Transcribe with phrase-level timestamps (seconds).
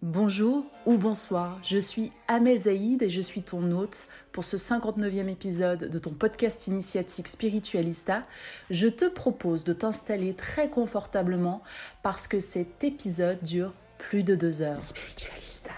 [0.00, 5.26] Bonjour ou bonsoir, je suis Amel Zaïd et je suis ton hôte pour ce 59e
[5.26, 8.22] épisode de ton podcast initiatique Spiritualista.
[8.70, 11.64] Je te propose de t'installer très confortablement
[12.04, 14.84] parce que cet épisode dure plus de deux heures.
[14.84, 15.72] Spiritualista.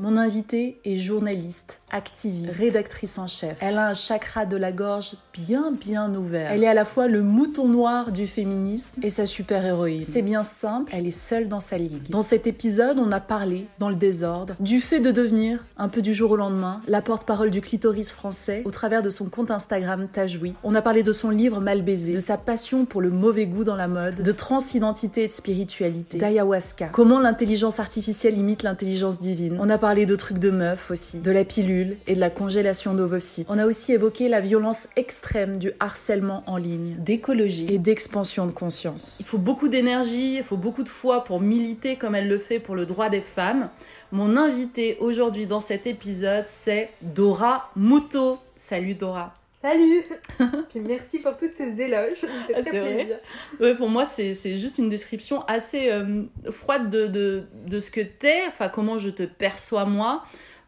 [0.00, 3.56] Mon invitée est journaliste, activiste, rédactrice en chef.
[3.60, 6.50] Elle a un chakra de la gorge bien bien ouvert.
[6.50, 10.02] Elle est à la fois le mouton noir du féminisme et sa super-héroïne.
[10.02, 12.10] C'est bien simple, elle est seule dans sa ligue.
[12.10, 16.02] Dans cet épisode, on a parlé, dans le désordre, du fait de devenir, un peu
[16.02, 20.08] du jour au lendemain, la porte-parole du clitoris français au travers de son compte Instagram
[20.12, 20.54] Tajoui.
[20.64, 23.64] On a parlé de son livre Mal baisé, de sa passion pour le mauvais goût
[23.64, 29.58] dans la mode, de transidentité et de spiritualité, d'ayahuasca, comment l'intelligence artificielle imite l'intelligence divine.
[29.60, 32.94] On a parlé de trucs de meuf aussi, de la pilule et de la congélation
[32.94, 33.46] d'ovocytes.
[33.50, 38.52] On a aussi évoqué la violence extrême du harcèlement en ligne, d'écologie et d'expansion de
[38.52, 39.18] conscience.
[39.20, 42.58] Il faut beaucoup d'énergie, il faut beaucoup de foi pour militer comme elle le fait
[42.58, 43.70] pour le droit des femmes.
[44.12, 48.38] Mon invité aujourd'hui dans cet épisode, c'est Dora Muto.
[48.56, 49.34] Salut Dora.
[49.64, 50.04] Salut
[50.68, 53.16] Puis merci pour toutes ces éloges, ça me fait Ah, très c'est vrai plaisir.
[53.60, 57.90] Ouais, pour moi, c'est c'est juste une description assez euh, froide de, de, de ce
[57.90, 60.22] que t'es, enfin comment je te perçois moi,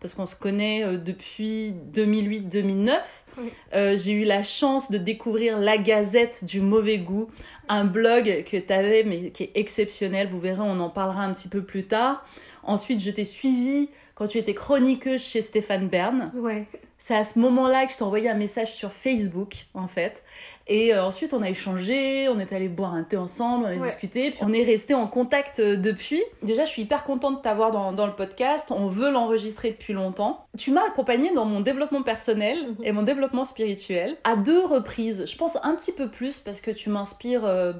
[0.06, 2.93] parce qu'on se connaît euh, depuis 2008-2009.
[3.39, 3.50] Oui.
[3.75, 7.28] Euh, J'ai eu la chance de découvrir La Gazette du mauvais goût,
[7.69, 10.28] un blog que t'avais, mais qui est exceptionnel.
[10.28, 12.25] Vous verrez, on en parlera un petit peu plus tard.
[12.62, 16.31] Ensuite, je t'ai suivi quand tu étais chroniqueuse chez Stéphane Bern.
[16.37, 16.67] Ouais.
[16.99, 20.23] C'est à ce moment-là que je t'ai envoyé un message sur Facebook, en fait.
[20.69, 23.75] Et euh, ensuite, on a échangé, on est allé boire un thé ensemble, on a
[23.77, 23.87] Ouais.
[23.87, 24.31] discuté.
[24.32, 26.22] Puis on est resté en contact euh, depuis.
[26.43, 28.72] Déjà, je suis hyper contente de t'avoir dans, dans le podcast.
[28.72, 30.44] On veut l'enregistrer depuis longtemps.
[30.59, 32.84] Tu m'as accompagnée dans mon développement personnel Mhm.
[32.84, 35.25] et mon développement spirituel à deux reprises.
[35.26, 37.72] Je pense un petit peu plus parce que tu m'inspires euh,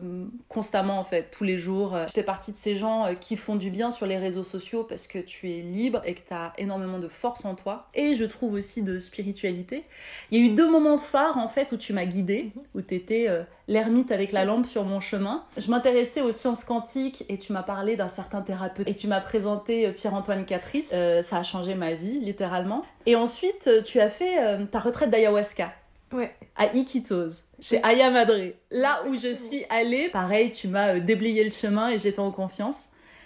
[0.49, 1.97] constamment, en fait, tous les jours.
[2.07, 5.07] Tu fais partie de ces gens qui font du bien sur les réseaux sociaux parce
[5.07, 7.89] que tu es libre et que tu as énormément de force en toi.
[7.95, 9.85] Et je trouve aussi de spiritualité.
[10.31, 12.95] Il y a eu deux moments phares en fait où tu m'as guidée, où tu
[12.95, 13.29] étais
[13.69, 15.45] l'ermite avec la lampe sur mon chemin.
[15.57, 19.21] Je m'intéressais aux sciences quantiques et tu m'as parlé d'un certain thérapeute et tu m'as
[19.21, 20.93] présenté euh, Pierre-Antoine Catrice.
[20.95, 22.85] Euh, ça a changé ma vie littéralement.
[23.07, 25.73] Et ensuite euh, tu as fait euh, ta retraite d'ayahuasca
[26.13, 26.33] Ouais.
[26.57, 28.53] à Iquitos, chez Aya Madre.
[28.71, 32.31] Là où je suis allée, pareil, tu m'as euh, déblayé le chemin et j'étais en
[32.31, 32.85] confiance.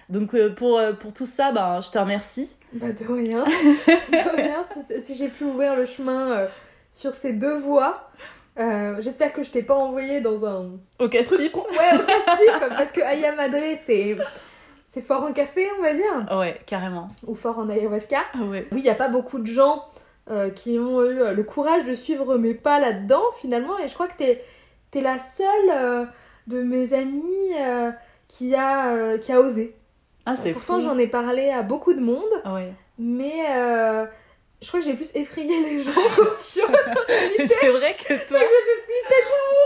[0.09, 2.57] Donc euh, pour, euh, pour tout ça, ben, je te remercie.
[2.73, 3.45] Bah de rien.
[3.87, 4.65] de rien.
[4.73, 6.47] Si, si j'ai pu ouvrir le chemin euh,
[6.91, 8.11] sur ces deux voies,
[8.59, 10.71] euh, j'espère que je t'ai pas envoyé dans un...
[10.99, 11.55] Au casse-pipe.
[11.55, 13.57] Ouais, au casse-pipe, parce que Aya Madre,
[13.87, 14.17] c'est...
[14.93, 17.09] C'est fort en café, on va dire, Ouais, carrément.
[17.27, 18.23] ou fort en ayahuasca.
[18.35, 18.67] Ah ouais.
[18.73, 19.85] Oui, il n'y a pas beaucoup de gens
[20.29, 23.95] euh, qui ont eu euh, le courage de suivre mes pas là-dedans, finalement, et je
[23.95, 24.43] crois que t'es
[24.95, 26.05] es la seule euh,
[26.49, 27.23] de mes amies
[28.27, 29.77] qui, a, qui a osé.
[30.27, 32.73] Ah, c'est Pourtant, j'en ai parlé à beaucoup de monde, Ah ouais.
[32.99, 33.47] mais
[34.63, 35.91] je crois que j'ai plus effrayé les gens
[36.43, 38.39] c'est vrai que toi,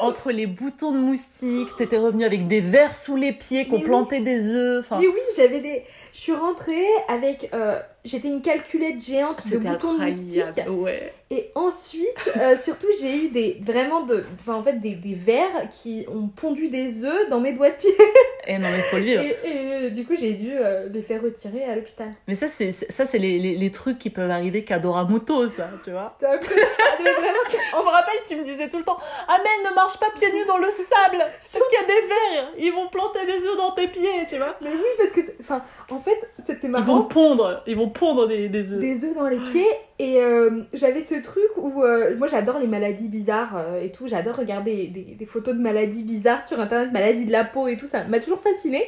[0.03, 3.83] entre les boutons de moustiques, t'étais revenu avec des vers sous les pieds, qu'on Mais
[3.83, 3.89] oui.
[3.89, 4.87] plantait des œufs.
[4.93, 5.83] Oui, oui, j'avais des.
[6.13, 10.71] Je suis rentrée avec euh, j'étais une calculette géante de boutons de.
[10.71, 11.13] Ouais.
[11.31, 16.05] Et ensuite, euh, surtout, j'ai eu des vraiment de, en fait des, des vers qui
[16.09, 17.91] ont pondu des œufs dans mes doigts de pied.
[18.47, 19.23] Et non, mais faut le vivre.
[19.23, 22.13] Et, et, euh, du coup, j'ai dû euh, les faire retirer à l'hôpital.
[22.29, 25.71] Mais ça, c'est ça, c'est les, les, les trucs qui peuvent arriver qu'à Doramuto, ça,
[25.83, 26.15] tu vois.
[26.21, 27.39] Peu- Ah, mais vraiment,
[27.77, 28.97] Je me rappelle, tu me disais tout le temps
[29.27, 32.53] Amel, ne marche pas pieds nus dans le sable Parce qu'il y a des vers
[32.59, 34.55] Ils vont planter des œufs dans tes pieds, tu vois.
[34.61, 36.85] mais oui, parce que, enfin, en fait, c'était Ils marrant.
[37.01, 38.81] vont pondre Ils vont pondre des, des œufs.
[38.81, 39.67] des œufs dans les pieds.
[39.99, 44.09] Et euh, j'avais ce truc où euh, moi j'adore les maladies bizarres euh, et tout.
[44.09, 47.87] J'adore regarder des, photos de maladies bizarres sur internet maladies de la peau et tout.
[47.87, 48.85] Ça m'a toujours fasciné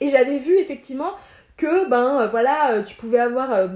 [0.00, 1.12] et j'avais vu effectivement
[1.56, 3.70] que ben voilà tu pouvais avoir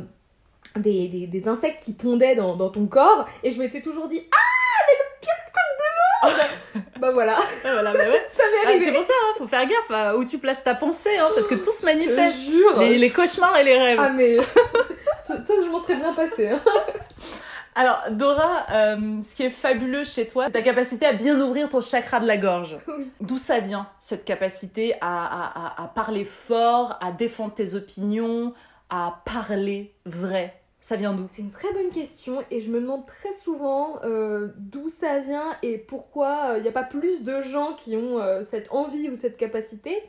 [0.76, 3.28] des, insectes qui pondaient dans, ton corps.
[3.42, 6.58] Et je m'étais toujours dit ah mais le pire truc du monde
[7.00, 8.26] bah voilà mais ouais.
[8.36, 10.62] ça m'est Ah, arrivé c'est pour ça, hein, faut faire gaffe à où tu places
[10.64, 12.38] ta pensée, hein, parce que tout se je manifeste.
[12.46, 13.98] te jure Les, les cauchemars et les rêves.
[14.00, 14.36] ah mais
[15.26, 16.60] ça, je m'en serais bien passé hein.
[17.76, 21.68] Alors, Dora, euh, ce qui est fabuleux chez toi, c'est ta capacité à bien ouvrir
[21.68, 22.76] ton chakra de la gorge.
[22.86, 23.10] Oui.
[23.20, 28.54] D'où ça vient, cette capacité à, à, à, à parler fort, à défendre tes opinions,
[28.90, 30.54] à parler vrai?
[30.84, 31.26] Ça vient d'où?
[31.32, 35.56] C'est une très bonne question et je me demande très souvent euh, d'où ça vient
[35.62, 39.16] et pourquoi il n'y a pas plus de gens qui ont euh, cette envie ou
[39.16, 40.02] cette capacité.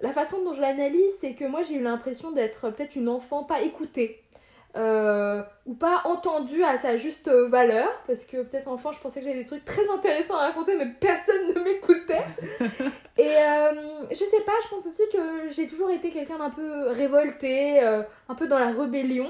[0.00, 3.42] La façon dont je l'analyse, c'est que moi j'ai eu l'impression d'être peut-être une enfant
[3.42, 4.22] pas écoutée
[4.76, 9.26] euh, ou pas entendue à sa juste valeur parce que peut-être enfant je pensais que
[9.26, 12.22] j'avais des trucs très intéressants à raconter mais personne ne m'écoutait.
[13.18, 13.72] et euh,
[14.08, 18.04] je sais pas, je pense aussi que j'ai toujours été quelqu'un d'un peu révolté, euh,
[18.28, 19.28] un peu dans la rébellion.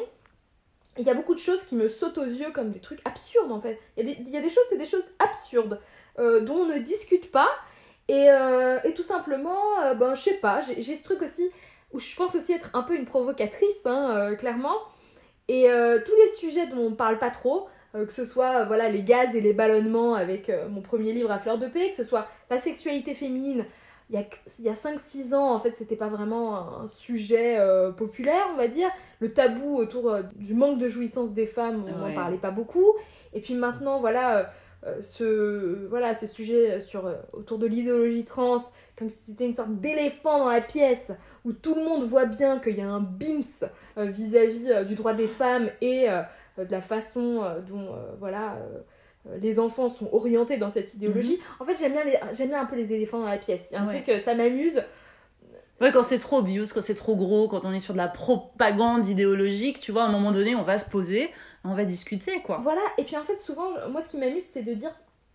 [0.99, 3.53] Il y a beaucoup de choses qui me sautent aux yeux comme des trucs absurdes
[3.53, 3.79] en fait.
[3.97, 5.81] Il y a des, choses, c'est des choses absurdes
[6.19, 7.49] euh, dont on ne discute pas.
[8.09, 11.51] Et, euh, tout simplement, euh, ben je sais pas, j'ai ce truc aussi
[11.93, 14.77] où je pense aussi être un peu une provocatrice, hein, clairement.
[15.49, 15.65] Et
[16.05, 19.41] tous les sujets dont on parle pas trop, que ce soit voilà les gaz et
[19.41, 23.15] les ballonnements avec mon premier livre à fleur de paix, que ce soit la sexualité
[23.15, 23.65] féminine,
[24.13, 24.17] il
[24.65, 28.57] y a, a 5-6 ans, en fait, c'était pas vraiment un sujet euh, populaire, on
[28.57, 28.89] va dire.
[29.21, 32.15] Le tabou autour euh, du manque de jouissance des femmes, on n'en Ouais.
[32.15, 32.93] parlait pas beaucoup.
[33.35, 34.51] Et puis maintenant, voilà,
[34.85, 38.59] euh, ce, voilà, ce sujet sur, autour de l'idéologie trans,
[38.99, 41.13] comme si c'était une sorte d'éléphant dans la pièce,
[41.45, 43.43] où tout le monde voit bien qu'il y a un bins
[43.97, 46.07] vis-à-vis euh, du droit des femmes et
[46.59, 48.57] de la façon dont, voilà...
[49.29, 51.39] euh, les enfants sont orientés dans cette idéologie.
[51.59, 53.63] En fait, j'aime bien, les- bien un peu les éléphants dans la pièce.
[53.71, 54.03] Il y a un Ouais.
[54.03, 54.83] truc, euh, ça m'amuse.
[55.81, 58.09] Ouais, quand c'est trop obvious, quand c'est trop gros, quand on est sur de la
[58.09, 61.31] propagande idéologique, tu vois, à un moment donné, on va se poser,
[61.65, 62.59] on va discuter, quoi.
[62.63, 64.93] Voilà, et puis en fait, souvent, moi, ce qui m'amuse, c'est de dire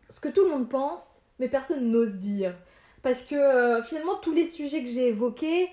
[0.10, 2.54] ce que tout le monde pense, mais personne n'ose dire.
[3.02, 5.68] Parce que euh, finalement, tous les sujets que j'ai évoqués,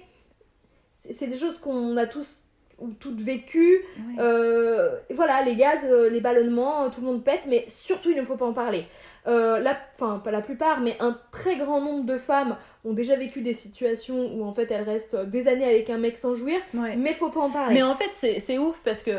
[1.12, 2.42] c'est des choses qu'on a tous
[2.82, 3.79] ou toutes vécues.
[4.19, 8.17] Euh, voilà, les gaz, euh, les ballonnements, euh, tout le monde pète, mais surtout, il
[8.17, 8.84] ne faut pas en parler.
[9.29, 13.14] Euh, la, enfin, pas la plupart, mais un très grand nombre de femmes ont déjà
[13.14, 16.58] vécu des situations où en fait elles restent des années avec un mec sans jouir,
[16.75, 16.96] Ouais.
[16.96, 17.75] mais faut pas en parler.
[17.75, 19.12] Mais en fait, c'est c'est ouf parce que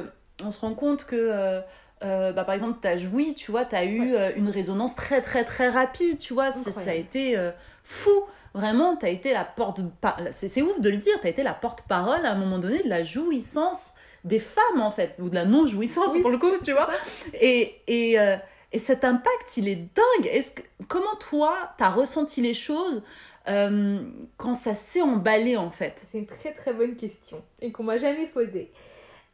[0.44, 1.62] on se rend compte que,
[2.04, 5.44] euh, bah, par exemple, t'as joui, tu vois, t'as eu euh, une résonance très très
[5.44, 7.52] très rapide, tu vois, ça a été euh,
[7.84, 8.26] fou.
[8.54, 9.82] Vraiment, t'as été la porte.
[10.30, 13.02] C'est ouf de le dire, t'as été la porte-parole à un moment donné de la
[13.02, 13.92] jouissance
[14.24, 16.22] des femmes en fait, ou de la non-jouissance Oui.
[16.22, 16.88] pour le coup, tu vois.
[17.34, 18.38] Et, et, euh,
[18.72, 20.30] et cet impact, il est dingue.
[20.56, 23.02] Que, comment toi, t'as ressenti les choses
[23.48, 24.04] euh,
[24.38, 26.02] quand ça s'est emballé en fait?
[26.12, 28.72] C'est une très très bonne question et qu'on m'a jamais posée.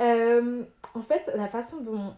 [0.02, 0.62] Euh,
[0.94, 2.14] en fait, la façon dont.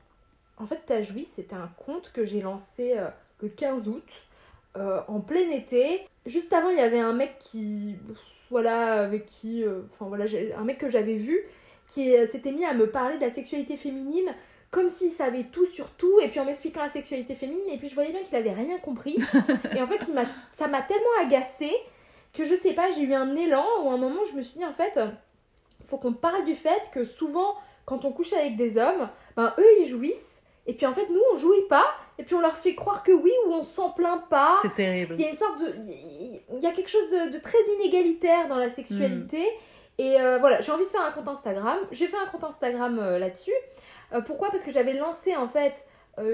[0.61, 3.07] En fait, T'as joui, c'était un conte que j'ai lancé euh,
[3.41, 4.07] le 15 août,
[4.77, 6.07] euh, en plein été.
[6.27, 7.95] Juste avant, il y avait un mec qui.
[8.51, 9.63] Voilà, avec qui.
[9.63, 10.25] euh, Enfin voilà,
[10.55, 11.39] un mec que j'avais vu
[11.87, 14.33] qui s'était mis à me parler de la sexualité féminine
[14.69, 17.89] comme s'il savait tout sur tout, et puis en m'expliquant la sexualité féminine, et puis
[17.89, 19.17] je voyais bien qu'il avait rien compris.
[19.75, 21.75] et en fait, il ça m'a tellement agacée
[22.33, 24.59] que je sais pas, j'ai eu un élan où à un moment je me suis
[24.59, 24.97] dit en fait,
[25.89, 29.81] faut qu'on parle du fait que souvent quand on couche avec des hommes, ben eux
[29.81, 30.30] ils jouissent
[30.67, 31.85] et puis en fait nous on jouit pas
[32.19, 34.57] et puis on leur fait croire que oui ou on s'en plaint pas.
[34.61, 35.15] C'est terrible.
[35.17, 35.73] Il y a une sorte de
[36.53, 39.45] il y a quelque chose de, de très inégalitaire dans la sexualité
[39.97, 41.77] et euh, voilà, j'ai envie de faire un compte Instagram.
[41.91, 43.53] J'ai fait un compte Instagram euh, là-dessus.
[44.13, 44.49] Euh, pourquoi?
[44.49, 45.85] Parce que j'avais lancé en fait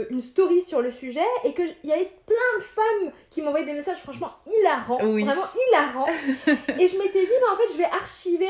[0.09, 3.73] une story sur le sujet et qu'il y avait plein de femmes qui m'envoyaient des
[3.73, 5.23] messages franchement hilarants, Oui.
[5.23, 6.07] vraiment hilarants.
[6.79, 8.49] et je m'étais dit, bah, en fait, je vais archiver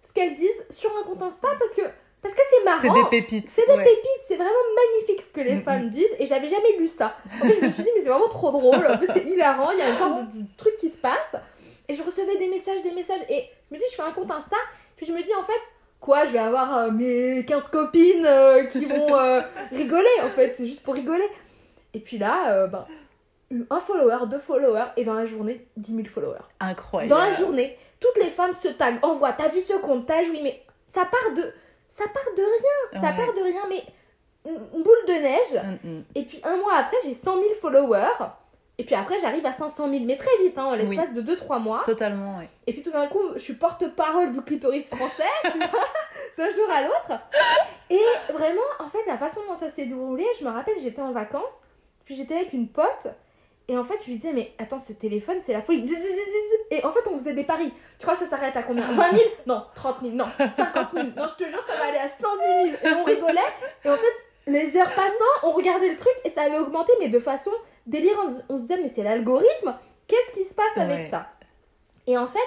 [0.00, 1.82] ce qu'elles disent sur un compte Insta parce que
[2.22, 2.80] parce que c'est marrant.
[2.82, 3.48] C'est des pépites.
[3.48, 3.84] C'est des ouais.
[3.84, 7.16] pépites, c'est vraiment magnifique ce que les Mm, femmes disent et j'avais jamais lu ça.
[7.42, 9.70] En fait, je me suis dit, mais c'est vraiment trop drôle, en fait, c'est hilarant,
[9.72, 11.36] il y a une sorte de, de truc qui se passe.
[11.88, 14.30] Et je recevais des messages, des messages et je me dis, je fais un compte
[14.30, 14.56] Insta,
[14.96, 15.60] puis je me dis, en fait,
[15.98, 19.40] quoi, je vais avoir euh, mes 15 copines euh, qui vont euh,
[19.72, 21.28] rigoler en fait, c'est juste pour rigoler.
[21.94, 22.86] Et puis là, ben,
[23.68, 26.38] un follower, deux followers, et dans la journée, 10 000 followers.
[26.60, 27.10] Incroyable.
[27.10, 30.40] Dans la journée, toutes les femmes se taguent, envoient, t'as vu ce compte, t'as joui,
[30.42, 31.52] mais ça part de.
[32.00, 33.84] Ça part de rien, ça part de rien, mais
[34.46, 35.78] une boule de neige.
[35.84, 36.04] Mm, mm.
[36.14, 38.26] Et puis un mois après, j'ai 100 000 followers.
[38.78, 41.60] Et puis après, j'arrive à 500 000, mais très vite, hein, en l'espace de 2-3
[41.60, 41.82] mois.
[41.84, 42.48] Totalement, ouais.
[42.66, 45.68] Et puis tout d'un coup, je suis porte-parole du clitoris français, tu vois,
[46.38, 47.20] d'un jour à l'autre.
[47.90, 51.12] Et vraiment, en fait, la façon dont ça s'est déroulé, je me rappelle, j'étais en
[51.12, 51.52] vacances,
[52.06, 53.08] puis j'étais avec une pote,
[53.72, 55.88] et en fait, je lui disais, mais attends, ce téléphone, c'est la folie.
[56.70, 57.72] Et en fait, on faisait des paris.
[57.98, 58.90] Tu crois que ça s'arrête à combien?
[58.90, 61.06] 20 000 Non, 30 000, non, 50 000.
[61.16, 62.94] Non, je te jure, ça va aller à 110 000.
[62.94, 63.40] Et on rigolait,
[63.84, 67.08] et en fait, les heures passant, on regardait le truc, et ça avait augmenté, mais
[67.08, 67.52] de façon
[67.86, 68.42] délirante.
[68.48, 69.76] On se disait, mais c'est l'algorithme,
[70.08, 71.08] qu'est-ce qui se passe avec Ouais.
[71.10, 71.28] ça?
[72.06, 72.38] Et en fait,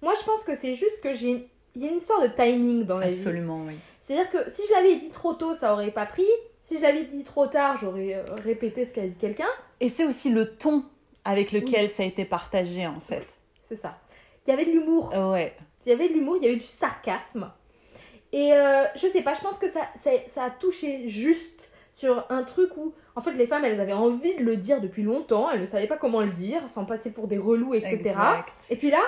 [0.00, 1.48] moi, je pense que c'est juste que j'ai.
[1.74, 3.18] Il y a une histoire de timing dans la vie.
[3.18, 3.74] Absolument, oui.
[4.00, 6.26] C'est-à-dire que si je l'avais dit trop tôt, ça aurait pas pris.
[6.66, 9.48] Si je l'avais dit trop tard, j'aurais euh, répété ce qu'a dit quelqu'un.
[9.78, 10.84] Et c'est aussi le ton
[11.24, 13.24] avec lequel ça a été partagé, en fait.
[13.68, 13.98] C'est ça.
[14.46, 15.12] Il y avait de l'humour.
[15.32, 15.54] Ouais.
[15.84, 17.52] Il y avait de l'humour, il y avait du sarcasme.
[18.32, 22.26] Et euh, je sais pas, je pense que ça, ça, ça a touché juste sur
[22.30, 25.48] un truc où, en fait, les femmes, elles avaient envie de le dire depuis longtemps.
[25.52, 27.96] Elles ne savaient pas comment le dire, sans passer pour des relous, etc.
[27.96, 28.66] Exact.
[28.70, 29.02] Et puis là,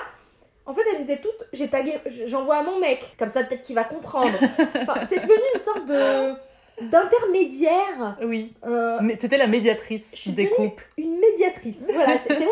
[0.65, 3.63] en fait, elles me disaient toutes, j'ai tagué, j'envoie à mon mec, comme ça peut-être
[3.63, 4.31] qu'il va comprendre.
[4.81, 6.33] Enfin, c'est devenu une sorte de
[6.81, 8.17] d'intermédiaire.
[8.23, 8.53] Oui.
[8.65, 10.85] euh, Mais t'étais la médiatrice Je suis des couples.
[10.97, 11.85] une médiatrice.
[11.93, 12.51] Voilà, c'est vraiment,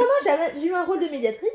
[0.60, 1.50] j'ai eu un rôle de médiatrice.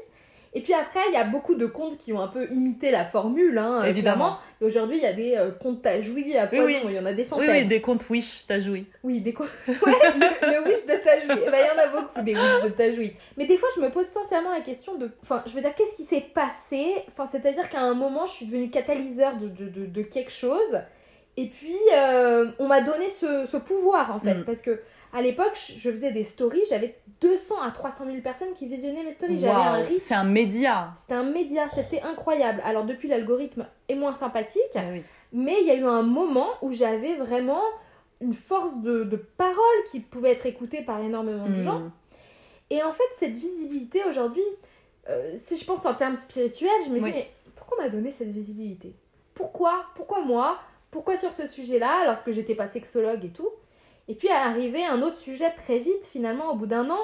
[0.55, 3.07] Et puis après, il y a beaucoup de comptes qui ont un peu imité la
[3.07, 4.17] formule, hein, Évidemment.
[4.17, 4.38] clairement.
[4.61, 6.76] Et aujourd'hui, il y a des euh, comptes à jouer à foison, oui.
[6.88, 7.50] il y en a des Oui, centaines.
[7.62, 8.85] oui, des comptes Wish, t'as joui.
[9.02, 9.49] Oui, des comptes.
[9.67, 9.75] Ouais,
[10.14, 11.43] le, le wish de Tajoui.
[11.47, 13.14] Eh ben, il y en a beaucoup des wish de Tajoui.
[13.38, 15.11] Mais des fois, je me pose sincèrement la question de.
[15.23, 16.97] Enfin, je veux dire, qu'est-ce qui s'est passé?
[17.11, 20.83] Enfin, c'est-à-dire qu'à un moment, je suis devenue catalyseur de, de, de, de quelque chose.
[21.36, 24.34] Et puis, euh, on m'a donné ce, ce pouvoir, en fait.
[24.34, 24.44] Mm.
[24.44, 24.80] Parce que
[25.14, 29.12] à l'époque, je faisais des stories, j'avais 200 à 300 000 personnes qui visionnaient mes
[29.12, 29.38] stories.
[29.38, 30.00] J'avais un reach.
[30.00, 30.92] c'est un média.
[30.96, 32.62] C'était un média, c'était incroyable.
[32.64, 34.62] Alors, depuis, l'algorithme est moins sympathique.
[34.74, 35.02] Ah oui.
[35.32, 37.62] Mais il y a eu un moment où j'avais vraiment
[38.20, 39.56] une force de, de parole
[39.90, 41.80] qui pouvait être écoutée par énormément de gens.
[41.80, 41.92] Mm.
[42.70, 44.42] Et en fait, cette visibilité aujourd'hui,
[45.08, 47.12] euh, si je pense en termes spirituels, je me dis, Oui.
[47.12, 48.94] mais pourquoi on m'a donné cette visibilité?
[49.34, 49.84] Pourquoi?
[49.94, 50.58] Pourquoi moi?
[50.92, 53.49] Pourquoi sur ce sujet-là, lorsque j'étais pas sexologue et tout
[54.06, 57.00] Et puis, à arriver un autre sujet très vite, finalement, au bout d'un an,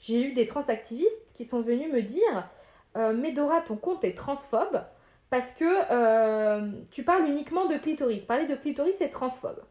[0.00, 2.48] j'ai eu des transactivistes qui sont venus me dire
[2.96, 4.82] euh, Médora, ton compte est transphobe
[5.28, 8.24] parce que euh, tu parles uniquement de clitoris.
[8.24, 9.62] Parler de clitoris, c'est transphobe.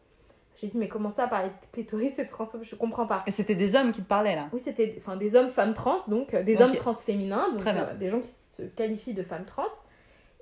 [0.60, 2.64] J'ai dit, mais comment ça, parler de clitoris, c'est transphobe?
[2.64, 3.24] Je comprends pas.
[3.26, 4.48] Et c'était des hommes qui te parlaient là.
[4.54, 7.96] Oui, c'était enfin, des hommes, femmes trans, donc euh, des hommes trans féminins, donc euh,
[7.96, 9.64] des gens qui se qualifient de femmes trans.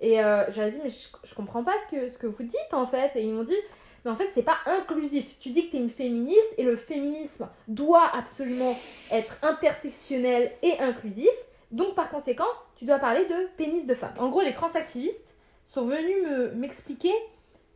[0.01, 2.73] Et euh, j'avais dit, mais je, je comprends pas ce que, ce que vous dites
[2.73, 3.11] en fait.
[3.15, 3.57] Et ils m'ont dit,
[4.05, 5.39] mais en fait, c'est pas inclusif.
[5.39, 8.75] Tu dis que tu es une féministe et le féminisme doit absolument
[9.11, 11.29] être intersectionnel et inclusif.
[11.71, 14.13] Donc par conséquent, tu dois parler de pénis de femme.
[14.17, 17.13] En gros, les transactivistes sont venus me- m'expliquer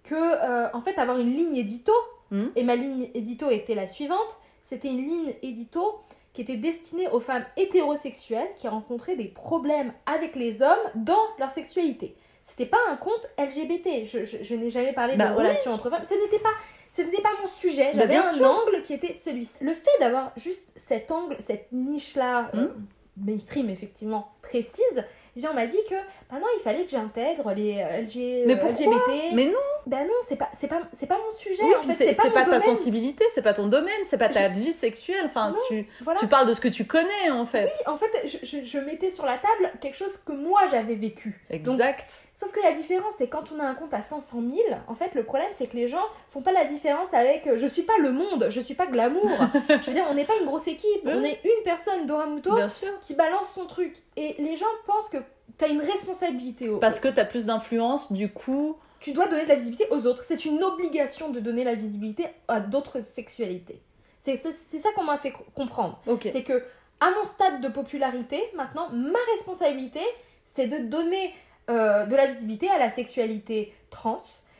[0.04, 1.94] que, euh, en fait, avoir une ligne édito,
[2.32, 2.52] Mhm.
[2.56, 6.00] et ma ligne édito était la suivante, c'était une ligne édito
[6.34, 11.52] qui était destinée aux femmes hétérosexuelles qui rencontraient des problèmes avec les hommes dans leur
[11.52, 12.16] sexualité.
[12.44, 14.06] C'était pas un compte LGBT.
[14.06, 15.38] Je, je- je n'ai jamais parlé Bah de oui.
[15.40, 16.04] relations entre femmes.
[16.04, 16.50] Ce n'était pas,
[16.92, 17.92] ce n'était pas mon sujet.
[17.94, 18.46] Bah, J'avais bien un sûr.
[18.48, 19.64] angle qui était celui-ci.
[19.64, 22.86] Le fait d'avoir juste cet angle, cette niche-là, euh, Mhm.
[23.26, 25.96] mainstream effectivement précise, eh bien on m'a dit que
[26.30, 28.96] bah non, il fallait que j'intègre les euh, LG, Mais euh, pourquoi?
[28.96, 29.34] LGBT.
[29.34, 29.52] Mais non,
[29.88, 31.64] Bah non, c'est pas, c'est pas, c'est pas mon sujet.
[31.64, 34.74] oui, en puis c'est pas, ta sensibilité, c'est pas ton domaine, c'est pas ta vie
[34.74, 35.26] sexuelle.
[35.26, 36.20] Enfin, Non, tu, Voilà.
[36.20, 37.72] tu parles de ce que tu connais en fait.
[37.88, 41.40] En fait, je, je- je mettais sur la table quelque chose que moi j'avais vécu.
[41.50, 42.12] Donc, Exact.
[42.36, 44.52] Sauf que la différence, c'est quand on a un compte à 500 000,
[44.88, 47.68] en fait, le problème, c'est que les gens font pas la différence avec euh, je
[47.68, 49.24] suis pas le monde, je suis pas glamour.
[49.70, 52.54] je veux dire, on n'est pas une grosse équipe, on est une personne, Dora Muto,
[52.56, 52.90] Bien sûr.
[53.02, 53.96] qui balance son truc.
[54.18, 55.18] Et les gens pensent que
[55.58, 56.70] tu as une responsabilité.
[56.70, 56.80] Au...
[56.80, 58.78] Parce que t'as plus d'influence, du coup.
[59.00, 60.24] Tu dois donner de la visibilité aux autres.
[60.28, 63.80] C'est une obligation de donner la visibilité à d'autres sexualités.
[64.24, 66.02] C'est ça qu'on m'a fait co- comprendre.
[66.08, 66.30] Ok.
[66.32, 66.64] C'est que
[67.02, 70.00] à mon stade de popularité, maintenant, ma responsabilité,
[70.46, 71.34] c'est de donner
[71.70, 74.18] euh, de la visibilité à la sexualité trans.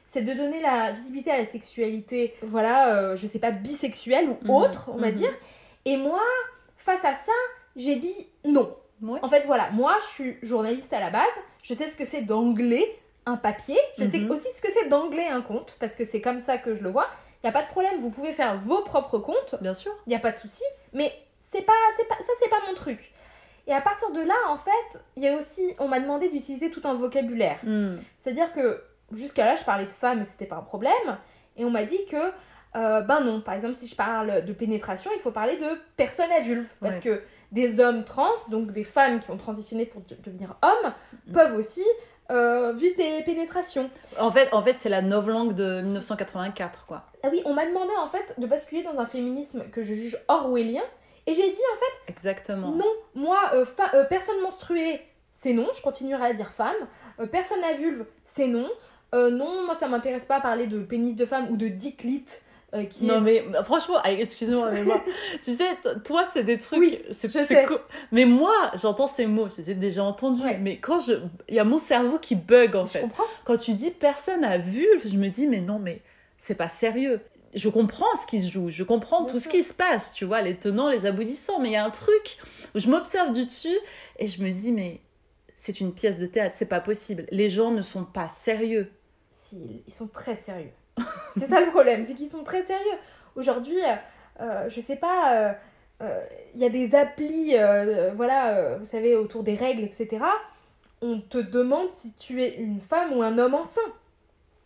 [0.08, 4.38] C'est de donner la visibilité à la sexualité, voilà, euh, je sais pas, bisexuelle ou
[4.44, 5.14] Mhm, autre, on va mhm.
[5.16, 5.32] dire.
[5.86, 6.22] Et moi,
[6.78, 7.32] face à ça,
[7.76, 8.76] j'ai dit non.
[9.02, 9.20] Ouais.
[9.24, 11.34] En fait, voilà, moi, je suis journaliste à la base.
[11.64, 12.86] Je sais ce que c'est d'angler
[13.26, 13.78] un papier.
[13.98, 14.32] Je sais Mhm.
[14.32, 16.90] aussi ce que c'est d'angler un compte, parce que c'est comme ça que je le
[16.92, 17.08] vois.
[17.44, 19.92] Il n'y a pas de problème, vous pouvez faire vos propres comptes Bien sûr.
[20.06, 21.12] il n'y a pas de souci, mais
[21.52, 23.12] c'est pas, c'est pas, ça c'est pas mon truc.
[23.68, 26.70] Et à partir de là, en fait, il y a aussi, on m'a demandé d'utiliser
[26.70, 27.60] tout un vocabulaire.
[27.64, 27.96] Hmm.
[28.22, 31.18] C'est-à-dire que jusqu'à là, je parlais de femmes et c'était pas un problème.
[31.56, 32.18] Et on m'a dit que,
[32.76, 36.32] euh, ben non, par exemple, si je parle de pénétration, il faut parler de personnes
[36.32, 36.68] à vulve.
[36.82, 37.02] Parce Ouais.
[37.02, 40.92] que des hommes trans, donc des femmes qui ont transitionné pour de- devenir hommes,
[41.28, 41.32] Mm.
[41.34, 41.84] peuvent aussi
[42.32, 43.90] euh, vivre des pénétrations.
[44.18, 47.04] En fait, en fait c'est la novlangue de 1984, quoi.
[47.22, 50.18] Ah oui, on m'a demandé en fait de basculer dans un féminisme que je juge
[50.30, 50.82] orwellien.
[51.28, 52.72] Et j'ai dit en fait, Exactement.
[52.72, 55.02] non, moi, euh, euh, personne menstruée,
[55.34, 56.76] c'est non, je continuerai à dire femme.
[57.20, 58.70] Euh, personne à vulve, c'est non.
[59.14, 62.42] Non, moi ça m'intéresse pas à parler de pénis de femme ou de diclite.
[62.74, 65.00] euh, qui Non est- mais bah, franchement, excuse-moi, mais moi,
[65.44, 65.68] tu sais,
[66.04, 67.28] toi c'est des trucs, Oui, c'est
[68.12, 70.58] Mais moi, j'entends ces mots, je les ai déjà entendus, Ouais.
[70.60, 71.14] mais quand je,
[71.48, 73.02] il y a mon cerveau qui bug en Je fait.
[73.02, 73.26] comprends.
[73.46, 76.02] Quand tu dis personne à vulve, je me dis mais non mais
[76.40, 77.22] c'est pas sérieux.
[77.56, 80.26] Je comprends ce qui se joue, je comprends Bien tout ce qui se passe, tu
[80.26, 82.38] vois, les tenants, les aboutissants, mais il y a un truc
[82.74, 83.78] où je m'observe du dessus
[84.18, 85.02] et je me dis mais
[85.56, 87.26] c'est une pièce de théâtre, c'est pas possible.
[87.32, 88.92] Les gens ne sont pas sérieux.
[89.34, 90.72] Si, ils sont très sérieux.
[91.38, 92.98] c'est ça le problème, c'est qu'ils sont très sérieux.
[93.36, 93.96] Aujourd'hui, euh,
[94.42, 95.54] euh, je sais pas, euh,
[96.02, 96.22] euh,
[96.56, 97.56] il y a des applis,
[98.16, 100.24] voilà, vous savez, autour des règles, etc.
[101.02, 103.82] On te demande si tu es une femme ou un homme enceint.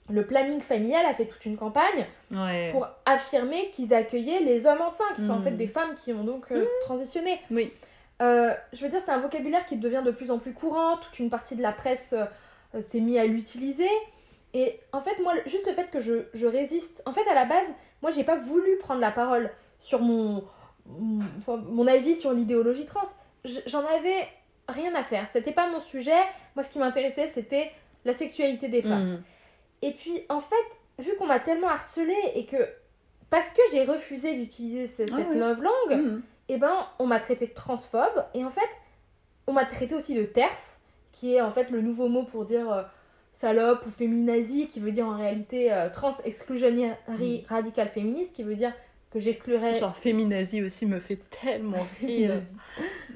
[0.09, 2.69] Le planning familial a fait toute une campagne Ouais.
[2.71, 5.43] pour affirmer qu'ils accueillaient les hommes enceints, qui sont en Mm.
[5.43, 7.39] fait des femmes qui ont donc euh, transitionné.
[7.51, 7.73] Oui.
[8.21, 10.97] Euh, je veux dire, c'est un vocabulaire qui devient de plus en plus courant.
[10.97, 13.89] Toute une partie de la presse euh, s'est mis à l'utiliser.
[14.53, 17.03] Et en fait, moi, juste le fait que je, je résiste.
[17.05, 17.67] En fait, à la base,
[18.01, 20.43] moi, j'ai pas voulu prendre la parole sur mon,
[20.85, 23.07] mon, enfin, mon avis sur l'idéologie trans.
[23.45, 24.27] Je- J'en avais
[24.69, 25.27] rien à faire.
[25.31, 26.17] C'était pas mon sujet.
[26.55, 27.71] Moi, ce qui m'intéressait, c'était
[28.05, 29.15] la sexualité des femmes.
[29.15, 29.23] Mm.
[29.81, 30.55] Et puis, en fait,
[30.99, 32.57] vu qu'on m'a tellement harcelée et que.
[33.29, 35.37] Parce que j'ai refusé d'utiliser ce- cette, Ah ouais.
[35.37, 36.21] love langue, Mm.
[36.49, 38.25] et ben, on m'a traité de transphobe.
[38.33, 38.69] Et en fait,
[39.47, 40.77] on m'a traité aussi de TERF,
[41.11, 42.83] qui est en fait le nouveau mot pour dire euh,
[43.33, 48.55] salope ou féminazie, qui veut dire en réalité euh, trans exclusionary radical féministe, qui veut
[48.55, 48.73] dire
[49.11, 49.73] que j'exclurais.
[49.73, 52.41] Genre féminazie aussi me fait tellement rire.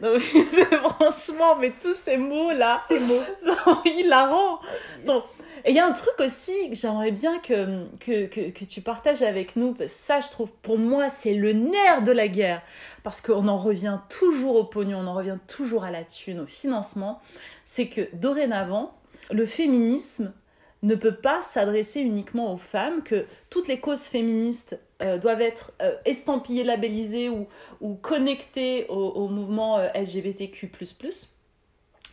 [0.01, 0.19] Non, mais
[0.89, 3.21] franchement, mais tous ces mots-là Ces mots.
[3.65, 4.59] sont hilarants.
[5.05, 5.23] Sont-
[5.65, 8.81] Et il y a un truc aussi que j'aimerais bien que, que, que, que tu
[8.81, 9.73] partages avec nous.
[9.73, 12.61] parce que ça, je trouve, pour moi, c'est le nerf de la guerre.
[13.03, 16.47] Parce qu'on en revient toujours au pognon, on en revient toujours à la thune, au
[16.47, 17.21] financement.
[17.63, 18.95] C'est que dorénavant,
[19.29, 20.33] le féminisme
[20.83, 25.71] ne peut pas s'adresser uniquement aux femmes, que toutes les causes féministes euh, doivent être
[25.81, 27.47] euh, estampillées, labellisées ou,
[27.81, 30.69] ou connectées au, au mouvement euh, LGBTQ++.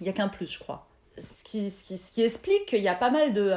[0.01, 0.87] Il n'y a qu'un plus, je crois.
[1.17, 3.57] Ce qui, ce qui, ce qui explique qu'il y a pas mal de,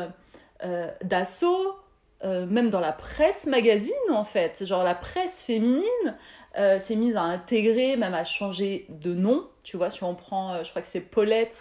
[0.64, 1.76] euh, d'assauts,
[2.24, 4.64] même dans la presse magazine, en fait.
[4.64, 6.16] Genre la presse féminine
[6.54, 9.48] s'est mise à intégrer, même à changer de nom.
[9.64, 11.60] Tu vois, si on prend, je crois que c'est Paulette,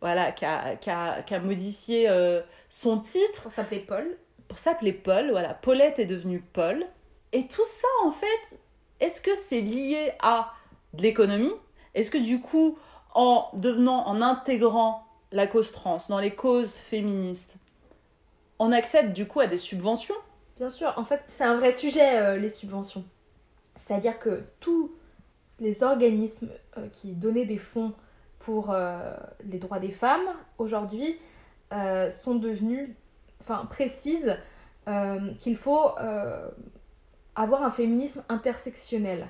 [0.00, 4.18] voilà, qui a, qui a, qui a modifié euh, son titre Ça s'appelait Paul.
[4.48, 5.30] pour s'appeler Paul.
[5.30, 6.86] Voilà, Paulette est devenue Paul.
[7.32, 8.58] Et tout ça, en fait,
[9.00, 10.52] est-ce que c'est lié à
[10.94, 11.52] de l'économie?
[11.94, 12.78] Est-ce que du coup,
[13.14, 17.56] en devenant, en intégrant la cause trans dans les causes féministes,
[18.58, 20.14] on accède du coup à des subventions?
[20.56, 23.04] Bien sûr, en fait, c'est un vrai sujet, euh, les subventions.
[23.76, 24.92] C'est-à-dire que tous
[25.58, 27.92] les organismes euh, qui donnaient des fonds
[28.50, 29.14] pour euh,
[29.48, 31.14] les droits des femmes, aujourd'hui,
[31.72, 32.88] euh, sont devenus,
[33.40, 34.36] enfin, précisent
[34.88, 35.92] euh, qu'il faut
[37.36, 39.28] avoir un féminisme intersectionnel.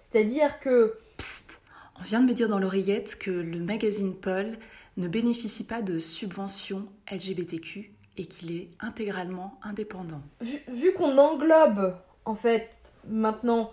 [0.00, 1.60] C'est-à-dire que Psst
[2.00, 4.58] On vient de me dire dans l'oreillette que le magazine Paul
[4.96, 10.22] ne bénéficie pas de subventions LGBTQ et qu'il est intégralement indépendant.
[10.40, 13.70] vu, vu qu'on englobe en fait maintenant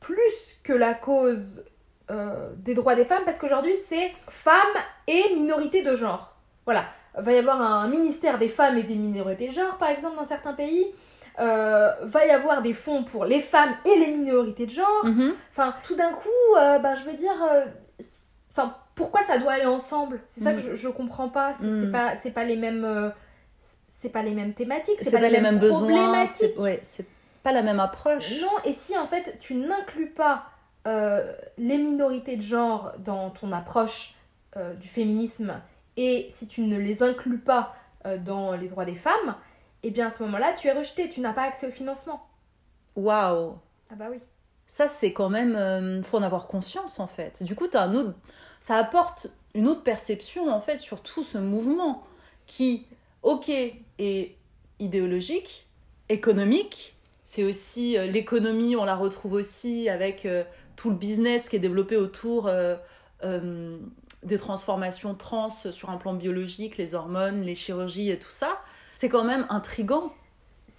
[0.00, 0.20] plus
[0.64, 1.64] que la cause
[2.10, 4.56] euh, des droits des femmes, parce qu'aujourd'hui c'est femmes
[5.06, 6.34] et minorités de genre.
[6.64, 6.84] Voilà,
[7.16, 10.26] va y avoir un ministère des femmes et des minorités de genre par exemple dans
[10.26, 10.86] certains pays.
[11.38, 15.04] Euh, va y avoir des fonds pour les femmes et les minorités de genre.
[15.50, 17.34] Enfin, tout d'un coup, euh, ben, je veux dire,
[18.52, 20.20] enfin, pourquoi ça doit aller ensemble?
[20.30, 21.52] C'est ça que je, je comprends pas.
[21.60, 21.82] C'est Mm.
[21.84, 23.12] c'est pas, c'est pas les mêmes,
[24.00, 26.52] c'est pas les mêmes thématiques, C'est pas, les mêmes besoins, problématiques.
[26.56, 27.06] c'est ouais, c'est
[27.42, 28.40] pas la même approche.
[28.40, 30.44] Non, et si en fait tu n'inclus pas
[30.86, 34.14] euh, les minorités de genre dans ton approche
[34.56, 35.60] euh, du féminisme
[35.96, 37.74] et si tu ne les inclus pas
[38.06, 39.34] euh, dans les droits des femmes,
[39.82, 42.26] eh bien à ce moment-là tu es rejeté, tu n'as pas accès au financement.
[42.94, 43.58] Waouh
[43.90, 44.18] Ah bah oui.
[44.68, 46.02] Ça, c'est quand même.
[46.02, 47.44] faut en avoir conscience, en fait.
[47.44, 48.14] Du coup, un autre,
[48.58, 52.02] ça apporte une autre perception, en fait, sur tout ce mouvement
[52.46, 52.84] qui,
[53.22, 54.36] ok, est
[54.78, 55.66] idéologique,
[56.08, 56.96] économique.
[57.24, 60.44] C'est aussi euh, l'économie, on la retrouve aussi avec euh,
[60.76, 62.76] tout le business qui est développé autour euh,
[63.24, 63.78] euh,
[64.22, 68.58] des transformations trans sur un plan biologique, les hormones, les chirurgies et tout ça,
[68.92, 70.12] c'est quand même intrigant.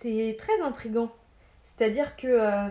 [0.01, 1.11] C'est très intrigant.
[1.65, 2.67] C'est-à-dire que euh,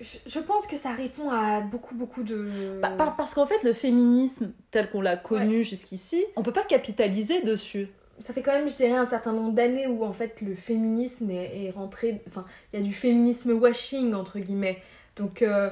[0.00, 2.78] je, je pense que ça répond à beaucoup, beaucoup de.
[2.82, 6.64] Bah, par- parce qu'en fait, le féminisme tel qu'on l'a connu jusqu'ici, on peut pas
[6.64, 7.88] capitaliser dessus.
[8.20, 11.30] ça fait quand même, je dirais, un certain nombre d'années où en fait le féminisme
[11.30, 12.22] est, est rentré.
[12.28, 14.82] Enfin, il y a du féminisme washing entre guillemets.
[15.16, 15.70] Donc, euh,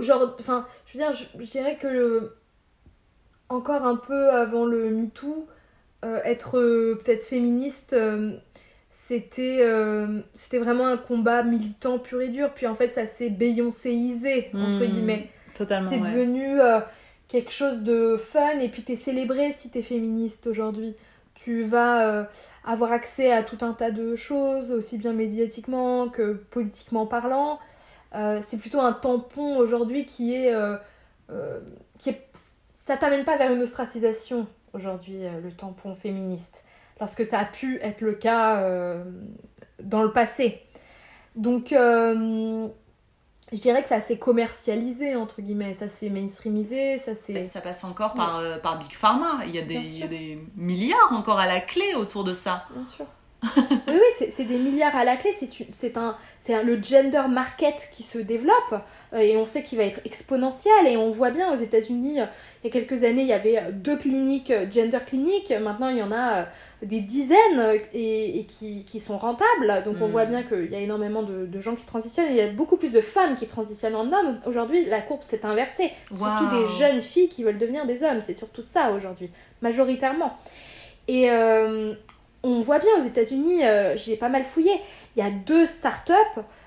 [0.00, 2.36] genre, enfin, je veux dire, je, je dirais que le-
[3.48, 5.46] encore un peu avant le MeToo,
[6.04, 8.32] euh, être euh, peut-être féministe, euh,
[8.90, 9.66] c'était
[10.34, 12.52] c'était vraiment un combat militant pur et dur.
[12.54, 15.30] Puis en fait, ça s'est Beyoncéisé entre Hmm, guillemets.
[15.54, 15.90] Totalement.
[15.90, 16.10] C'est ouais.
[16.10, 16.58] devenu
[17.28, 20.94] quelque chose de fun et puis t'es célébré si t'es féministe aujourd'hui.
[21.34, 22.24] Tu vas euh,
[22.64, 27.58] avoir accès à tout un tas de choses, aussi bien médiatiquement que politiquement parlant.
[28.14, 30.76] Euh, c'est plutôt un tampon aujourd'hui qui est, euh,
[31.30, 31.60] euh,
[31.98, 32.26] qui est...
[32.86, 36.62] Ça t'amène pas vers une ostracisation aujourd'hui, euh, le tampon féministe,
[37.00, 39.02] lorsque ça a pu être le cas euh,
[39.82, 40.62] dans le passé.
[41.34, 42.70] Donc, je
[43.52, 47.44] dirais que ça s'est commercialisé, entre guillemets, ça s'est mainstreamisé, ça s'est...
[47.44, 49.40] Ça passe encore par, par Big Pharma.
[49.46, 52.32] Il y, a des, il y a des milliards encore à la clé autour de
[52.32, 52.66] ça.
[52.74, 53.06] Bien sûr.
[53.88, 55.30] oui, oui, c'est- des milliards à la clé.
[55.68, 56.16] C'est un,
[56.48, 58.74] un- le gender market qui se développe
[59.12, 60.86] euh, et on sait qu'il va être exponentiel.
[60.86, 62.26] Et on voit bien aux États-Unis, euh,
[62.62, 65.52] il y a quelques années, il y avait euh, deux cliniques, gender cliniques.
[65.60, 66.46] Maintenant, il y en a
[66.82, 69.82] des dizaines et, et qui, qui sont rentables.
[69.84, 70.10] Donc, on Mm.
[70.10, 72.26] voit bien qu'il y a énormément de, de gens qui transitionnent.
[72.30, 74.38] Il y a beaucoup plus de femmes qui transitionnent en hommes.
[74.46, 75.90] Aujourd'hui, la courbe s'est inversée.
[76.08, 78.20] Surtout des jeunes filles qui veulent devenir des hommes.
[78.20, 79.30] C'est surtout ça aujourd'hui,
[79.62, 80.36] majoritairement.
[81.08, 81.94] Et euh,
[82.44, 84.72] on voit bien aux États-Unis, euh, j'ai pas mal fouillé,
[85.16, 86.12] il y a deux startups,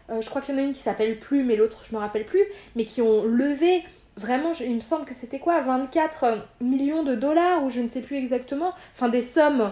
[0.09, 1.99] euh, je crois qu'il y en a une qui s'appelle Plus, mais l'autre je me
[1.99, 2.43] rappelle plus,
[2.75, 3.83] mais qui ont levé
[4.17, 8.01] vraiment, il me semble que c'était quoi, 24 millions de dollars ou je ne sais
[8.01, 9.71] plus exactement, enfin des sommes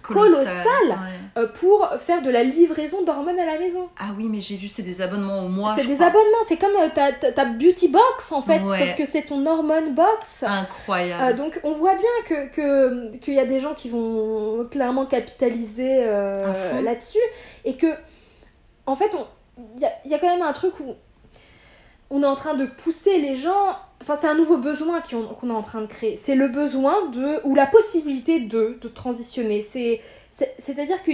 [0.00, 0.46] Colossal.
[0.88, 0.96] Ouais.
[1.42, 3.88] euh, pour faire de la livraison d'hormones à la maison.
[4.00, 5.74] Ah oui, mais j'ai vu, c'est des abonnements au mois.
[5.78, 6.06] c'est des crois.
[6.06, 8.78] abonnements, c'est comme euh, ta, ta, beauty box en fait, Ouais.
[8.78, 10.44] sauf que c'est ton hormone box.
[10.46, 11.22] Incroyable.
[11.24, 15.04] Euh, donc on voit bien que que- qu'il y a des gens qui vont clairement
[15.06, 17.18] capitaliser euh, là-dessus
[17.64, 17.88] et que
[18.86, 19.10] en fait
[19.76, 20.94] il y a, il y a quand même un truc où
[22.10, 25.52] on est en train de pousser les gens enfin c'est un nouveau besoin qu'on est
[25.52, 30.00] en train de créer c'est le besoin de ou la possibilité de de transitionner c'est
[30.30, 31.12] c'est- c'est-à-dire que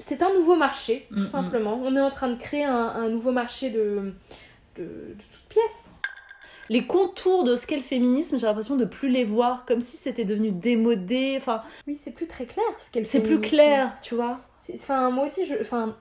[0.00, 1.28] c'est un nouveau marché tout Mm, mm.
[1.30, 4.12] simplement on est en train de créer un, un nouveau marché de
[4.76, 5.84] de, de toutes pièces
[6.70, 9.96] Les contours de ce qu'est le féminisme, j'ai l'impression de plus les voir, comme si
[9.96, 11.34] c'était devenu démodé.
[11.38, 14.38] Enfin, oui c'est plus très clair ce qu'est le c'est plus clair, tu vois.
[14.74, 15.96] Enfin, moi aussi, je, enfin,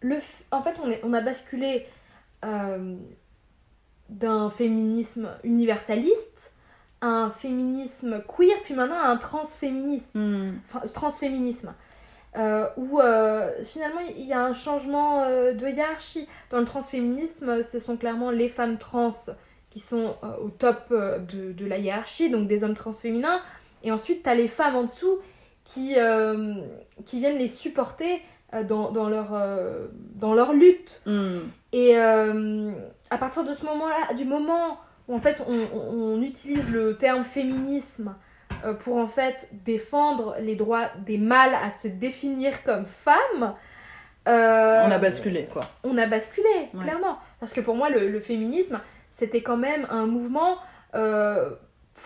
[0.00, 1.86] le, f- en fait, on, est, on a basculé
[2.44, 2.96] euh,
[4.08, 6.52] d'un féminisme universaliste
[7.00, 10.52] à un féminisme queer, puis maintenant à un transféminisme, Hmm.
[10.68, 11.74] enfin, transféminisme,
[12.36, 16.28] euh, où euh, finalement il y a un changement euh, de hiérarchie.
[16.50, 19.14] Dans le transféminisme, ce sont clairement les femmes trans
[19.70, 23.40] qui sont au top de, de la hiérarchie, donc des hommes trans féminins,
[23.82, 25.18] et ensuite tu as les femmes en dessous
[25.64, 25.96] qui,
[27.06, 28.20] qui viennent les supporter
[28.68, 29.30] dans, dans, leur,
[30.14, 31.00] dans leur lutte.
[31.06, 31.38] Hmm.
[31.72, 31.96] Et
[33.12, 38.14] à partir de ce moment-là, du moment où en fait on, utilise le terme féminisme
[38.64, 43.54] euh, pour en fait défendre les droits des mâles à se définir comme femmes,
[44.28, 45.62] euh, On a basculé, quoi.
[45.84, 46.82] on a basculé, Ouais.
[46.84, 47.18] clairement.
[47.40, 50.58] Parce que pour moi, le, le féminisme, c'était quand même un mouvement
[50.94, 51.50] euh,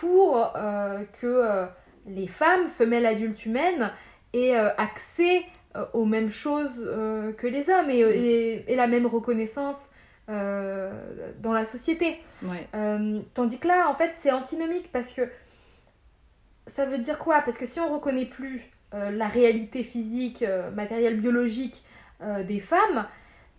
[0.00, 0.52] pour
[1.20, 1.66] que
[2.06, 3.90] les femmes, femelles adultes humaines,
[4.32, 5.44] aient accès
[5.92, 6.90] aux mêmes choses
[7.36, 9.90] que les hommes et, et- et la même reconnaissance
[10.28, 10.92] euh,
[11.40, 12.20] dans la société.
[12.42, 12.66] Ouais.
[12.74, 15.22] Euh, tandis que là, en fait, c'est antinomique parce que
[16.66, 17.42] ça veut dire quoi?
[17.42, 18.62] Parce que si on reconnaît plus
[18.94, 21.82] euh, la réalité physique, matérielle, biologique
[22.44, 23.06] des femmes,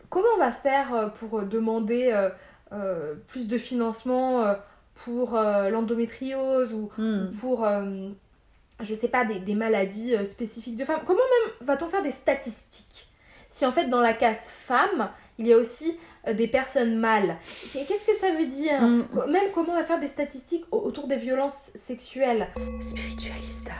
[0.09, 2.11] comment on va faire pour demander
[3.27, 4.55] plus de financement
[5.05, 7.29] pour l'endométriose ou Hmm.
[7.39, 7.67] pour,
[8.81, 11.01] je sais pas, des, des maladies euh, spécifiques de femmes?
[11.05, 13.07] Comment même va-t-on faire des statistiques?
[13.49, 15.97] Si en fait, dans la case femme, il y a aussi
[16.33, 17.37] des personnes mâles.
[17.73, 19.05] Qu'est-ce que ça veut dire Mm.
[19.29, 22.47] Même comment on va faire des statistiques au- autour des violences sexuelles
[22.81, 23.71] Spiritualista.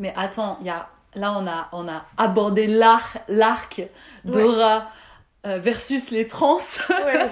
[0.00, 0.88] Mais attends, il y a...
[1.14, 3.82] là, on a, on a abordé l'arc, l'arc
[4.24, 4.90] Dora
[5.46, 6.58] euh, versus les trans,
[6.90, 7.28] Ouais.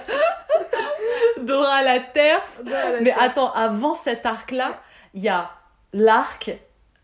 [1.42, 2.42] Dora la Terre.
[3.02, 4.80] Mais attends, avant cet arc-là,
[5.14, 5.50] il y a
[5.92, 6.52] l'arc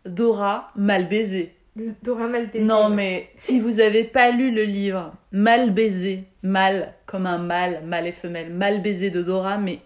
[0.05, 1.55] Dora mal baisé.
[1.75, 2.63] Dora Maltese.
[2.63, 7.81] Non, mais si vous avez pas lu le livre Mal baisé, mal comme un mâle,
[7.85, 9.79] mâle et femelle, mal baisé de Dora, mais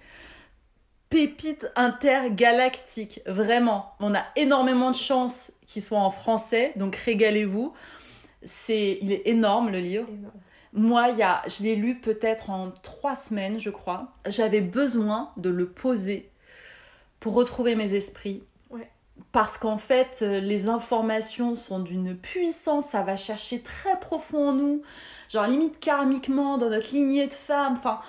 [1.09, 3.93] pépite intergalactique, vraiment.
[3.99, 7.73] On a énormément de chance qu'il soit en français, donc régalez-vous.
[8.43, 10.07] C'est, il est énorme le livre.
[10.73, 14.11] Moi, y a, je l'ai lu peut-être en trois semaines, je crois.
[14.27, 16.29] J'avais besoin de le poser
[17.19, 18.43] pour retrouver mes esprits.
[19.35, 24.53] Parce qu'en fait, euh, les informations sont d'une puissance, ça va chercher très profond en
[24.53, 24.81] nous,
[25.27, 27.73] genre limite karmiquement dans notre lignée de femmes.
[27.75, 27.99] Enfin,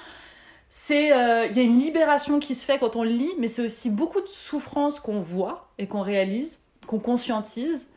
[0.69, 3.49] c'est, euh, il y a une libération qui se fait quand on le lit, mais
[3.49, 7.89] c'est aussi beaucoup de souffrance qu'on voit et qu'on réalise, qu'on conscientise.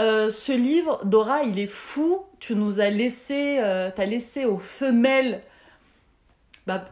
[0.00, 2.22] Euh, ce livre, Dora, il est fou.
[2.40, 5.42] Tu nous as laissé, euh, t'as laissé aux femelles.
[6.66, 6.84] Bah,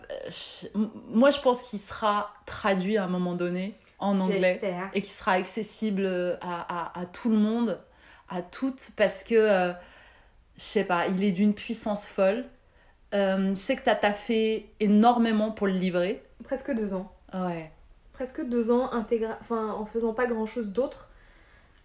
[1.08, 4.60] moi, je pense qu'il sera traduit à un moment donné en anglais
[4.94, 7.80] et qu'il sera accessible à, à, tout le monde,
[8.28, 9.74] à toutes, parce que
[10.56, 12.44] je sais pas, il est d'une puissance folle.
[13.14, 16.22] Euh, je sais que t'as taffé énormément pour le livrer.
[16.44, 17.12] Presque deux ans.
[17.34, 17.70] Ouais.
[18.12, 21.10] Presque deux ans enfin, en faisant pas grand chose d'autre.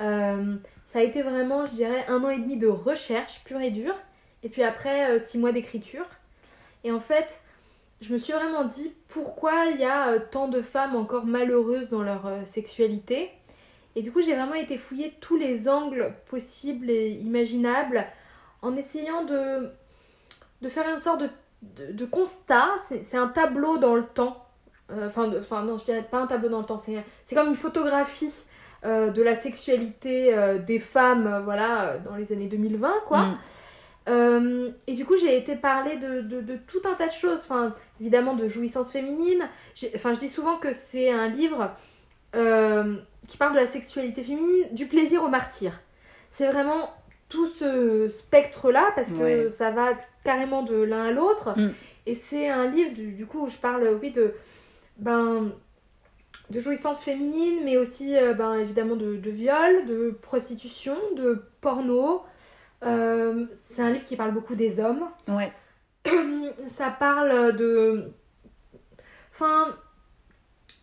[0.02, 3.72] Euh, ça a été vraiment, je dirais, un an et demi de recherche pure et
[3.72, 3.96] dure.
[4.44, 6.06] Et puis après, euh, six mois d'écriture.
[6.84, 7.42] Et en fait,
[8.02, 12.04] je me suis vraiment dit pourquoi il y a tant de femmes encore malheureuses dans
[12.04, 13.32] leur sexualité?
[13.96, 18.06] Et du coup, j'ai vraiment été fouiller tous les angles possibles et imaginables
[18.62, 21.24] en essayant de faire une sorte
[21.62, 22.68] de, constat.
[22.90, 24.46] C'est un tableau dans le temps.
[24.92, 26.78] Euh, enfin, non, je dirais pas un tableau dans le temps.
[26.78, 28.34] C'est comme une photographie
[28.86, 33.24] euh, de la sexualité euh, des femmes, voilà, dans les années 2020, quoi.
[33.24, 33.38] Mm.
[34.08, 37.40] Et du coup, j'ai été parler de, de, de, tout un tas de choses.
[37.40, 39.48] Enfin, évidemment, de jouissance féminine.
[39.96, 41.72] Enfin, je dis souvent que c'est un livre
[42.32, 45.82] qui parle de la sexualité féminine, du plaisir au martyr.
[46.32, 46.90] C'est vraiment
[47.30, 49.90] tout ce spectre-là, parce que ça va
[50.24, 51.58] carrément de l'un à l'autre.
[51.58, 51.74] Mm.
[52.06, 54.34] Et c'est un livre, du, coup, où je parle, oui, de,
[54.98, 55.52] ben,
[56.50, 62.22] de jouissance féminine, mais aussi, euh, ben, évidemment, de, de, viol, de prostitution, de porno.
[62.84, 65.08] Euh, c'est un livre qui parle beaucoup des hommes.
[65.28, 65.52] Ouais.
[66.68, 68.12] ça parle de...
[69.34, 69.76] Enfin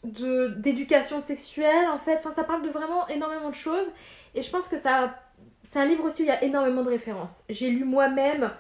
[0.03, 3.87] d'éducation sexuelle en fait enfin ça parle de vraiment énormément de choses
[4.35, 5.19] et je pense que ça
[5.63, 8.51] c'est un livre aussi où il y a énormément de références j'ai lu moi-même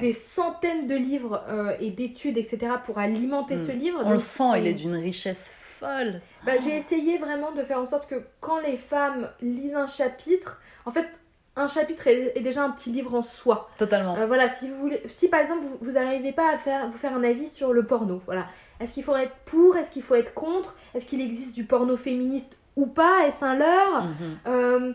[0.00, 3.78] des centaines de livres euh, et d'études, etc., pour alimenter ce hmm.
[3.78, 4.00] livre.
[4.04, 6.20] On le sent, il est d'une richesse folle.
[6.44, 10.60] Bah, J'ai essayé vraiment de faire en sorte que quand les femmes lisent un chapitre,
[10.86, 11.08] en fait,
[11.56, 13.70] un chapitre est, déjà un petit livre en soi.
[13.78, 14.16] Totalement.
[14.16, 17.14] Euh, voilà, si vous voulez, si par exemple vous n'arrivez pas à faire, vous faire
[17.14, 18.46] un avis sur le porno, voilà.
[18.80, 20.76] Est-ce qu'il faut être pour Est-ce qu'il faut être contre?
[20.94, 23.26] Est-ce qu'il existe du porno féministe ou pas?
[23.26, 24.04] Est-ce un leurre?
[24.04, 24.38] Mhm.
[24.48, 24.92] euh,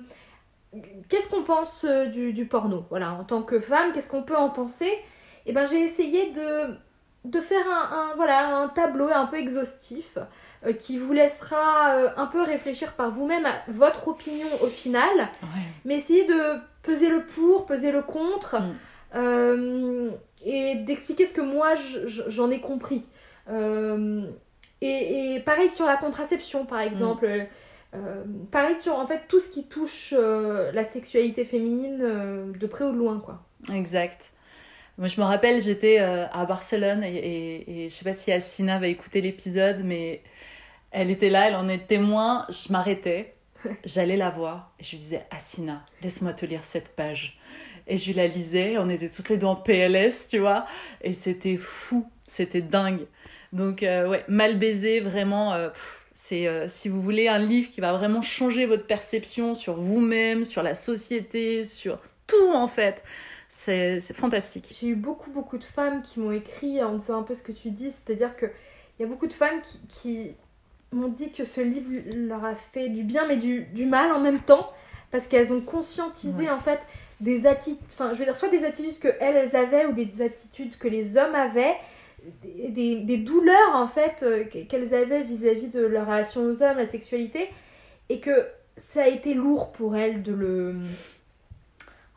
[1.08, 2.86] qu'est-ce qu'on pense euh, du, porno?
[2.89, 4.91] Voilà, en tant que femme, qu'est-ce qu'on peut en penser?
[5.45, 6.76] Eh ben j'ai essayé de,
[7.25, 10.17] de faire un, voilà, un tableau un peu exhaustif
[10.65, 15.29] euh, qui vous laissera euh, un peu réfléchir par vous-même à votre opinion au final,
[15.86, 18.58] mais essayer de peser le pour, peser le contre,
[19.13, 20.12] mm.
[20.45, 23.05] et d'expliquer ce que moi j'en ai compris.
[24.82, 27.27] Et, pareil sur la contraception, par exemple.
[27.27, 27.47] Mm.
[27.95, 32.67] Euh, pareil sur en fait tout ce qui touche euh, la sexualité féminine euh, de
[32.67, 33.43] près ou de loin quoi.
[33.73, 34.32] Exact.
[35.00, 38.88] Moi je me rappelle j'étais à Barcelone et, et, je sais pas si Assina va
[38.88, 40.22] écouter l'épisode mais
[40.92, 43.34] elle était là, elle en est témoin, je m'arrêtais,
[43.86, 47.40] j'allais la voir et je lui disais Assina, laisse-moi te lire cette page.
[47.88, 50.68] Et je lui la lisais, on était toutes les deux en PLS, tu vois,
[51.02, 53.08] et c'était fou, c'était dingue.
[53.52, 55.56] Donc ouais, mal baisé, vraiment...
[56.22, 60.44] C'est euh, si vous voulez un livre qui va vraiment changer votre perception sur vous-même,
[60.44, 63.04] sur la société, sur tout en fait.
[63.52, 64.76] C'est fantastique.
[64.80, 67.52] J'ai eu beaucoup beaucoup de femmes qui m'ont écrit en disant un peu ce que
[67.52, 68.52] tu dis, c'est-à-dire qu'il
[69.00, 69.60] y a beaucoup de femmes
[69.90, 70.36] qui,
[70.92, 74.40] m'ont dit que ce livre leur a fait du bien mais du, mal en même
[74.40, 74.72] temps
[75.12, 76.80] parce qu'elles ont conscientisé en fait
[77.20, 80.78] des attitudes, enfin je veux dire soit des attitudes que elles avaient ou des attitudes
[80.78, 81.76] que les hommes avaient
[82.34, 87.50] des, douleurs en fait euh, qu'elles avaient vis-à-vis de leur relation aux hommes, la sexualité,
[88.10, 90.76] et que ça a été lourd pour elles de le.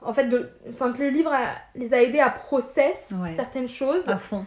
[0.04, 0.50] En fait, de...
[0.70, 1.32] enfin, que le livre
[1.74, 4.08] les a aidés à process certaines choses.
[4.08, 4.46] À fond.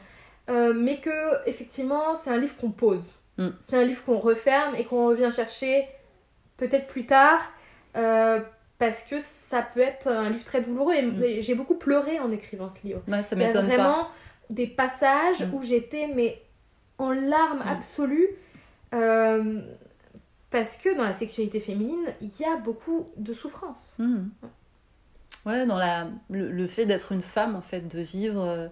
[0.50, 3.04] Euh, mais que, effectivement, c'est un livre qu'on pose.
[3.38, 3.48] Mm.
[3.62, 5.88] C'est un livre qu'on referme et qu'on revient chercher
[6.58, 7.42] peut-être plus tard.
[7.96, 8.42] Euh,
[8.78, 10.94] parce que ça peut être un livre très douloureux.
[10.94, 11.42] Et mm.
[11.42, 13.02] j'ai beaucoup pleuré en écrivant ce livre.
[13.24, 14.12] ça m'étonne pas
[14.50, 15.54] des passages mm.
[15.54, 16.42] où j'étais mais
[16.98, 18.30] en larmes absolues
[18.94, 19.62] euh,
[20.50, 23.96] parce que dans la sexualité féminine il y a beaucoup de souffrance.
[25.46, 28.68] Ouais dans la le, fait d'être une femme en fait de vivre euh,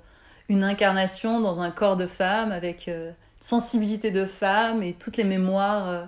[0.49, 5.23] une incarnation dans un corps de femme avec euh, sensibilité de femme et toutes les
[5.23, 6.03] mémoires euh,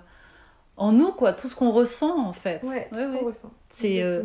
[0.77, 2.61] en nous, quoi, tout ce qu'on ressent en fait.
[2.63, 3.51] Ouais, tout ce qu'on ressent.
[3.69, 4.23] C'est euh,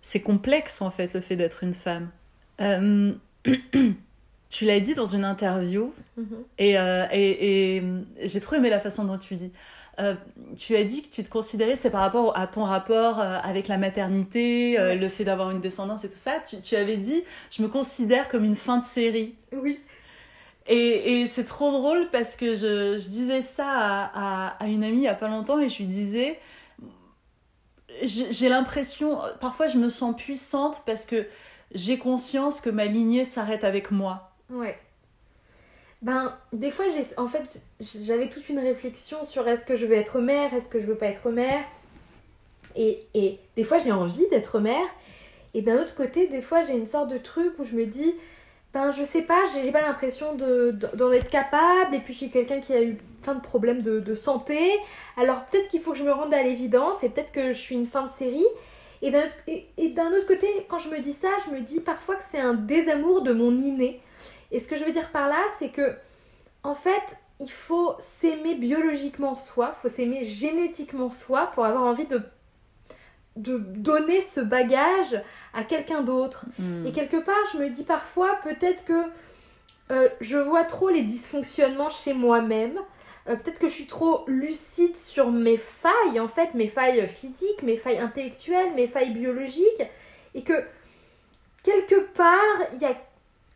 [0.00, 2.08] c'est complexe en fait le fait d'être une femme.
[2.60, 3.12] Euh,
[4.48, 6.36] tu l'as dit dans une interview Mhm.
[6.58, 7.82] et, euh, et, et
[8.22, 9.50] j'ai trop aimé la façon dont tu dis.
[10.00, 10.14] Euh,
[10.56, 13.68] tu as dit que tu te considérais, c'est par rapport à ton rapport euh, avec
[13.68, 14.96] la maternité, euh, Ouais.
[14.96, 16.40] le fait d'avoir une descendance et tout ça.
[16.40, 19.36] Tu, tu avais dit, je me considère comme une fin de série.
[19.52, 19.80] Oui.
[20.66, 24.82] Et, et c'est trop drôle parce que je, je disais ça à, à, à une
[24.82, 26.38] amie il y a pas longtemps et je lui disais,
[28.02, 31.26] j'ai j'ai l'impression, parfois je me sens puissante parce que
[31.74, 34.32] j'ai conscience que ma lignée s'arrête avec moi.
[34.50, 34.78] Ouais.
[36.04, 36.84] Ben, des fois,
[37.16, 40.78] en fait, j'avais toute une réflexion sur est-ce que je veux être mère, est-ce que
[40.78, 41.64] je veux pas être mère.
[42.76, 44.86] Et, et des fois, j'ai envie d'être mère.
[45.54, 48.14] Et d'un autre côté, des fois, j'ai une sorte de truc où je me dis,
[48.74, 51.94] ben, je sais pas, j'ai pas l'impression de, de- d'en être capable.
[51.94, 54.58] Et puis, je suis quelqu'un qui a eu plein de problèmes de, de santé.
[55.16, 57.76] Alors, peut-être qu'il faut que je me rende à l'évidence et peut-être que je suis
[57.76, 58.44] une fin de série.
[59.00, 62.16] Et d'un autre, et- autre côté, quand je me dis ça, je me dis parfois
[62.16, 64.02] que c'est un désamour de mon inné.
[64.54, 65.96] Et ce que je veux dire par là, c'est que,
[66.62, 67.02] en fait,
[67.40, 72.22] il faut s'aimer biologiquement soi, il faut s'aimer génétiquement soi pour avoir envie de,
[73.34, 75.20] de donner ce bagage
[75.54, 76.46] à quelqu'un d'autre.
[76.60, 76.86] Hmm.
[76.86, 79.02] Et quelque part, je me dis parfois, peut-être que
[79.90, 82.78] euh, je vois trop les dysfonctionnements chez moi-même.
[83.28, 87.64] Euh, peut-être que je suis trop lucide sur mes failles, en fait, mes failles physiques,
[87.64, 89.82] mes failles intellectuelles, mes failles biologiques.
[90.36, 90.64] Et que,
[91.64, 92.94] quelque part, il y a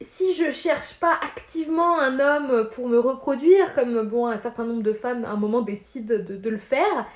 [0.01, 4.83] si je cherche pas activement un homme pour me reproduire, comme bon un certain nombre
[4.83, 7.07] de femmes à un moment décident de, de le faire,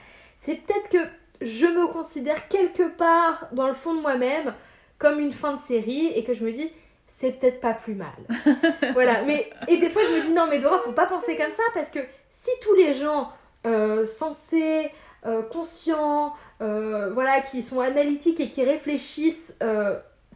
[0.40, 0.98] c'est peut-être que
[1.40, 4.54] je me considère quelque part dans le fond de moi-même
[4.98, 6.70] comme une fin de série et que je me dis
[7.08, 8.12] c'est peut-être pas plus mal.
[8.94, 11.52] voilà, mais et des fois je me dis non mais Dora faut pas penser comme
[11.52, 13.30] ça parce que si tous les gens
[13.64, 14.90] euh, sensés,
[15.24, 19.54] euh, conscients, euh, voilà, qui sont analytiques et qui réfléchissent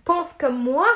[0.04, 0.86] pensent comme moi,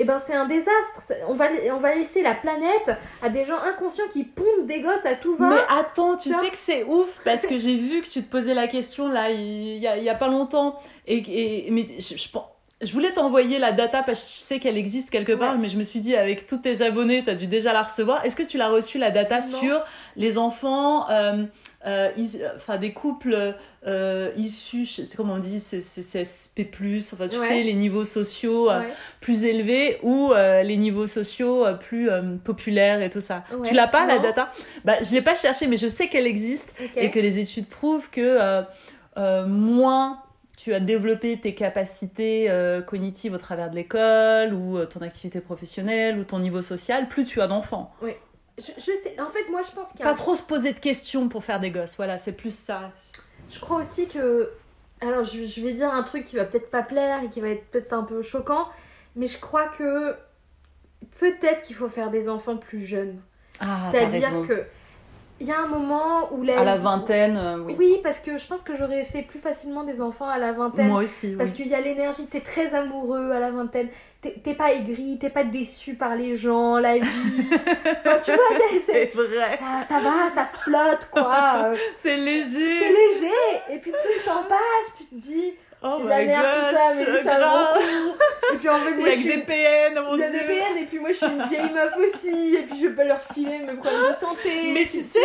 [0.00, 1.02] et ben c'est un désastre.
[1.28, 2.90] On va, on va laisser la planète
[3.22, 5.48] à des gens inconscients qui pondent des gosses à tout va.
[5.50, 8.54] Mais attends, tu sais que c'est ouf parce que j'ai vu que tu te posais
[8.54, 12.16] la question là il y a, il y a pas longtemps et, et mais je,
[12.16, 12.42] je, pen-
[12.82, 15.58] je voulais t'envoyer la data parce que je sais qu'elle existe quelque part Ouais.
[15.60, 18.24] mais je me suis dit avec tous tes abonnés t'as dû déjà la recevoir.
[18.24, 19.58] Est-ce que tu l'as reçu la data Non.
[19.58, 19.84] sur
[20.16, 21.44] les enfants euh,
[21.86, 23.54] euh, is- enfin des couples
[23.86, 26.60] euh, issus, sais comment on dit, c'est c'est- c'est SP+,
[27.12, 27.48] enfin tu Ouais.
[27.48, 28.82] sais les niveaux sociaux euh,
[29.20, 32.08] plus élevés ou les niveaux sociaux plus
[32.44, 33.44] populaires et tout ça.
[33.52, 33.68] Ouais.
[33.68, 34.52] Tu l'as pas la data?
[34.86, 38.08] Bah je l'ai pas cherché mais je sais qu'elle existe et que les études prouvent
[38.10, 38.62] que
[39.46, 40.22] moins
[40.62, 45.40] tu as développé tes capacités euh, cognitives au travers de l'école ou euh, ton activité
[45.40, 47.94] professionnelle ou ton niveau social, plus tu as d'enfants.
[48.02, 50.74] Je, je sais, en fait, moi je pense qu'il y a Pas trop se poser
[50.74, 52.92] de questions pour faire des gosses, voilà, c'est plus ça.
[53.50, 54.50] Je crois aussi que.
[55.00, 57.48] Alors, je, je vais dire un truc qui va peut-être pas plaire et qui va
[57.48, 58.68] être peut-être un peu choquant,
[59.16, 60.14] mais je crois que
[61.20, 63.18] peut-être qu'il faut faire des enfants plus jeunes.
[63.60, 64.66] Ah, C'est-à-dire que
[65.40, 67.74] il y a un moment où la À la vingtaine, euh, oui.
[67.78, 70.88] Oui, parce que je pense que j'aurais fait plus facilement des enfants à la vingtaine.
[70.88, 71.56] Moi aussi, Parce oui.
[71.56, 73.88] qu'il y a l'énergie, t'es très amoureux à la vingtaine,
[74.22, 77.06] t'es pas aigri, t'es pas déçu par les gens, la vie.
[78.04, 81.72] Enfin, tu vois, C'est c'est- vrai, ça, ça va, ça flotte quoi.
[81.94, 82.78] c'est C'est léger.
[82.78, 83.30] léger.
[83.70, 86.46] Et puis plus le temps passe, plus tu te dis, Oh c'est de la merde
[86.52, 88.16] tout ça, mais ça vaut le coup.
[88.52, 89.24] Et puis en fait, moi je suis.
[89.24, 90.38] des PN, mon Il y a dieu.
[90.40, 92.94] des PN et puis moi je suis une vieille meuf aussi et puis je vais
[92.94, 94.72] pas leur filer mes problèmes de santé.
[94.74, 95.18] Mais tu sais.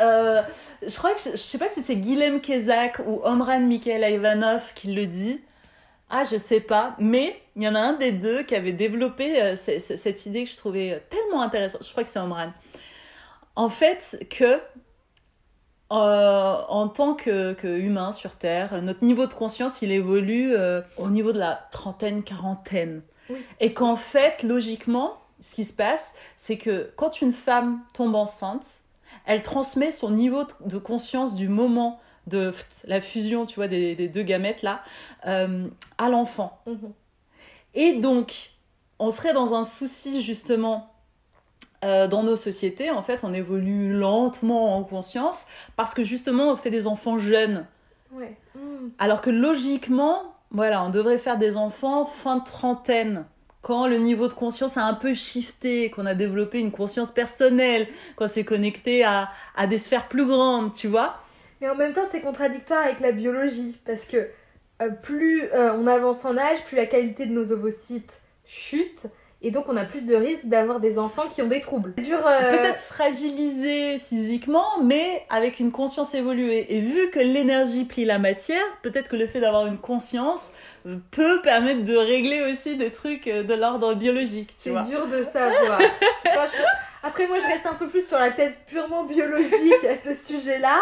[0.00, 0.42] Euh,
[0.82, 4.94] je crois que je sais pas si c'est Guilhem Kezak ou Omran Mikhail Ivanov qui
[4.94, 5.42] le dit.
[6.10, 9.42] Ah, je sais pas, mais il y en a un des deux qui avait développé
[9.42, 11.84] euh, cette idée que je trouvais tellement intéressante.
[11.84, 12.52] Je crois que c'est Omran.
[13.56, 14.58] En fait, que
[15.90, 20.82] euh, en tant que, que humain sur Terre, notre niveau de conscience, il évolue euh,
[20.98, 23.02] au niveau de la trentaine, quarantaine.
[23.30, 23.38] Oui.
[23.60, 28.80] Et qu'en fait, logiquement, ce qui se passe, c'est que quand une femme tombe enceinte,
[29.24, 32.52] elle transmet son niveau de- conscience du moment de
[32.84, 34.82] la fusion, tu vois, des, des deux gamètes là,
[35.26, 36.60] euh, à l'enfant.
[36.66, 36.92] Mhm.
[37.74, 38.50] Et donc,
[38.98, 40.92] on serait dans un souci justement
[41.84, 42.90] euh, dans nos sociétés.
[42.90, 45.46] En fait, on évolue lentement en conscience
[45.76, 47.66] parce que justement, on fait des enfants jeunes.
[48.12, 48.36] Ouais.
[48.54, 48.88] Mm.
[48.98, 53.24] Alors que logiquement, voilà, on devrait faire des enfants fin de trentaine.
[53.60, 57.88] Quand le niveau de conscience a un peu shifté, qu'on a développé une conscience personnelle,
[58.16, 61.18] qu'on s'est connecté à, à des sphères plus grandes, tu vois.
[61.60, 64.28] Mais en même temps, c'est contradictoire avec la biologie parce que
[64.80, 69.06] euh, plus euh, on avance en âge, plus la qualité de nos ovocytes chute
[69.40, 71.94] Et donc, on a plus de risques d'avoir des enfants qui ont des troubles.
[71.96, 76.66] Dur, euh, Peut-être fragilisé physiquement, mais avec une conscience évoluée.
[76.76, 80.50] Et vu que l'énergie plie la matière, peut-être que le fait d'avoir une conscience
[81.12, 84.82] peut permettre de régler aussi des trucs de l'ordre biologique, tu C'est vois.
[84.82, 85.78] dur de savoir.
[87.04, 90.80] Après, moi, je reste un peu plus sur la thèse purement biologique à ce sujet-là.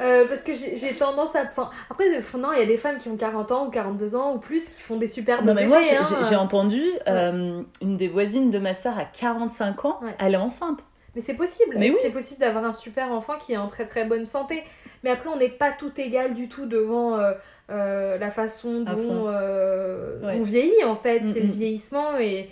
[0.00, 1.42] Euh, parce que j'ai tendance à.
[1.42, 4.14] Enfin, après, euh, non, il y a des femmes qui ont 40 ans ou 42
[4.14, 6.02] ans ou plus qui font des superbes Non mais moi j'ai hein.
[6.08, 10.14] j'ai- j'ai entendu euh, une des voisines de ma soeur à 45 ans, Ouais.
[10.20, 10.80] elle est enceinte.
[11.16, 11.74] Mais c'est possible.
[11.78, 11.96] Mais oui.
[12.02, 14.62] C'est possible d'avoir un super enfant qui est en très très bonne santé.
[15.02, 17.32] Mais après, on n'est pas tout égal du tout devant euh,
[17.70, 20.36] euh, la façon dont euh, Ouais.
[20.38, 21.20] on vieillit en fait.
[21.20, 21.50] Mm, C'est le mm.
[21.50, 22.50] vieillissement et,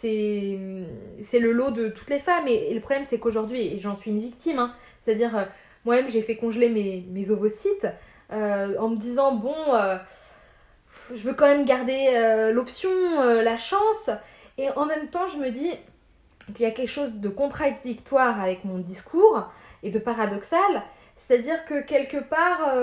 [0.00, 2.46] C'est le lot de toutes les femmes.
[2.48, 5.44] Et, et le problème, c'est qu'aujourd'hui, et j'en suis une victime, hein, c'est-à-dire, euh,
[5.84, 7.86] moi-même, j'ai fait congeler mes, mes ovocytes
[8.32, 9.96] euh, en me disant, bon, euh,
[11.12, 12.90] je veux quand même garder euh, l'option,
[13.22, 14.10] la chance.
[14.56, 15.70] Et en même temps, je me dis
[16.54, 19.50] qu'il y a quelque chose de contradictoire avec mon discours
[19.82, 20.82] et de paradoxal.
[21.16, 22.74] C'est-à-dire que quelque part,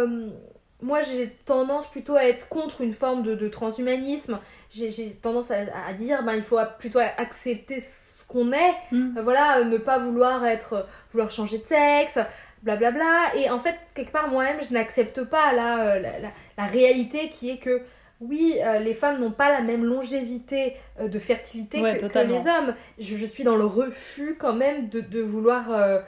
[0.82, 4.40] moi j'ai tendance plutôt à être contre une forme de, de transhumanisme.
[4.72, 8.74] J'ai tendance à, à dire ben, il faut plutôt accepter ce qu'on est.
[8.92, 9.18] Mm.
[9.18, 12.20] Euh, voilà, euh, ne pas vouloir être, vouloir changer de sexe,
[12.64, 13.36] blablabla.
[13.36, 17.50] Et en fait, quelque part, moi-même, je n'accepte pas euh, la, la- la réalité qui
[17.50, 17.82] est que
[18.20, 22.48] oui, euh, les femmes n'ont pas la même longévité euh, de fertilité Ouais, que, les
[22.48, 22.76] hommes.
[23.00, 26.00] Je, je suis dans le refus quand même de, de vouloir euh,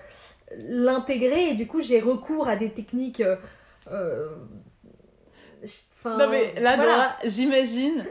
[0.58, 3.24] l'intégrer et du coup j'ai recours à des techniques.
[6.06, 7.18] Non mais là, voilà.
[7.24, 8.04] J'imagine,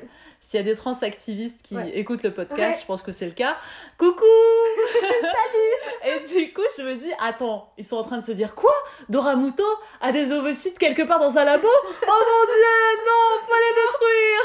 [0.45, 1.91] s'il y a des trans activistes qui Ouais.
[1.97, 2.81] écoutent le podcast, Ouais.
[2.81, 3.57] je pense que c'est le cas.
[3.97, 4.25] Coucou
[5.23, 8.55] Salut Et du coup, je me dis, attends, ils sont en train de se dire
[8.57, 8.75] quoi?
[9.09, 9.63] Dora Muto
[10.01, 11.69] a des ovocytes quelque part dans un labo?
[11.69, 12.77] Oh mon dieu,
[13.07, 14.43] non, faut les détruire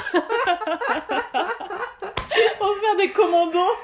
[2.62, 3.76] On va faire des commandos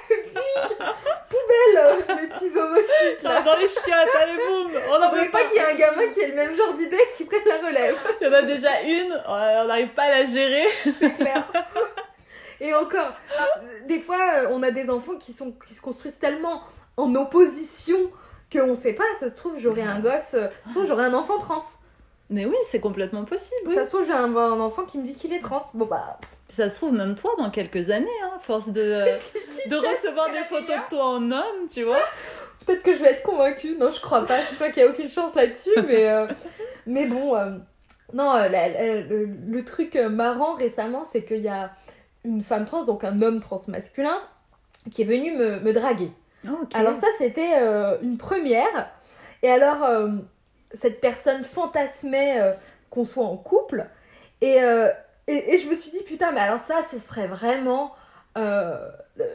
[1.50, 3.42] Belle, les petits ovocytes là.
[3.42, 5.74] dans les chiottes, allez boum On en Faudrait veut pas pas qu'il y ait un
[5.76, 7.98] gamin qui ait le même genre d'idée qui prenne la relève.
[8.22, 10.68] Il y en a déjà une, on n'arrive pas à la gérer.
[11.02, 11.44] c'est clair.
[12.64, 13.12] Et encore,
[13.88, 16.62] des fois, euh, on a des enfants qui, sont, qui se construisent tellement
[16.98, 17.98] en opposition
[18.52, 21.14] qu'on sait pas, ça se trouve, j'aurais un gosse, euh, ça se trouve, j'aurais un
[21.14, 21.62] enfant trans.
[22.30, 23.60] Mais oui, c'est complètement possible.
[23.68, 23.76] oui.
[23.76, 25.64] Ça se trouve, j'ai un, un enfant qui me dit qu'il est trans.
[25.74, 29.06] Bon bah, Ça se trouve, même toi, dans quelques années, hein, force de, euh,
[29.70, 32.00] de recevoir des photos de toi en homme, tu vois.
[32.66, 33.76] peut-être que je vais être convaincue.
[33.78, 34.40] Non, je crois pas.
[34.50, 36.28] Je crois qu'il y a aucune chance là-dessus, mais, euh,
[36.86, 37.36] mais bon.
[37.36, 37.52] euh,
[38.14, 41.72] non, la- la- le, le truc marrant récemment, c'est qu'il y a
[42.24, 44.18] une femme trans, donc un homme trans masculin,
[44.92, 46.12] qui est venu me, me draguer.
[46.74, 48.92] Alors ça, c'était euh, une première.
[49.44, 50.10] Et alors, euh,
[50.74, 52.54] cette personne fantasmait euh,
[52.90, 53.86] qu'on soit en couple.
[54.42, 54.58] Et,
[55.28, 57.94] et, et je me suis dit, putain, mais alors ça, ce serait vraiment
[58.38, 58.78] euh,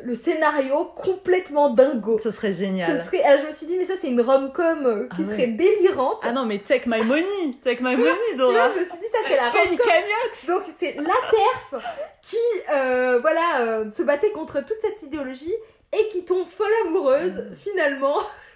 [0.03, 2.19] le- scénario complètement dingo.
[2.19, 3.05] ce serait Ce génial.
[3.07, 5.47] serait, alors je me suis dit, mais ça, c'est une rom-com euh, qui Ah serait
[5.49, 6.19] délirante.
[6.23, 8.69] Ah non, mais take my money, take my money, tu vois, Dora.
[8.75, 9.87] je me suis dit, ça, c'est la Fais une rom-com.
[9.87, 10.47] cagnotte.
[10.49, 11.85] Donc c'est la TERF
[12.23, 12.37] qui
[12.73, 15.55] euh, voilà, euh, se battait contre toute cette idéologie
[15.97, 18.19] et qui tombe folle amoureuse finalement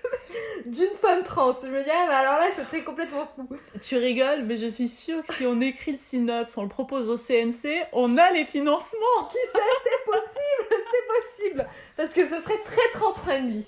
[0.67, 1.53] d'une femme trans.
[1.53, 3.49] Je me dis, ah, mais alors là, ce serait complètement fou.
[3.81, 7.11] Tu rigoles, mais je suis sûre que si on écrit le synopsis, on le propose
[7.11, 9.25] au CNC, on a les financements.
[9.31, 11.69] Qui sait, c'est possible, c'est possible.
[11.97, 13.67] Parce que ce serait très trans-friendly.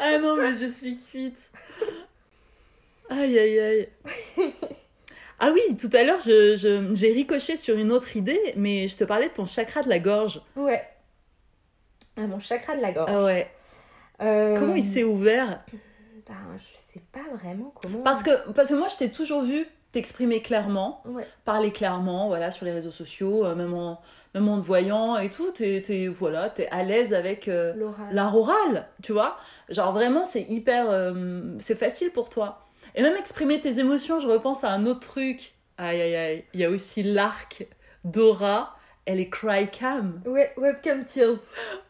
[0.00, 1.38] Ah non, mais je suis cuite.
[3.10, 3.88] Aïe, aïe, aïe.
[5.40, 8.96] Ah oui, tout à l'heure, je, je- j'ai ricoché sur une autre idée, mais je
[8.96, 10.40] te parlais de ton chakra de la gorge.
[10.56, 10.82] Ouais.
[12.16, 13.10] Ah, mon chakra de la gorge.
[13.12, 13.50] Ah ouais.
[14.22, 15.60] Euh, Comment il s'est ouvert?
[16.26, 17.98] Ben, Je sais pas vraiment comment.
[18.02, 21.26] Parce que, parce que moi, je t'ai toujours vu t'exprimer clairement, Ouais.
[21.44, 24.00] parler clairement, voilà, sur les réseaux sociaux, euh, même en,
[24.34, 28.06] même en te voyant et tout, t'es, t'es, voilà, t'es à l'aise avec euh, L'oral.
[28.12, 29.36] l'art oral, tu vois?
[29.68, 32.66] Genre vraiment, c'est hyper, euh, c'est facile pour toi.
[32.96, 35.54] Et même exprimer tes émotions, je repense à un autre truc.
[35.78, 36.44] Aïe, aïe, aïe.
[36.54, 37.66] Il y a aussi l'arc
[38.04, 38.73] Dora,
[39.06, 40.20] elle est cry cam.
[40.24, 41.36] Ouais, webcam tears.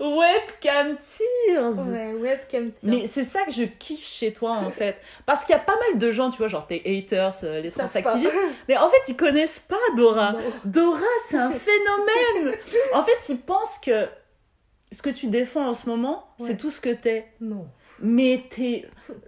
[0.01, 1.89] Webcam tears.
[1.89, 2.91] Ouais, webcam tears.
[2.91, 4.97] Mais c'est ça que je kiffe chez toi en fait.
[5.27, 7.71] Parce qu'il y a pas mal de gens, tu vois, genre tes haters, euh, les
[7.71, 8.35] transactivistes,
[8.69, 10.33] mais en fait ils connaissent pas Dora.
[10.33, 10.41] Non.
[10.65, 10.99] Dora,
[11.29, 12.57] c'est un phénomène.
[12.93, 14.07] en fait, ils pensent que
[14.93, 16.47] ce que tu défends en ce moment, Ouais.
[16.49, 17.27] c'est tout ce que t'es.
[17.41, 17.69] Non.
[18.01, 18.87] Mais t'es.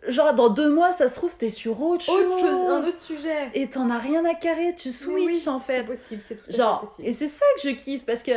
[0.09, 2.15] Genre, dans deux mois, ça se trouve, t'es sur autre chose.
[2.25, 3.51] Autre chose, un autre sujet.
[3.55, 5.79] Et t'en as rien à carrer, tu switches oui, en fait.
[5.79, 7.09] C'est possible, c'est tout à Genre, possible.
[7.09, 8.33] et c'est ça que je kiffe parce que,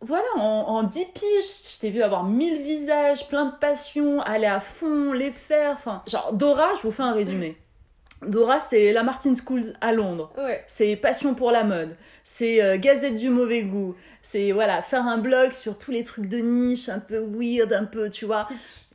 [0.00, 4.46] voilà, en, en 10 piges, je t'ai vu avoir mille visages, plein de passions, aller
[4.46, 5.72] à fond, les faire.
[5.74, 7.56] Enfin, genre, Dora, je vous fais un résumé.
[8.26, 10.32] Dora, c'est la Martin Schools à Londres.
[10.38, 10.64] Ouais.
[10.66, 11.94] C'est passion pour la mode.
[12.24, 13.94] C'est euh, gazette du mauvais goût.
[14.22, 17.84] C'est voilà, faire un blog sur tous les trucs de niche, un peu weird, un
[17.86, 18.46] peu, tu vois,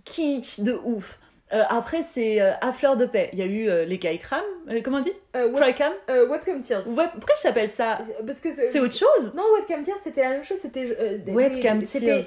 [0.05, 1.19] kitsch de ouf.
[1.53, 3.29] Euh, après, c'est euh, à fleur de paix.
[3.33, 6.27] Il y a eu euh, les Kaikram, euh, comment on dit Euh, web- Crycam euh,
[6.27, 6.87] Webcam Tears.
[6.87, 10.29] Ouais, Pourquoi je s'appelle ça Parce que C'est autre chose Non, Webcam Tears, c'était la
[10.31, 10.57] même chose.
[10.61, 12.23] C'était Webcam Tears.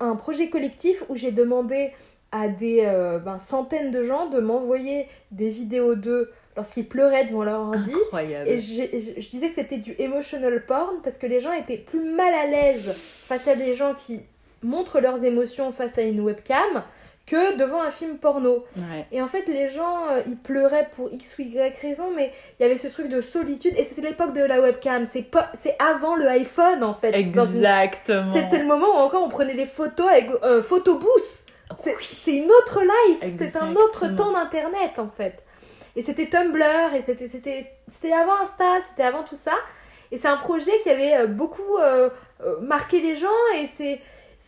[0.00, 1.90] un projet collectif où j'ai demandé
[2.30, 2.82] à des
[3.24, 7.92] ben, centaines de gens de m'envoyer des vidéos d'eux lorsqu'ils pleuraient devant leur ordi.
[7.92, 8.48] Incroyable.
[8.50, 12.32] Et je disais que c'était du emotional porn parce que les gens étaient plus mal
[12.34, 12.94] à l'aise
[13.26, 14.20] face à des gens qui
[14.62, 16.82] montrent leurs émotions face à une webcam
[17.26, 18.64] que devant un film porno.
[18.76, 19.06] Ouais.
[19.12, 22.62] Et en fait, les gens, euh, ils pleuraient pour X ou Y raison, mais il
[22.62, 23.74] y avait ce truc de solitude.
[23.76, 25.04] Et c'était l'époque de la webcam.
[25.04, 27.08] C'est pas, c'est avant le iPhone, en fait.
[27.10, 28.34] une- Exactement.
[28.34, 31.44] C'était le moment où encore on prenait des photos avec euh, photobooth.
[31.84, 35.42] C'est c'est une autre life, c'est un autre temps d'internet en fait.
[35.96, 39.52] Et c'était Tumblr, et c'était c'était c'était avant Insta, c'était avant tout ça.
[40.10, 42.08] Et c'est un projet qui avait euh, beaucoup euh,
[42.62, 44.00] marqué les gens, et c'est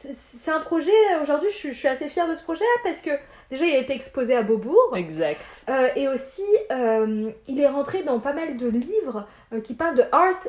[0.03, 0.93] c'est- c'est un projet,
[1.23, 3.11] aujourd'hui je, suis- je suis assez fière de ce projet-là parce que
[3.51, 5.45] déjà il a été exposé à Beaubourg, Exact.
[5.69, 9.97] euh, et aussi, euh, il est rentré dans pas mal de livres euh, qui parlent
[9.97, 10.41] de art,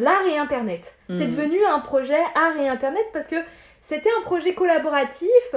[0.00, 0.94] l'art et Internet.
[1.08, 1.30] C'est Mhm.
[1.30, 3.36] devenu un projet art et Internet parce que
[3.82, 5.54] c'était un projet collaboratif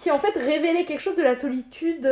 [0.00, 2.06] qui en fait révélait quelque chose de la solitude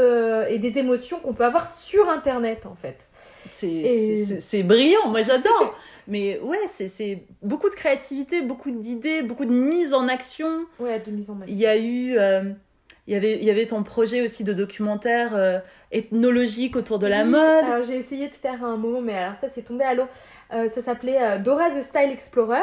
[0.48, 3.06] et des émotions qu'on peut avoir sur Internet en fait.
[3.52, 5.74] C'est Et- c'est- c'est- c'est brillant, moi j'adore.
[6.08, 10.64] Mais ouais, c'est- c'est beaucoup de créativité, beaucoup d'idées, beaucoup de mise en action.
[10.78, 11.60] Ouais, de mise en Il main.
[11.60, 12.16] y a eu.
[12.18, 12.52] euh,
[13.06, 15.58] il y, avait, il y avait ton projet aussi de documentaire euh,
[15.90, 17.64] ethnologique autour de la Oui, mode.
[17.64, 20.04] Alors j'ai essayé de faire un moment, mais alors ça c'est tombé à l'eau.
[20.52, 22.62] Euh, ça s'appelait Dora the Style Explorer.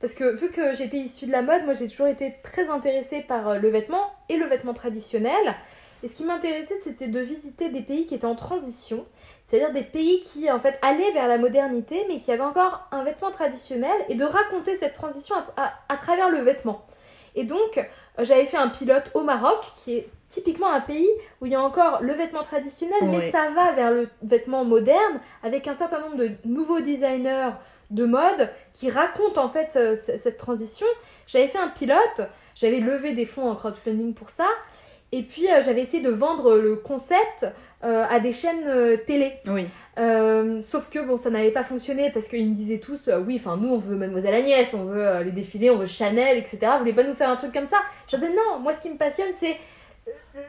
[0.00, 3.20] Parce que vu que j'étais issue de la mode, moi j'ai toujours été très intéressée
[3.26, 5.54] par le vêtement et le vêtement traditionnel.
[6.02, 9.04] Et ce qui m'intéressait c'était de visiter des pays qui étaient en transition.
[9.44, 13.04] C'est-à-dire des pays qui en fait allaient vers la modernité mais qui avaient encore un
[13.04, 16.86] vêtement traditionnel et de raconter cette transition à, à- à travers le vêtement.
[17.34, 17.82] Et donc euh,
[18.24, 21.08] j'avais fait un pilote au Maroc qui est typiquement un pays
[21.40, 25.20] où il y a encore le vêtement traditionnel mais ça va vers le vêtement moderne
[25.42, 27.50] avec un certain nombre de nouveaux designers
[27.90, 30.86] de mode qui racontent en fait euh, cette transition.
[31.26, 32.22] J'avais fait un pilote,
[32.54, 34.46] j'avais levé des fonds en crowdfunding pour ça
[35.12, 37.46] et puis euh, j'avais essayé de vendre le concept
[37.84, 39.32] à des chaînes euh, télé.
[39.46, 39.66] Oui.
[39.98, 43.36] Euh, sauf que bon, ça n'avait pas fonctionné parce qu'ils me disaient tous, euh, oui,
[43.40, 46.58] enfin nous on veut Mademoiselle Agnès, on veut euh, les défilés, on veut Chanel, etc.
[46.72, 47.76] Vous voulez pas nous faire un truc comme ça?
[48.10, 49.56] Je disais non, moi ce qui me passionne c'est
[50.08, 50.40] euh,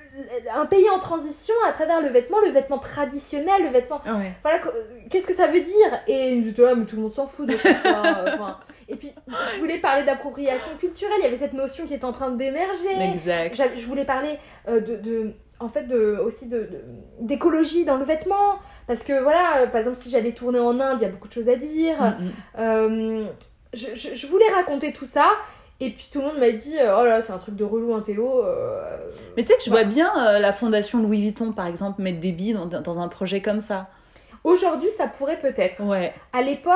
[0.52, 4.02] un pays en transition à travers le vêtement, le vêtement traditionnel, le vêtement.
[4.06, 4.32] Ouais.
[4.42, 6.02] Voilà, qu- qu'est-ce que ça veut dire?
[6.08, 7.70] Et j'étais là, mais tout le monde s'en fout de ça.
[8.88, 9.12] Et puis
[9.54, 12.90] je voulais parler d'appropriation culturelle, il y avait cette notion qui était en train d'émerger.
[13.12, 13.60] Exact.
[13.78, 16.82] Je voulais parler euh, de, de- en fait, de, aussi de, de-
[17.22, 18.60] d'écologie dans le vêtement.
[18.88, 21.28] Parce que voilà, euh, par exemple, si j'allais tourner en Inde, il y a beaucoup
[21.28, 21.96] de choses à dire.
[22.02, 22.32] Mm, mm.
[22.60, 23.26] Euh,
[23.74, 25.26] je, je- je voulais raconter tout ça.
[25.82, 27.94] Et puis tout le monde m'a dit, euh, oh là, c'est un truc de relou,
[27.94, 28.44] un télo.
[28.46, 28.98] euh,
[29.36, 32.20] Mais tu sais que je vois bien euh, la fondation Louis Vuitton, par exemple, mettre
[32.22, 33.88] des billes dans, dans un projet comme ça.
[34.46, 35.82] Aujourd'hui, ça pourrait peut-être.
[35.84, 36.14] Ouais.
[36.32, 36.76] À l'époque,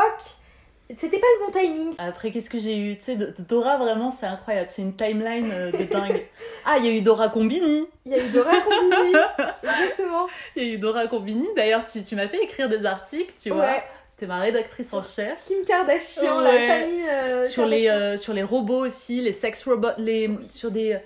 [0.98, 1.94] c'était pas le bon timing.
[1.98, 2.98] Après, qu'est-ce que j'ai eu?
[2.98, 3.18] Tu sais,
[3.48, 4.70] Dora, vraiment, c'est incroyable.
[4.70, 6.26] C'est une timeline euh, de dingue.
[6.66, 7.88] Ah, il y a eu Dora Combini.
[8.06, 9.14] Il y a eu Dora Combini.
[9.64, 10.28] Exactement.
[10.56, 11.48] Il y a eu Dora Combini.
[11.56, 13.64] D'ailleurs, tu, tu m'as fait écrire des articles, tu vois.
[13.66, 13.84] Ouais.
[14.18, 15.40] T'es ma rédactrice en chef.
[15.48, 16.68] Kim Kardashian, Ouais.
[16.68, 17.08] la famille.
[17.10, 20.98] euh, sur les, euh, sur les robots aussi, les sex robots, les, sur des,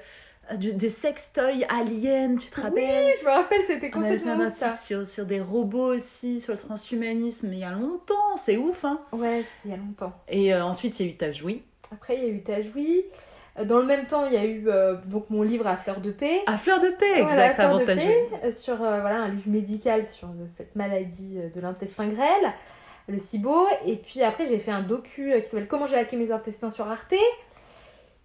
[0.57, 4.71] des sextoys aliens, tu te rappelles Je me rappelle, c'était On avait fait complètement un
[4.73, 8.99] sur, sur des robots aussi, sur le transhumanisme, il y a longtemps, c'est ouf, hein
[9.11, 10.13] Ouais, il y a longtemps.
[10.27, 11.63] Et euh, ensuite, il y a eu Tajoui.
[11.91, 13.03] Après, il y a eu Tajoui.
[13.59, 16.01] Euh, Dans le même temps, il y a eu euh, donc mon livre à fleur
[16.01, 16.41] de paix.
[16.47, 18.05] À Fleur de Paix, Voilà, exact, avant de Tajoui.
[18.07, 22.07] paix, euh, sur euh, voilà, un livre médical sur euh, cette maladie euh, de l'intestin
[22.07, 22.51] grêle,
[23.07, 23.67] le SIBO.
[23.85, 26.69] Et puis après, j'ai fait un docu euh, qui s'appelle Comment j'ai hacké mes intestins
[26.71, 27.13] sur Arte.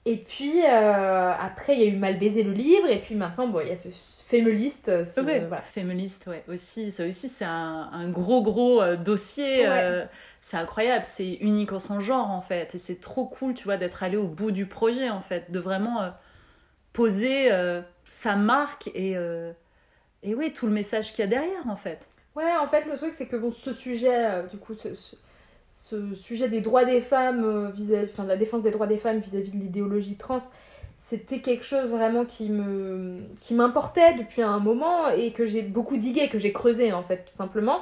[0.07, 2.88] Et puis euh, après, il y a eu Mal baiser le livre.
[2.88, 3.88] Et puis maintenant, bon, il y a ce
[4.26, 4.88] Femelist.
[4.88, 5.62] euh, ce- Ouais, voilà.
[5.62, 6.90] féministe, ouais, aussi.
[6.90, 9.68] Ça aussi, c'est un, un gros, gros euh, dossier.
[9.68, 9.80] Ouais.
[9.82, 10.07] euh,
[10.40, 12.74] c'est incroyable, c'est unique en son genre, en fait.
[12.74, 15.51] Et c'est trop cool, tu vois, d'être allé au bout du projet, en fait.
[15.51, 16.11] De vraiment euh,
[16.92, 17.51] poser
[18.11, 19.16] sa marque et,
[20.22, 22.07] et ouais, tout le message qu'il y a derrière, en fait.
[22.34, 25.16] Ouais, en fait, le truc, c'est que bon, ce sujet, du coup, ce, ce-
[25.89, 28.99] ce sujet des droits des femmes, euh, vis-à-vis, enfin, de la défense des droits des
[28.99, 30.43] femmes vis-à-vis de l'idéologie trans,
[31.07, 32.51] c'était quelque chose vraiment qui
[33.41, 37.24] qui m'importait depuis un moment et que j'ai beaucoup digué, que j'ai creusé, en fait,
[37.24, 37.80] tout simplement.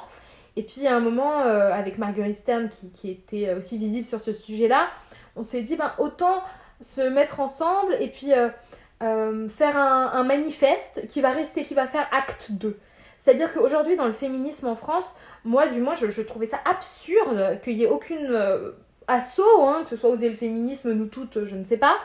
[0.55, 4.21] Et puis, à un moment, euh, avec Marguerite Stern, qui, qui était aussi visible sur
[4.21, 4.87] ce sujet-là,
[5.35, 6.41] on s'est dit, ben, autant
[6.81, 11.85] se mettre ensemble et puis euh, faire un, un manifeste qui va rester, qui va
[11.85, 12.77] faire acte 2.
[13.23, 15.03] C'est-à-dire qu'aujourd'hui, dans le féminisme en France,
[15.47, 18.71] moi, du moins, je, je trouvais ça absurde qu'il n'y ait aucune euh,
[19.07, 21.95] asso, hein, que ce soit Oser le féminisme, nous toutes, je ne sais pas,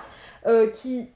[0.47, 1.11] euh, qui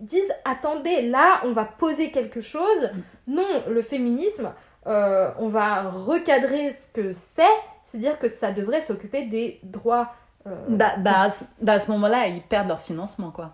[0.00, 2.90] disent attendez, là, on va poser quelque chose.
[3.26, 4.52] Non, le féminisme,
[4.86, 7.42] euh, on va recadrer ce que c'est,
[7.84, 10.12] c'est-à-dire que ça devrait s'occuper des droits.
[10.46, 13.52] euh, Bah, bah, à ce, bah, à ce moment-là, ils perdent leur financement, quoi.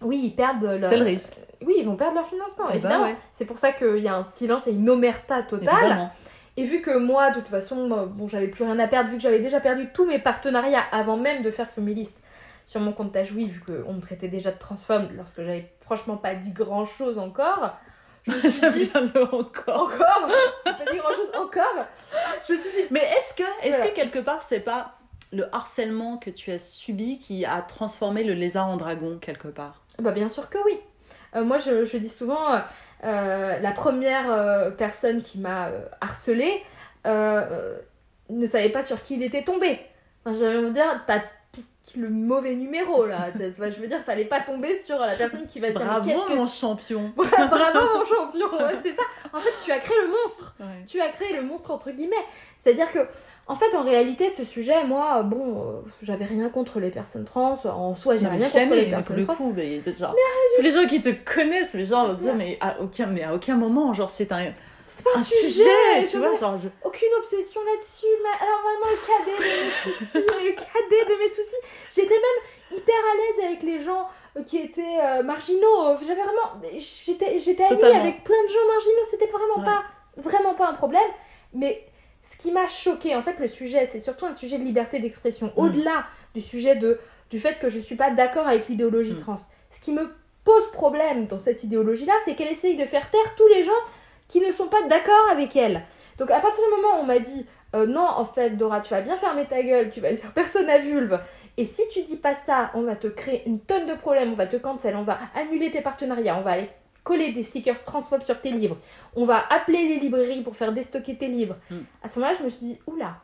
[0.00, 0.88] oui, ils perdent leur...
[0.88, 1.38] C'est le risque.
[1.66, 3.04] Oui, ils vont perdre leur financement, Eh ben évidemment.
[3.04, 3.16] ouais.
[3.34, 5.74] C'est pour ça qu'il y a un silence et une omerta totale.
[5.80, 6.10] Évidemment.
[6.56, 9.22] Et vu que moi, de toute façon, bon, j'avais plus rien à perdre, vu que
[9.22, 12.18] j'avais déjà perdu tous mes partenariats avant même de faire Féministe
[12.64, 16.34] sur mon compte Tajoui, vu qu'on me traitait déjà de transphobe lorsque j'avais franchement pas
[16.34, 17.76] dit grand chose encore.
[18.26, 19.82] J'aime bien le encore.
[19.82, 20.28] encore
[20.64, 21.84] pas dit grand chose encore
[22.48, 23.90] Je me suis dit, Mais est-ce que, est-ce Voilà.
[23.90, 24.94] que quelque part, c'est pas
[25.32, 29.82] le harcèlement que tu as subi qui a transformé le lézard en dragon, quelque part?
[29.98, 30.78] Bah bien sûr que oui.
[31.36, 32.60] Euh, moi je, je dis souvent, euh,
[33.04, 36.62] la première euh, personne qui m'a euh, harcelée
[37.06, 37.78] euh, euh,
[38.30, 39.78] ne savait pas sur qui il était tombé.
[40.24, 41.20] Enfin, J'allais me dire, t'as
[41.52, 43.30] piqué le mauvais numéro là.
[43.38, 46.46] Je veux dire, fallait pas tomber sur la personne qui va dire Bravo, que mon
[46.46, 49.02] champion Bravo mon champion, ouais, c'est ça.
[49.32, 50.56] En fait, tu as créé le monstre.
[50.86, 52.16] Tu as créé le monstre entre guillemets.
[52.62, 53.00] C'est-à-dire que,
[53.46, 57.58] en fait, en réalité, ce sujet, moi, bon, euh, j'avais rien contre les personnes trans.
[57.64, 59.34] En soi, j'ai mais rien contre les mais personnes le trans.
[59.34, 60.14] coup, mais, genre,
[60.56, 63.34] tous les gens qui te connaissent, les gens vont dire, mais à aucun, mais à
[63.34, 64.52] aucun moment, genre, c'est un,
[64.86, 68.60] C'est pas un, un sujet, sujet, tu vois, genre, je- aucune obsession là-dessus, mais alors
[68.62, 71.62] vraiment le cadet de mes soucis, le cadet de mes soucis.
[71.94, 75.96] J'étais même hyper à l'aise avec les gens euh, qui étaient euh, marginaux.
[76.06, 79.06] J'avais vraiment, j'étais, j'étais amie avec plein de gens marginaux.
[79.10, 79.64] C'était vraiment Ouais.
[79.64, 79.82] pas,
[80.16, 81.10] vraiment pas un problème.
[81.54, 81.86] Mais
[82.44, 85.46] qui m'a choqué, en fait, le sujet, c'est surtout un sujet de liberté d'expression.
[85.46, 85.60] Mm.
[85.60, 89.16] Au-delà du sujet de, du fait que je suis pas d'accord avec l'idéologie Mm.
[89.16, 89.36] trans.
[89.70, 90.12] Ce qui me
[90.44, 93.72] pose problème dans cette idéologie-là, c'est qu'elle essaye de faire taire tous les gens
[94.28, 95.84] qui ne sont pas d'accord avec elle.
[96.18, 98.90] Donc à partir du moment où on m'a dit euh, non, en fait, Dora, tu
[98.90, 101.18] vas bien fermer ta gueule, tu vas dire personne à vulve.
[101.56, 104.36] Et si tu dis pas ça, on va te créer une tonne de problèmes, on
[104.36, 106.68] va te cancel, on va annuler tes partenariats, on va aller
[107.04, 108.78] coller des stickers transphobes sur tes livres,
[109.14, 111.56] on va appeler les librairies pour faire déstocker tes livres.
[111.70, 111.76] Mm.
[112.02, 113.18] À ce moment-là, je me suis dit, oula,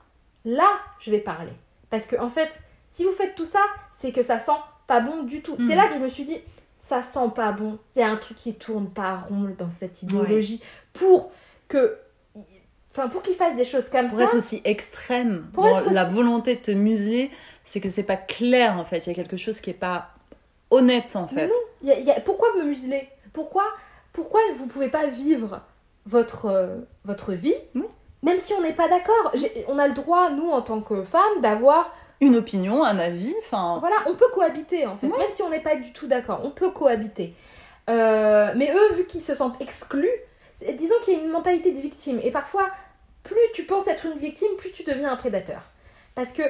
[0.45, 0.71] là,
[1.01, 1.53] je vais parler.
[1.89, 2.51] Parce que, en fait,
[2.91, 3.61] si vous faites tout ça,
[4.01, 4.53] c'est que ça sent
[4.87, 5.57] pas bon du tout.
[5.59, 5.67] Mm.
[5.67, 6.37] C'est là que je me suis dit,
[6.79, 7.79] ça sent pas bon.
[7.95, 10.61] C'est un truc qui tourne pas rond dans cette idéologie.
[10.93, 11.33] Pour
[11.69, 11.97] que.
[12.93, 14.25] Enfin, pour qu'ils fassent des choses comme pour ça.
[14.25, 17.31] être aussi extrême Pour dans la volonté de te museler,
[17.63, 19.07] c'est que c'est pas clair, en fait.
[19.07, 20.09] Il y a quelque chose qui est pas
[20.71, 21.47] honnête, en fait.
[21.47, 21.55] Non.
[21.89, 23.09] Y a- y a- pourquoi me museler?
[23.33, 23.65] Pourquoi
[24.13, 25.61] Pourquoi vous pouvez pas vivre
[26.07, 27.87] votre, euh, votre vie Oui.
[28.23, 29.33] Même si on n'est pas d'accord?
[29.69, 33.79] On a le droit, nous, en tant que femmes, d'avoir Une opinion, un avis, enfin...
[33.81, 36.51] Voilà, on peut cohabiter en fait, même si on n'est pas du tout d'accord, on
[36.51, 37.35] peut cohabiter.
[37.89, 40.11] Euh, mais eux, vu qu'ils se sentent exclus,
[40.75, 42.21] disons qu'il y a une mentalité de victime.
[42.23, 42.69] Et parfois,
[43.23, 45.63] plus tu penses être une victime, plus tu deviens un prédateur.
[46.15, 46.43] Parce que,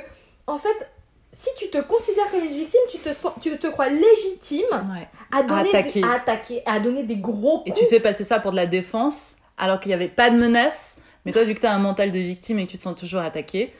[0.47, 0.89] en fait,
[1.33, 5.09] si tu te considères comme une victime, tu te, sens, tu te crois légitime Ouais.
[5.31, 6.01] à donner attaquer.
[6.01, 7.83] Des, à attaquer, à donner des gros Et coups.
[7.83, 10.99] tu fais passer ça pour de la défense, alors qu'il n'y avait pas de menace.
[11.25, 12.97] Mais toi, vu que tu as un mental de victime et que tu te sens
[12.97, 13.73] toujours attaqué,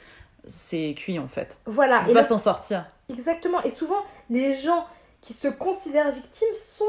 [0.45, 1.57] c'est cuit en fait.
[1.65, 2.03] Voilà.
[2.07, 2.85] On Et pas le- s'en sortir.
[3.09, 3.61] Exactement.
[3.63, 4.85] Et souvent, les gens
[5.21, 6.85] qui se considèrent victimes sont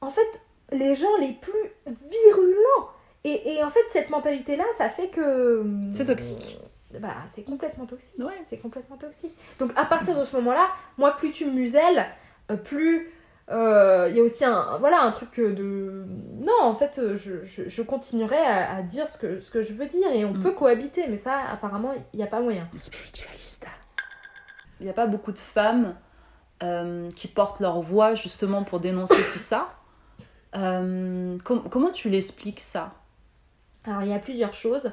[0.00, 0.26] en fait
[0.72, 1.52] les gens les plus
[2.10, 2.88] virulents.
[3.24, 5.64] Et, et en fait, cette mentalité-là, ça fait que.
[5.92, 6.58] C'est toxique.
[7.00, 8.18] Bah, c'est complètement toxique.
[8.18, 8.42] Ouais.
[8.50, 9.36] C'est complètement toxique.
[9.58, 10.68] Donc, à partir de ce moment-là,
[10.98, 12.06] moi, plus tu me muselles,
[12.50, 13.12] euh, plus.
[13.50, 16.04] euh, Il y a aussi un, voilà, un truc de...
[16.40, 19.62] Non, en fait, euh, je, je, je continuerai à, à dire ce que, ce que
[19.62, 20.42] je veux dire et on Mm.
[20.42, 22.68] peut cohabiter, mais ça, apparemment, il n'y a pas moyen.
[22.76, 23.68] Spiritualista.
[24.80, 25.94] Il n'y a pas beaucoup de femmes
[26.62, 29.74] euh, qui portent leur voix justement pour dénoncer tout ça.
[30.54, 32.92] Euh, com- comment tu l'expliques ça?
[33.84, 34.90] Alors il y a plusieurs choses.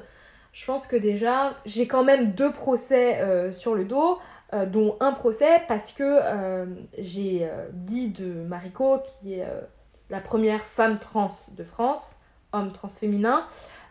[0.54, 4.20] Je pense que déjà, j'ai quand même deux procès euh, sur le dos,
[4.52, 9.44] euh, dont un procès parce que euh, j'ai dit de Mariko, qui est
[10.10, 12.16] la première femme trans de France,
[12.52, 13.46] homme trans féminin,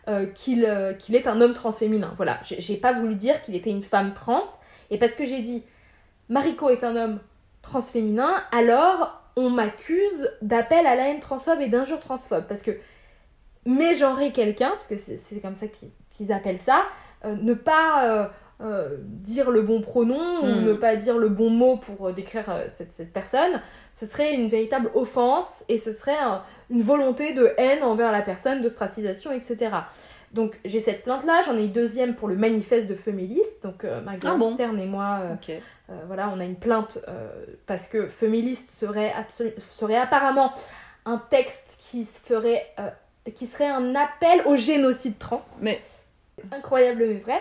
[0.08, 0.66] euh, qu'il
[0.98, 2.14] qu'il est un homme trans féminin.
[2.16, 4.44] Voilà, j'ai pas voulu dire qu'il était une femme trans,
[4.90, 5.64] et parce que j'ai dit
[6.30, 7.20] Mariko est un homme
[7.60, 12.70] trans féminin, alors on m'accuse d'appel à la haine transphobe et d'injure transphobe, parce que
[13.66, 16.84] mégenrer quelqu'un, parce que c'est comme ça qu'ils qu'ils appellent ça,
[17.24, 18.26] euh, ne pas euh,
[18.62, 20.64] euh, dire le bon pronom ou Mm.
[20.64, 22.44] ne pas dire le bon mot pour décrire
[22.76, 23.60] cette, cette personne,
[23.92, 28.22] ce serait une véritable offense et ce serait un- une volonté de haine envers la
[28.22, 29.70] personne, d'ostracisation, etc.
[30.32, 34.00] Donc j'ai cette plainte-là, j'en ai une deuxième pour le manifeste de Feméliste, donc euh,
[34.00, 35.52] Marguerite Ah bon Stern et moi, euh,
[35.90, 36.98] euh, voilà, on a une plainte
[37.66, 39.12] parce que Feméliste serait,
[39.58, 40.52] serait apparemment
[41.06, 42.66] un texte qui se ferait,
[43.34, 45.42] qui serait un appel au génocide trans.
[45.60, 45.80] Mais
[46.52, 47.40] Incroyable mais vrai.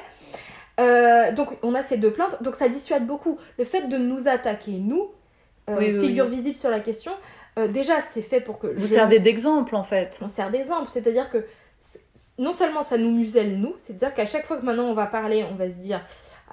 [0.79, 3.37] Euh, donc on a ces deux plaintes, donc ça dissuade beaucoup.
[3.57, 5.11] Le fait de nous attaquer, nous,
[5.69, 6.31] euh, Oui, oui, figure oui.
[6.37, 7.11] visible sur la question,
[7.59, 8.67] euh, déjà c'est fait pour que...
[8.67, 10.17] vous je- servez d'exemple en fait.
[10.21, 11.45] on sert d'exemple, c'est-à-dire que
[12.39, 15.45] non seulement ça nous muselle nous, c'est-à-dire qu'à chaque fois que maintenant on va parler,
[15.51, 16.01] on va se dire,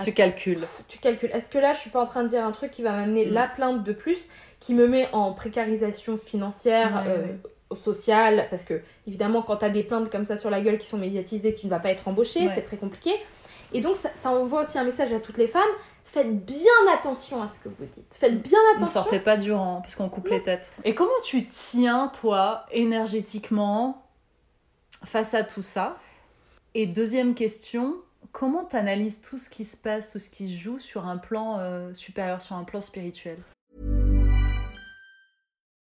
[0.05, 0.66] Tu calcules.
[0.88, 2.82] tu calcules, est-ce que là je suis pas en train de dire un truc qui
[2.82, 3.32] va m'amener Mm.
[3.32, 4.18] la plainte de plus,
[4.61, 7.38] qui me met en précarisation financière, Ouais, ouais.
[7.74, 10.86] Sociale, parce que évidemment quand tu as des plaintes comme ça sur la gueule qui
[10.86, 12.52] sont médiatisées, tu ne vas pas être embauché, Ouais.
[12.54, 13.12] c'est très compliqué.
[13.72, 15.62] Et donc ça, ça envoie aussi un message à toutes les femmes,
[16.04, 16.58] faites bien
[16.92, 19.02] attention à ce que vous dites, faites bien Ne attention.
[19.02, 20.72] sortez pas du rang parce qu'on coupe les têtes.
[20.84, 24.02] Et comment tu tiens, toi, énergétiquement,
[25.04, 25.96] face à tout ça?
[26.74, 27.94] Et deuxième question,
[28.32, 31.16] comment tu analyses tout ce qui se passe, tout ce qui se joue sur un
[31.16, 33.38] plan euh, supérieur, sur un plan spirituel?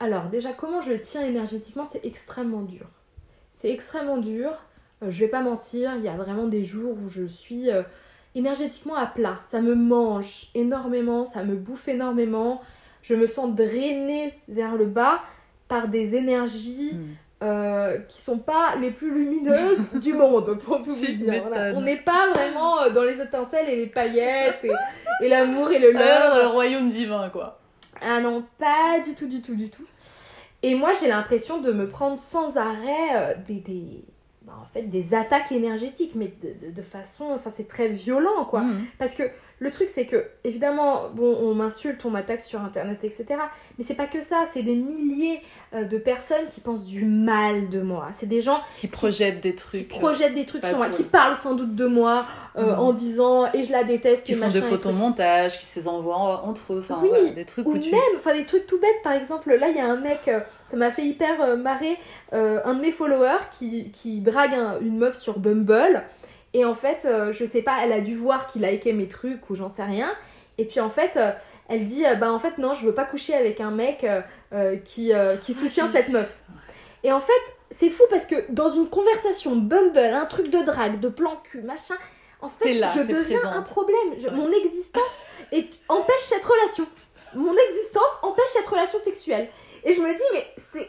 [0.00, 2.86] Alors déjà, comment je tiens énergétiquement, c'est extrêmement dur.
[3.54, 4.52] C'est extrêmement dur.
[5.02, 7.82] Euh, je vais pas mentir, il y a vraiment des jours où je suis euh,
[8.34, 9.38] énergétiquement à plat.
[9.46, 12.60] Ça me mange énormément, ça me bouffe énormément.
[13.02, 15.20] Je me sens drainée vers le bas
[15.68, 17.14] par des énergies Hmm.
[17.46, 21.42] euh, qui sont pas les plus lumineuses du monde, pour tout vous dire.
[21.48, 21.76] Voilà.
[21.76, 24.70] On n'est pas vraiment euh, dans les étincelles et les paillettes et,
[25.24, 26.34] et l'amour et le Alors, leurre.
[26.36, 27.58] dans le royaume divin, quoi.
[28.00, 29.84] Ah non, pas du tout, du tout, du tout.
[30.62, 34.04] Et moi, j'ai l'impression de me prendre sans arrêt euh, des, des,
[34.42, 38.44] bah, en fait, des attaques énergétiques, mais de, de- de façon, enfin, c'est très violent,
[38.46, 38.62] quoi.
[38.62, 38.84] Mhm.
[38.98, 39.24] Parce que
[39.58, 43.24] le truc, c'est que, évidemment, bon, on m'insulte, on m'attaque sur Internet, etc.
[43.78, 45.40] Mais c'est pas que ça, c'est des milliers
[45.74, 48.08] euh, de personnes qui pensent du mal de moi.
[48.14, 49.92] C'est des gens Qui projette des qui trucs.
[49.94, 52.26] euh, projettent des trucs sur moi, qui parlent sans doute de moi
[52.58, 52.78] euh, Mhm.
[52.80, 56.16] en disant et je la déteste, qui et font des photomontages, qui se les envoient
[56.16, 56.80] en- entre eux.
[56.80, 57.90] Enfin, Oui, voilà, des trucs ou où tu.
[57.90, 60.40] même, enfin des trucs tout bêtes, par exemple, là il y a un mec, euh,
[60.70, 61.96] ça m'a fait hyper marrer,
[62.34, 66.02] euh, un de mes followers qui, qui drague un- une meuf sur Bumble,
[66.58, 69.48] et en fait, euh, je sais pas, elle a dû voir qu'il likait mes trucs
[69.50, 70.10] ou j'en sais rien,
[70.58, 71.32] et puis en fait, euh,
[71.68, 74.04] elle dit, euh, bah en fait non, je veux pas coucher avec un mec
[74.52, 76.30] euh, qui, qui soutient j'ai- cette meuf.
[77.04, 77.32] Et en fait,
[77.76, 81.62] c'est fou parce que dans une conversation Bumble, un truc de drague, de plan cul,
[81.62, 81.96] machin,
[82.40, 83.54] en fait, là, je deviens présente.
[83.56, 84.14] un problème.
[84.18, 84.32] Je- Ouais.
[84.34, 85.02] Mon existence
[85.52, 86.86] est- empêche cette relation.
[87.34, 89.48] Mon existence empêche cette relation sexuelle.
[89.84, 90.88] Et je me dis, mais c'est.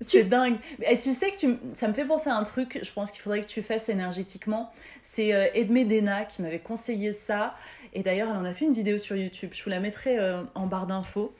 [0.00, 0.56] C'est dingue.
[0.82, 1.58] Et tu sais que tu...
[1.74, 4.72] ça me fait penser à un truc, je pense qu'il faudrait que tu fasses énergétiquement.
[5.02, 7.56] C'est euh, Edmé Dena qui m'avait conseillé ça.
[7.94, 9.50] Et d'ailleurs, elle en a fait une vidéo sur YouTube.
[9.52, 11.34] Je vous la mettrai euh, en barre d'infos.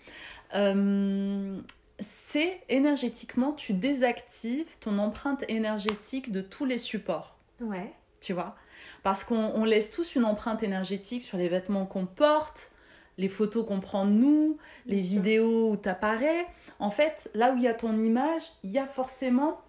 [0.54, 1.60] Euh,
[2.00, 7.36] c'est énergétiquement, tu désactives ton empreinte énergétique de tous les supports.
[7.60, 7.92] Ouais.
[8.20, 8.56] tu vois?
[9.02, 12.70] Parce qu'on on laisse tous une empreinte énergétique sur les vêtements qu'on porte,
[13.16, 16.46] les photos qu'on prend de nous, les vidéos où t'apparais.
[16.78, 19.60] En fait, là où il y a ton image, il y a forcément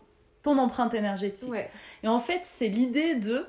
[0.44, 1.50] ton empreinte énergétique.
[1.50, 1.70] Ouais.
[2.04, 3.46] Et en fait, c'est l'idée de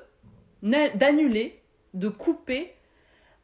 [0.63, 1.59] d'annuler,
[1.93, 2.73] de couper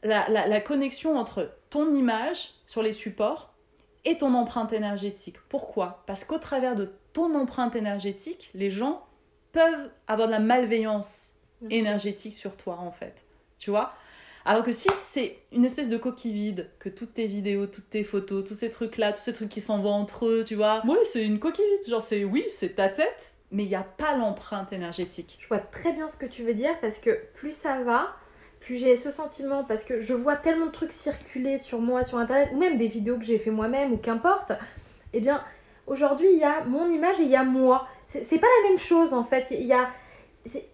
[0.03, 3.53] la, la- la connexion entre ton image sur les supports
[4.05, 5.37] et ton empreinte énergétique.
[5.49, 6.03] Pourquoi?
[6.05, 9.03] Parce qu'au travers de ton empreinte énergétique, les gens
[9.51, 11.33] peuvent avoir de la malveillance
[11.71, 13.15] énergétique sur toi, en fait.
[13.57, 13.93] Tu vois?
[14.47, 18.05] Alors que si c'est une espèce de coquille vide, que toutes tes vidéos, toutes tes
[18.05, 21.21] photos, tous ces trucs-là, tous ces trucs qui s'envoient entre eux, tu vois, oui, c'est
[21.21, 21.89] une coquille vide.
[21.89, 25.37] Genre, c'est oui, c'est ta tête, mais il n'y a pas l'empreinte énergétique.
[25.41, 28.15] Je vois très bien ce que tu veux dire parce que plus ça va,
[28.61, 32.17] plus j'ai ce sentiment parce que je vois tellement de trucs circuler sur moi sur
[32.17, 34.53] internet ou même des vidéos que j'ai fait moi-même ou qu'importe.
[35.11, 35.43] Eh bien,
[35.87, 37.85] aujourd'hui, il y a mon image et il y a moi.
[38.07, 39.51] C'est pas la même chose en fait.
[39.51, 39.89] Il y a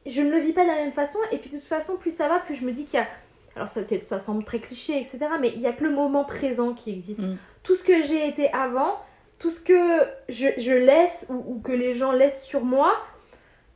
[0.06, 2.16] je ne le vis pas de la même façon et puis de toute façon, plus
[2.16, 3.08] ça va, plus je me dis qu'il y a
[3.56, 5.20] alors ça, ça semble très cliché, etc.
[5.40, 7.22] Mais il y a que le moment présent qui existe.
[7.22, 7.38] Mm.
[7.64, 9.00] tout ce que j'ai été avant,
[9.40, 12.96] tout ce que je, je laisse ou, ou que les gens laissent sur moi,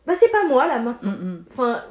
[0.05, 1.11] bah c'est pas moi là maintenant.
[1.11, 1.45] Mm, mm.
[1.51, 1.83] Enfin,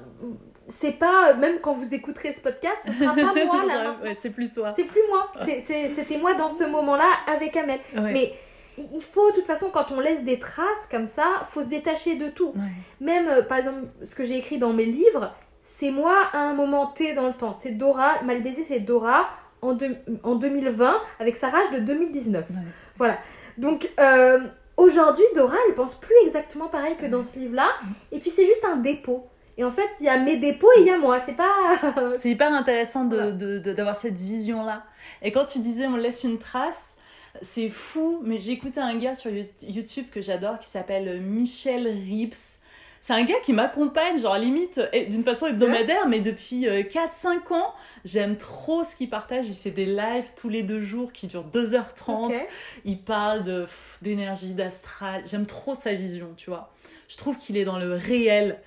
[0.68, 4.30] c'est pas, même quand vous écouterez ce podcast, ce sera pas moi là ouais, c'est
[4.30, 4.72] plus toi.
[4.76, 7.80] C'est plus moi, c'était moi dans ce moment-là avec Amel.
[7.94, 8.12] Ouais.
[8.12, 8.34] Mais
[8.78, 12.16] il faut, de toute façon, quand on laisse des traces comme ça, faut se détacher
[12.16, 12.52] de tout.
[12.54, 12.62] Ouais.
[13.00, 15.34] Même, euh, par exemple, ce que j'ai écrit dans mes livres,
[15.78, 17.52] c'est moi à un moment T dans le temps.
[17.58, 19.28] C'est Dora, Mal baisé, c'est Dora
[19.62, 22.44] en, deux- en 2020 avec sa rage de 2019.
[22.50, 22.56] Ouais.
[22.98, 23.18] Voilà.
[23.58, 24.38] Donc, euh,
[24.76, 27.68] aujourd'hui, Dora, elle pense plus exactement pareil que dans ce livre-là.
[28.12, 29.26] Et puis, c'est juste un dépôt.
[29.58, 31.18] Et en fait, il y a mes dépôts et il y a moi.
[31.24, 31.48] C'est pas.
[32.18, 33.32] C'est hyper intéressant de- Voilà.
[33.32, 34.82] de- de- d'avoir cette vision-là.
[35.22, 36.98] Et quand tu disais on laisse une trace,
[37.42, 41.86] c'est fou, mais j'ai écouté un gars sur You- YouTube que j'adore qui s'appelle Michel
[41.86, 42.60] Rips.
[43.06, 44.80] C'est un gars qui m'accompagne, genre limite,
[45.10, 47.72] d'une façon hebdomadaire, mais depuis 4-5 ans.
[48.04, 49.48] J'aime trop ce qu'il partage.
[49.48, 52.32] Il fait des lives tous les deux jours qui durent 2h30.
[52.32, 52.48] Ok.
[52.84, 53.66] Il parle de
[54.02, 55.22] d'énergie, d'astral.
[55.24, 56.72] J'aime trop sa vision, tu vois.
[57.06, 58.60] Je trouve qu'il est dans le réel.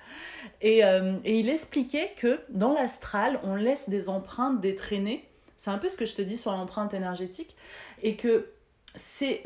[0.62, 5.28] Et, euh, et il expliquait que dans l'astral, on laisse des empreintes, des traînées.
[5.58, 7.56] C'est un peu ce que je te dis sur l'empreinte énergétique.
[8.02, 8.46] Et que
[8.96, 9.42] ces,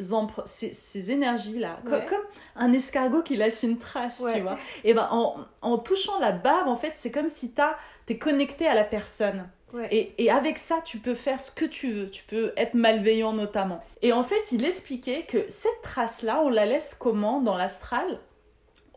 [0.47, 2.05] ces, ces énergies-là, Ouais.
[2.07, 2.23] comme
[2.57, 4.35] un escargot qui laisse une trace, Ouais.
[4.35, 4.59] tu vois.
[4.85, 7.55] Et ben en, en touchant la bave, en fait, c'est comme si
[8.07, 9.49] t'es connecté à la personne.
[9.73, 9.89] Ouais.
[9.91, 12.09] Et, et avec ça, tu peux faire ce que tu veux.
[12.09, 13.83] Tu peux être malveillant notamment.
[14.03, 18.21] Et en fait, il expliquait que cette trace-là, on la laisse comment dans l'astral?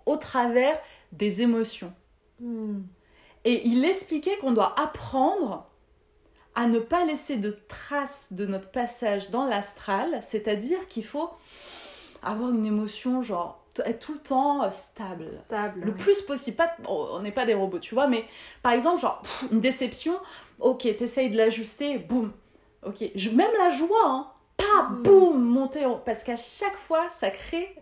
[0.06, 0.78] Au travers
[1.12, 1.92] des émotions.
[2.40, 2.82] Hmm.
[3.44, 5.67] Et il expliquait qu'on doit apprendre
[6.58, 11.30] à ne pas laisser de traces de notre passage dans l'astral, c'est-à-dire qu'il faut
[12.24, 15.30] avoir une émotion, genre, être tout le temps euh, stable.
[15.46, 15.82] Stable.
[15.82, 16.58] Le plus possible.
[16.58, 18.26] Pas, on n'est pas des robots, tu vois, mais
[18.64, 20.16] par exemple, genre, pff, une déception,
[20.60, 22.32] ok, t'essayes de l'ajuster, boum.
[22.86, 24.28] Ok, Je- même la joie, hein,
[24.58, 25.04] pas, Mm.
[25.04, 27.76] boum, monter, en- parce qu'à chaque fois, ça crée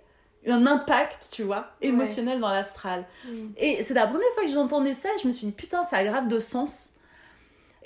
[0.47, 3.05] un impact, tu vois, émotionnel dans l'astral.
[3.25, 3.47] Hmm.
[3.57, 5.97] Et c'est la première fois que j'entendais ça et je me suis dit putain ça
[5.97, 6.91] a grave de sens.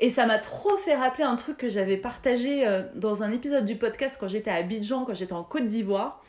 [0.01, 3.65] Et ça m'a trop fait rappeler un truc que j'avais partagé euh, dans un épisode
[3.65, 6.23] du podcast quand j'étais à Abidjan, quand j'étais en Côte d'Ivoire,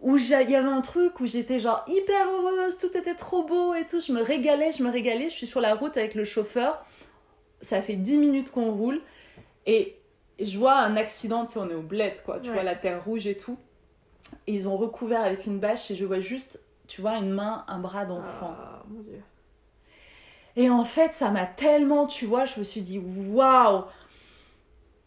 [0.00, 3.74] où il y avait un truc où j'étais genre hyper heureuse, tout était trop beau
[3.74, 6.24] et tout, je me régalais, je me régalais, je suis sur la route avec le
[6.24, 6.82] chauffeur,
[7.60, 9.02] ça fait 10 minutes qu'on roule
[9.66, 9.98] et
[10.38, 12.54] je vois un accident, tu sais on est au bled quoi, tu Ouais.
[12.54, 13.58] vois la terre rouge et tout.
[14.46, 17.64] Et ils ont recouvert avec une bâche et je vois juste, tu vois, une main,
[17.68, 18.54] un bras d'enfant.
[18.58, 19.20] Ah, mon Dieu.
[20.60, 23.84] Et en fait, ça m'a tellement, tu vois, je me suis dit, waouh,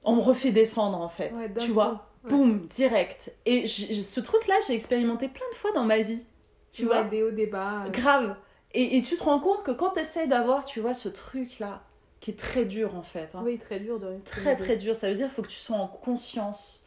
[0.04, 2.30] on me refait descendre en fait, Ouais, tu vois, ouais.
[2.32, 3.32] boum, direct.
[3.45, 6.26] Et ce truc-là, j'ai expérimenté plein de fois dans ma vie,
[6.72, 7.84] tu Ouais, vois, des hauts, des bas.
[7.86, 7.89] euh.
[7.89, 8.36] grave.
[8.74, 11.84] Et, et tu te rends compte que quand tu essaies d'avoir, tu vois, ce truc-là,
[12.20, 15.10] qui est très dur en fait, hein, Oui, très dur de très très dur, ça
[15.10, 16.84] veut dire qu'il faut que tu sois en conscience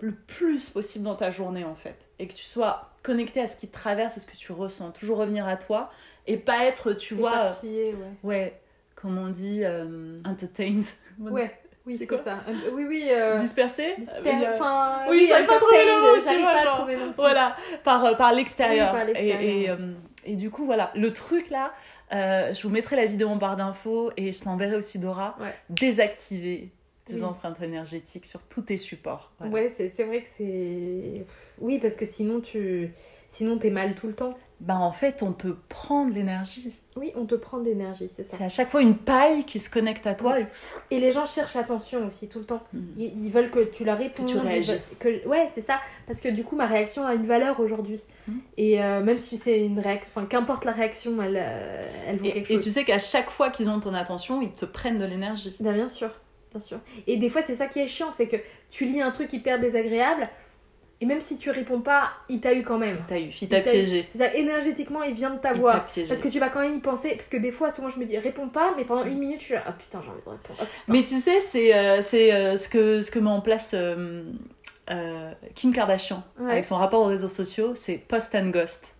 [0.00, 3.56] le plus possible dans ta journée en fait, et que tu sois connecté à ce
[3.56, 5.90] qui te traverse et ce que tu ressens, toujours revenir à toi,
[6.26, 7.56] et pas être, tu vois...
[7.62, 7.94] ouais.
[8.22, 8.60] Ouais,
[8.94, 10.84] comme on dit, euh, entertained.
[11.18, 11.50] Ouais,
[11.86, 12.40] oui, C'est ça.
[12.48, 13.04] Euh, Oui, oui.
[13.10, 16.60] euh, Dispersé disper- euh, Enfin, Oui, j'arrive pas à trouver le mot, tu vois, pas
[16.60, 16.96] à trouver.
[17.16, 18.94] Voilà, par, par l'extérieur.
[19.06, 19.12] Oui.
[19.16, 19.76] Et, et, euh,
[20.26, 21.72] et du coup, voilà, le truc là,
[22.10, 25.36] je vous mettrai la vidéo en barre d'infos et je t'enverrai aussi Dora.
[25.40, 25.54] Ouais.
[25.70, 26.70] Désactiver
[27.06, 27.22] tes Oui.
[27.24, 29.30] empreintes énergétiques sur tous tes supports.
[29.38, 29.54] Voilà.
[29.54, 31.24] Ouais, c'est c'est vrai que c'est.
[31.60, 32.90] Oui, parce que sinon, tu.
[33.30, 34.36] Sinon, t'es mal tout le temps.
[34.60, 36.80] Bah en fait, on te prend de l'énergie.
[36.96, 38.38] Oui, on te prend d'énergie, c'est ça.
[38.38, 40.40] C'est à chaque fois une paille qui se connecte à toi.
[40.40, 40.46] et-
[40.90, 42.62] Et les gens cherchent l'attention aussi tout le temps.
[42.72, 42.78] Mm.
[42.96, 44.24] Ils, ils veulent que tu leur répondes.
[44.26, 44.98] Que tu réagisses.
[44.98, 45.78] que- Ouais, c'est ça.
[46.06, 48.00] Parce que du coup, ma réaction a une valeur aujourd'hui.
[48.28, 48.32] Mm.
[48.56, 50.10] Et euh, même si c'est une réaction.
[50.16, 52.64] Enfin, qu'importe la réaction, elle, euh, elle vaut quelque Et, et chose.
[52.64, 55.54] tu sais qu'à chaque fois qu'ils ont ton attention, ils te prennent de l'énergie.
[55.60, 56.10] Bah, bien sûr,
[56.50, 56.78] bien sûr.
[57.06, 58.36] Et des fois, c'est ça qui est chiant, c'est que
[58.70, 60.26] tu lis un truc hyper désagréable,
[61.00, 62.96] et même si tu réponds pas, il t'a eu quand même.
[63.10, 64.08] Eu, il t'a Il t'a- piégé.
[64.10, 65.84] C'est-à-dire, énergétiquement, il vient de Il t'a t'avoir.
[65.86, 66.08] piégé.
[66.08, 68.04] Parce que tu vas quand même y penser, parce que des fois, souvent, je me
[68.06, 70.30] dis, réponds pas, mais pendant une minute, je suis là, ah putain, j'ai envie de
[70.30, 70.58] répondre.
[70.60, 70.64] Ah.
[70.88, 74.22] Mais tu sais, c'est euh, c'est, euh, ce, que, ce que met en place euh,
[74.90, 76.52] euh, Kim Kardashian Ouais.
[76.52, 78.94] avec son rapport aux réseaux sociaux, c'est post and ghost.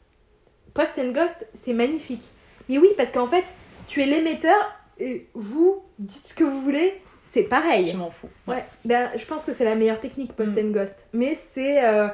[0.75, 2.25] Post and Ghost, c'est magnifique.
[2.69, 3.45] Mais oui, parce qu'en fait,
[3.89, 4.57] tu es l'émetteur,
[4.99, 7.01] et vous dites ce que vous voulez,
[7.37, 7.85] c'est pareil.
[7.87, 8.29] Je m'en fous.
[8.49, 10.59] Ouais, ben, je pense que c'est la meilleure technique post Mm.
[10.59, 11.07] and ghost.
[11.13, 11.85] Mais c'est.
[11.85, 12.09] euh,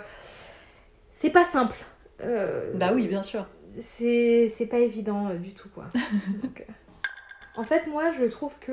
[1.14, 1.76] c'est pas simple.
[2.24, 3.46] Euh, Bah oui, bien sûr.
[3.78, 5.84] c'est pas évident euh, du tout quoi.
[6.42, 6.66] Donc,
[7.56, 8.72] En fait, moi je trouve que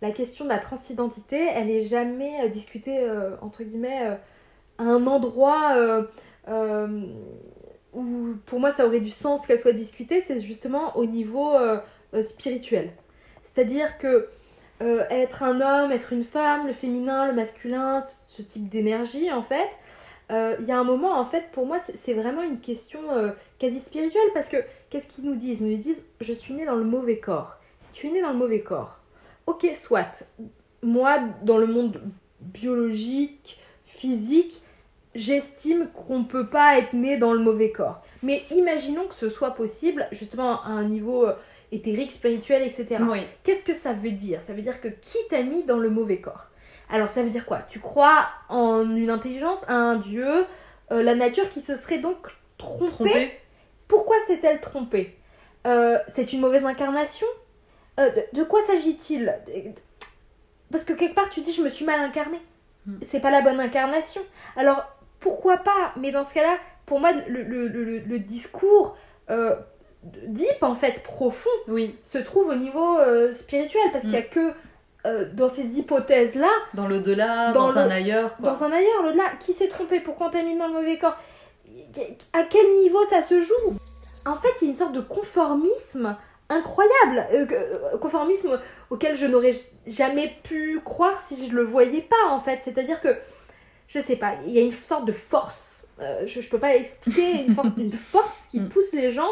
[0.00, 2.98] la question de la transidentité, elle est jamais discutée
[3.42, 4.16] entre guillemets
[4.78, 5.76] à un endroit
[7.92, 11.52] où pour moi ça aurait du sens qu'elle soit discutée, c'est justement au niveau
[12.22, 12.92] spirituel.
[13.42, 14.28] C'est-à-dire que
[14.82, 19.42] euh, être un homme, être une femme, le féminin, le masculin, ce, type d'énergie en
[19.42, 19.68] fait.
[20.30, 23.30] Euh, Il y a un moment en fait pour moi c'est- vraiment une question euh,
[23.58, 24.56] quasi spirituelle parce que
[24.88, 25.60] qu'est-ce qu'ils nous disent?
[25.60, 27.56] Ils nous disent je suis né dans le mauvais corps.
[27.92, 28.96] Tu es né dans le mauvais corps.
[29.46, 30.24] Ok, soit.
[30.82, 32.00] Moi, dans le monde
[32.40, 34.62] biologique, physique,
[35.14, 38.00] j'estime qu'on peut pas être né dans le mauvais corps.
[38.22, 41.26] Mais imaginons que ce soit possible, justement à un niveau
[41.72, 42.96] éthérique, spirituel, etc.
[43.08, 43.20] Oui.
[43.42, 44.40] Qu'est-ce que ça veut dire?
[44.42, 46.46] Ça veut dire que qui t'a mis dans le mauvais corps?
[46.88, 47.60] Alors ça veut dire quoi?
[47.68, 50.44] Tu crois en une intelligence, un dieu,
[50.90, 52.16] euh, la nature qui se serait donc
[52.58, 53.40] trompée, Trompé.
[53.88, 55.16] Pourquoi s'est-elle trompée?
[55.66, 57.26] Euh, C'est une mauvaise incarnation?
[57.98, 59.34] Euh, de, de quoi s'agit-il?
[60.72, 62.40] Parce que quelque part tu dis je me suis mal incarnée.
[62.86, 62.98] Hmm.
[63.06, 64.22] C'est pas la bonne incarnation.
[64.56, 64.84] Alors
[65.20, 65.92] pourquoi pas?
[65.96, 66.56] Mais dans ce cas-là,
[66.86, 68.96] pour moi le, le- le- le discours
[70.02, 71.96] deep en fait, profond, Oui.
[72.04, 74.52] se trouve au niveau euh, spirituel parce qu'il y a que
[75.06, 78.36] euh, dans ces hypothèses là Dans l'au-delà, Dans dans, le- un ailleurs.
[78.36, 78.50] Quoi.
[78.52, 81.16] dans un ailleurs l'au-delà qui s'est trompé pourquoi on t'a mis dans le mauvais corps
[82.32, 83.54] à quel niveau ça se joue?
[84.26, 86.16] En fait il y a une sorte de conformisme
[86.48, 88.58] incroyable euh, conformisme
[88.90, 89.54] auquel je n'aurais
[89.86, 93.08] jamais pu croire si je le voyais pas en fait c'est à dire que
[93.88, 96.72] je sais pas il y a une sorte de force euh, je, je peux pas
[96.72, 98.68] l'expliquer une, force- une force qui Mm.
[98.68, 99.30] pousse les gens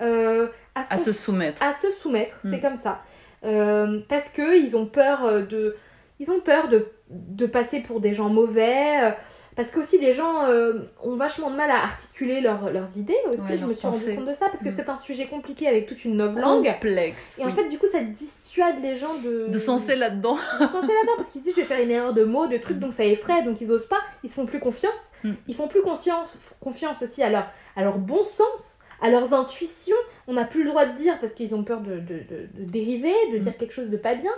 [0.00, 1.62] euh, à se À se soumettre.
[1.62, 2.60] à se soumettre, c'est Mm.
[2.60, 3.02] comme ça.
[3.44, 5.76] Euh, parce que ils ont peur euh, de,
[6.18, 9.14] ils ont peur de, de passer pour des gens mauvais.
[9.56, 13.40] Parce qu'aussi les gens euh, ont vachement de mal à articuler leurs- leurs idées aussi.
[13.42, 14.74] Ouais, je me suis rendu compte de ça parce que Mm.
[14.76, 16.64] c'est un sujet compliqué avec toute une nouvelle langue.
[16.72, 17.36] Complexe.
[17.40, 19.48] Et en fait, du coup, ça dissuade les gens de.
[19.48, 20.36] de senser là-dedans.
[20.60, 22.46] de se lancer là-dedans parce qu'ils se disent je vais faire une erreur de mots,
[22.46, 25.10] de trucs, donc ça effraie, donc ils osent pas, ils se font plus confiance.
[25.48, 27.46] Ils font plus conscience, confiance aussi à leur,
[27.76, 29.96] à leur bon sens, à leurs intuitions.
[30.26, 32.64] On n'a plus le droit de dire parce qu'ils ont peur de, de, de- de
[32.70, 34.32] dériver, de dire quelque chose de pas bien.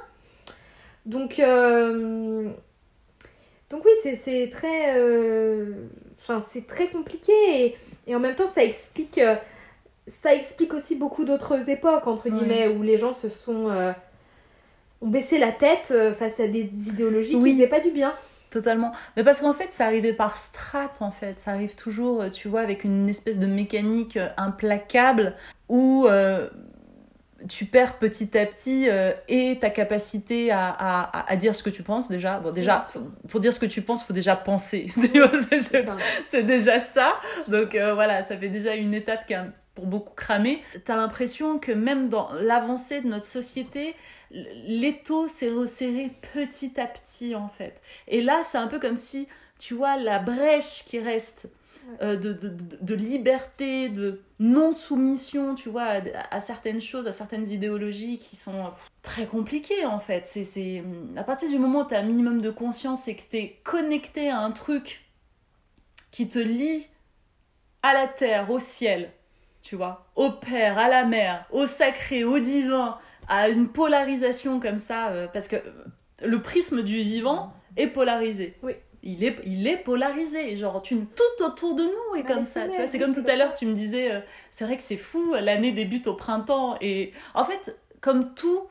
[1.06, 2.48] Donc, euh,
[3.70, 5.72] donc oui, c'est- très, euh,
[6.20, 9.34] enfin, c'est très compliqué et, et en même temps ça explique, euh,
[10.06, 12.38] ça explique aussi beaucoup d'autres époques entre Ouais.
[12.38, 13.92] guillemets où les gens se sont euh,
[15.00, 17.50] ont baissé la tête face à des idéologies Oui.
[17.50, 18.12] qui faisaient pas du bien.
[18.52, 18.92] Totalement.
[19.16, 21.40] Mais parce qu'en fait, ça arrivait par strates, en fait.
[21.40, 25.34] Ça arrive toujours, euh, tu vois, avec une espèce de mécanique euh, implacable
[25.68, 26.48] où euh,
[27.48, 31.70] tu perds petit à petit euh, et ta capacité à, à, à- dire ce que
[31.70, 32.38] tu penses déjà.
[32.38, 32.88] Bon, déjà,
[33.28, 34.88] pour dire ce que tu penses, faut déjà penser.
[36.26, 37.14] C'est- déjà ça.
[37.48, 40.62] Donc euh, voilà, ça fait déjà une étape qui a pour beaucoup cramé.
[40.84, 43.94] T'as l'impression que même dans l'avancée de notre société,
[44.32, 47.80] l'étau s'est resserré petit à petit en fait.
[48.08, 49.28] Et là, c'est un peu comme si,
[49.58, 51.48] tu vois, la brèche qui reste
[52.00, 57.12] euh, de, de, de- de liberté, de non-soumission, tu vois, à, à certaines choses, à
[57.12, 58.72] certaines idéologies qui sont
[59.02, 60.26] très compliquées en fait.
[60.26, 60.82] C'est, c'est...
[61.16, 63.60] À partir du moment où tu as un minimum de conscience et que tu es
[63.64, 65.04] connecté à un truc
[66.10, 66.86] qui te lie
[67.82, 69.10] à la terre, au ciel,
[69.60, 72.98] tu vois, au Père, à la Mère, au sacré, au divin,
[73.28, 75.60] à une polarisation comme ça, euh, parce que euh,
[76.24, 78.56] le prisme du vivant est polarisé.
[78.62, 78.72] Oui.
[79.04, 82.68] Il est, il est polarisé, genre tu, tout autour de nous est comme ça, c'est
[82.70, 82.86] tu vois.
[82.86, 84.20] C'est comme tout à l'heure, tu me disais, euh,
[84.52, 88.68] c'est vrai que c'est fou, l'année débute au printemps, et en fait, comme tout,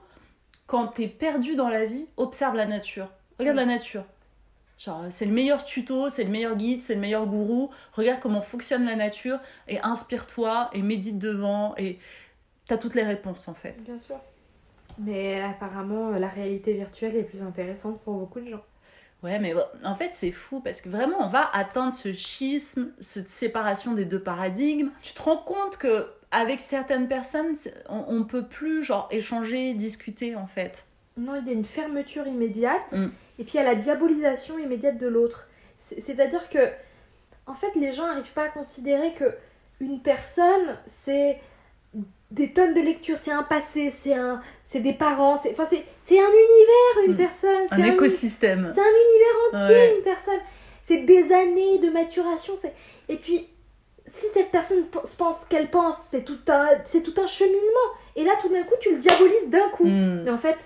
[0.68, 3.10] quand t'es perdu dans la vie, observe la nature.
[3.40, 4.06] Regarde la nature.
[4.78, 7.70] Genre, c'est le meilleur tuto, c'est le meilleur guide, c'est le meilleur gourou.
[7.94, 9.38] Regarde comment fonctionne la nature
[9.68, 12.00] et inspire-toi et médite devant et
[12.68, 13.76] t'as toutes les réponses en fait.
[13.84, 14.16] Bien sûr.
[15.00, 18.64] Mais apparemment, la réalité virtuelle est plus intéressante pour beaucoup de gens.
[19.24, 22.92] Ouais, mais bon, en fait, c'est fou parce que vraiment, on va atteindre ce schisme,
[23.00, 24.90] cette séparation des deux paradigmes.
[25.04, 27.56] Tu te rends compte que avec certaines personnes,
[27.90, 30.86] on, on peut plus genre échanger, discuter en fait.
[31.18, 33.10] Non, il y a une fermeture immédiate Mm.
[33.40, 35.48] et puis il y a la diabolisation immédiate de l'autre.
[35.78, 36.70] C'est- C'est-à-dire que,
[37.48, 39.36] en fait, les gens n'arrivent pas à considérer que
[39.82, 41.40] une personne, c'est
[42.32, 45.84] des tonnes de lectures, c'est un passé, c'est un, c'est des parents, c'est, enfin, c'est,
[46.06, 47.18] c'est un univers, une Mm.
[47.18, 47.62] personne.
[47.72, 48.72] Un c'est écosystème.
[48.74, 49.96] C'est un univers entier, Ouais.
[49.98, 50.40] une personne.
[50.84, 52.54] C'est des années de maturation.
[52.58, 52.74] c'est-
[53.10, 53.48] Et puis,
[54.08, 54.86] si cette personne
[55.18, 57.88] pense qu'elle pense, c'est tout, un, c'est tout un cheminement.
[58.16, 59.86] Et là, tout d'un coup, tu le diabolises d'un coup.
[59.86, 60.24] Mm.
[60.24, 60.58] Mais en fait,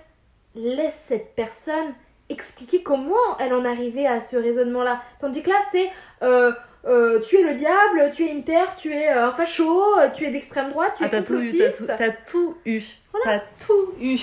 [0.56, 1.94] laisse cette personne
[2.30, 5.02] expliquer comment elle en arrivée à ce raisonnement-là.
[5.20, 5.90] Tandis que là, c'est
[6.24, 6.52] euh,
[6.86, 10.10] euh, tu es le diable, tu es une terre, tu es euh, un facho, euh,
[10.14, 12.82] tu es d'extrême droite, tu Ah, es t'as tout eu, t'as tout, t'as tout eu.
[13.24, 14.18] T'as tout eu.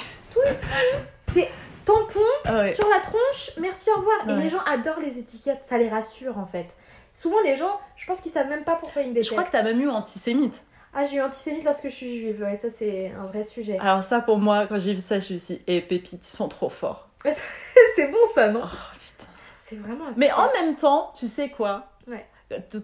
[1.33, 1.49] C'est
[1.85, 2.75] tampon Ah ouais.
[2.75, 4.17] sur la tronche, merci, au revoir.
[4.29, 4.45] Et Ouais.
[4.45, 6.67] les gens adorent les étiquettes, ça les rassure en fait.
[7.15, 9.33] Souvent, les gens, je pense qu'ils savent même pas pourquoi ils me Je détestent.
[9.33, 10.63] crois que t'as même eu antisémite.
[10.95, 12.43] Ah, j'ai eu antisémite lorsque je suis juive.
[12.43, 13.79] Ouais, ça, c'est un vrai sujet.
[13.81, 16.37] Alors, ça, pour moi, quand j'ai vu ça, je me suis dit, et pépites, ils
[16.37, 17.09] sont trop forts.
[17.97, 19.31] c'est bon, ça, non Oh, putain.
[19.65, 21.87] C'est vraiment Mais en même temps, tu sais quoi?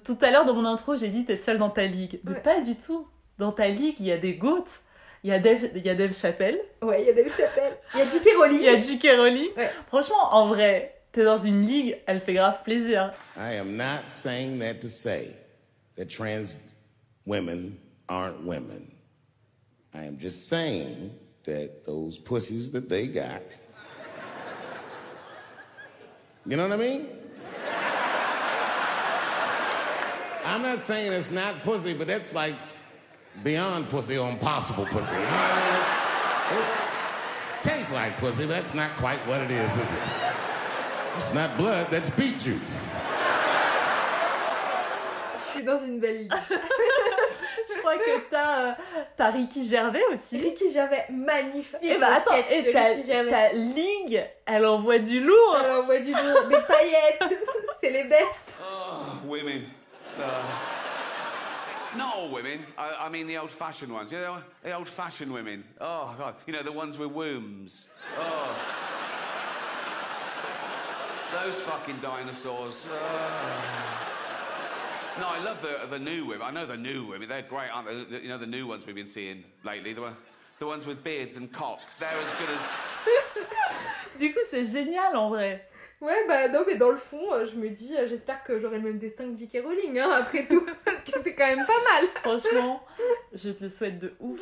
[0.05, 2.21] Tout à l'heure, dans mon intro, j'ai dit, t'es seule dans ta ligue.
[2.25, 2.41] Mais Ouais.
[2.41, 3.07] pas du tout.
[3.39, 4.65] Dans ta ligue, il y a des goats.
[5.25, 6.61] Il y a Dave, il y a Dave Chappelle.
[6.83, 7.77] Ouais, il y a Dave Chappelle.
[7.95, 8.29] Il y a J.K.
[8.39, 8.59] Rowling.
[8.59, 9.09] Il y a J.K.
[9.19, 9.49] Rowling.
[9.57, 9.71] Ouais.
[9.89, 13.13] Franchement, en vrai, t'es dans une ligue, elle fait grave plaisir.
[13.37, 15.35] I am not saying that to say
[15.97, 16.59] that trans
[17.27, 17.77] women
[18.09, 18.87] aren't women.
[19.95, 21.11] I am just saying
[21.45, 23.59] that those pussies that they got.
[26.47, 27.07] You know what I mean?
[30.49, 32.55] I'm not saying it's not pussy, but that's like
[33.45, 35.13] beyond pussy or impossible pussy.
[35.15, 36.63] You know what I mean?
[37.59, 39.89] It tastes like pussy, but that's not quite what it is, is it?
[41.17, 42.97] It's not blood, that's beet juice.
[45.49, 46.33] Je suis dans une belle ligue.
[47.69, 48.73] Je crois que t'as, euh,
[49.19, 50.41] t'as Ricky Gervais aussi.
[50.41, 51.81] Ricky Gervais, magnifique.
[51.83, 53.31] Et bah attends, et ta, Ricky Gervais.
[53.31, 55.59] ta ligue, elle envoie du lourd.
[55.63, 57.39] Elle envoie du lourd, des paillettes.
[57.83, 58.55] c'est les bestes.
[58.63, 59.65] Oh, women.
[60.19, 60.45] Uh,
[61.97, 62.65] not all women.
[62.77, 64.13] I, I mean the old-fashioned ones.
[64.13, 65.65] You know, the old-fashioned women.
[65.81, 67.87] Oh God, you know the ones with wombs.
[68.19, 68.57] Oh,
[71.33, 72.87] those fucking dinosaurs.
[72.91, 74.05] Oh.
[75.21, 76.43] No, I love the the new women.
[76.47, 77.29] I know the new women.
[77.29, 78.05] They're great, aren't they?
[78.05, 79.93] The- You know the new ones we've been seeing lately.
[79.93, 80.13] The
[80.59, 81.99] the ones with beards and cocks.
[81.99, 82.73] They're as good as.
[84.17, 85.63] Du coup, c'est génial en vrai.
[86.01, 88.77] Ouais, bah non, mais dans le fond, euh, je me dis, euh, j'espère que j'aurai
[88.77, 89.65] le même destin que J.K.
[89.65, 90.65] Rowling, hein, après tout.
[90.85, 92.09] Parce que c'est quand même pas mal.
[92.23, 92.85] Franchement,
[93.33, 94.39] je te le souhaite de ouf.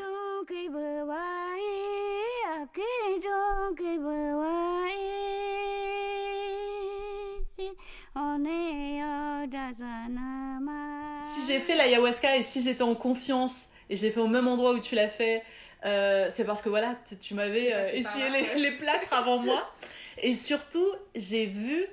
[11.22, 14.46] Si j'ai fait l'ayahuasca et si j'étais en confiance et je l'ai fait au même
[14.46, 15.42] endroit où tu l'as fait,
[15.86, 19.70] euh, c'est parce que voilà, tu, tu m'avais euh, essuyé les, les plâtres avant moi.
[20.18, 21.86] Et surtout, j'ai vu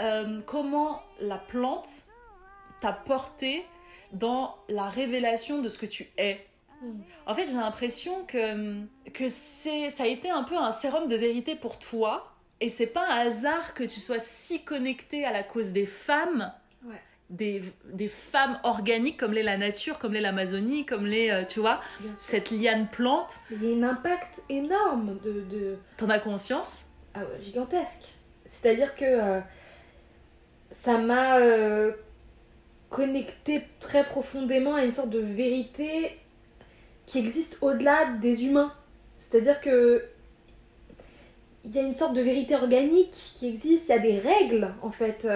[0.00, 1.88] euh, comment la plante
[2.80, 3.64] t'a porté
[4.12, 6.46] dans la révélation de ce que tu es.
[7.26, 8.82] En fait, j'ai l'impression que,
[9.12, 12.32] que c'est, ça a été un peu un sérum de vérité pour toi.
[12.60, 16.52] Et c'est pas un hasard que tu sois si connecté à la cause des femmes.
[17.30, 17.62] Des,
[17.92, 21.80] des femmes organiques comme l'est la nature, comme l'est l'Amazonie, comme l'est, euh, tu vois,
[22.16, 23.36] cette liane plante.
[23.50, 25.76] Il y a un impact énorme de, de...
[25.96, 26.86] T'en as conscience?
[27.14, 28.12] Ah ouais, gigantesque.
[28.48, 29.40] C'est-à-dire que euh,
[30.72, 31.92] ça m'a euh,
[32.88, 36.18] connecté très profondément à une sorte de vérité
[37.06, 38.72] qui existe au-delà des humains.
[39.18, 40.04] C'est-à-dire que
[41.64, 44.74] il y a une sorte de vérité organique qui existe, il y a des règles
[44.82, 45.26] en fait.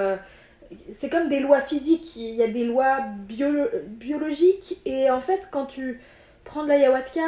[0.73, 2.99] Euh, c'est comme des lois physiques, il y a des lois
[3.29, 6.01] biolo- biologiques et en fait quand tu
[6.45, 7.23] prends de l'ayahuasca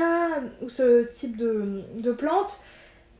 [0.62, 2.60] ou ce type de, de plante,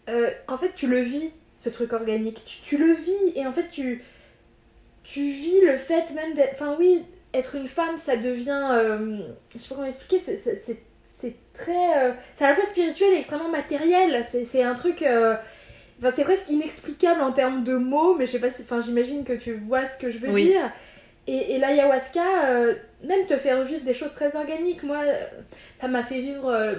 [0.08, 3.52] euh, en fait tu le vis ce truc organique, tu, tu le vis et en
[3.52, 4.02] fait tu,
[5.04, 6.52] tu vis le fait même d'être...
[6.54, 7.02] Enfin oui,
[7.32, 8.68] être une femme ça devient...
[8.72, 9.18] euh,
[9.52, 10.46] je sais pas comment expliquer, c'est-
[11.54, 12.04] très...
[12.04, 15.02] euh, c'est à la fois spirituel et extrêmement matériel, c'est c'est un truc...
[15.98, 18.62] Enfin, c'est presque inexplicable en termes de mots, mais je sais pas si.
[18.62, 20.44] Enfin, j'imagine que tu vois ce que je veux Oui.
[20.46, 20.70] dire.
[21.26, 24.82] Et, et l'ayahuasca, euh, même te fait revivre des choses très organiques.
[24.82, 25.24] Moi, euh,
[25.80, 26.74] ça m'a fait vivre euh,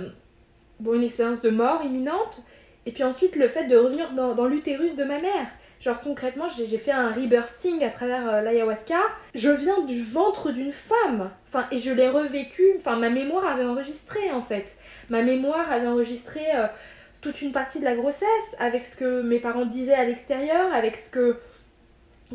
[0.80, 2.44] bon, une expérience de mort imminente.
[2.86, 5.48] Et puis ensuite, le fait de revenir dans, dans l'utérus de ma mère.
[5.82, 9.00] Genre, concrètement, j'ai j'ai fait un rebirthing à travers euh, l'ayahuasca.
[9.36, 11.30] Je viens du ventre d'une femme.
[11.50, 12.64] Enfin, et je l'ai revécu.
[12.78, 14.76] Enfin, ma mémoire avait enregistré, en fait.
[15.10, 16.42] Ma mémoire avait enregistré.
[17.28, 20.96] Toute une partie de la grossesse, avec ce que mes parents disaient à l'extérieur, avec
[20.96, 21.38] ce que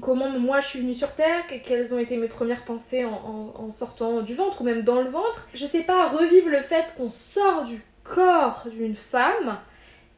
[0.03, 3.73] comment moi je suis venue sur Terre, que- quelles ont été mes premières pensées en,
[3.73, 5.49] sortant du ventre ou même dans le ventre.
[5.55, 9.59] Je sais pas, revivre le fait qu'on sort du corps d'une femme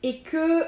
[0.02, 0.62] et que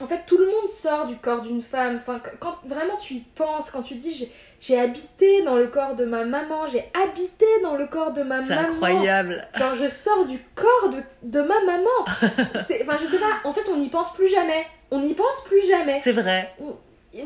[0.00, 1.96] en fait tout le monde sort du corps d'une femme.
[1.96, 4.30] Enfin, qu- quand vraiment tu y penses, quand tu dis
[4.66, 8.40] j'ai- habité dans le corps de ma maman, j'ai habité dans le corps de ma
[8.40, 8.68] C'est maman.
[8.68, 9.46] incroyable.
[9.56, 12.04] Genre, je sors du corps de, de ma maman.
[12.66, 13.40] C'est- Enfin, je sais pas.
[13.48, 14.66] En fait, on n'y pense plus jamais.
[14.90, 15.98] On n'y pense plus jamais.
[16.00, 16.52] C'est vrai.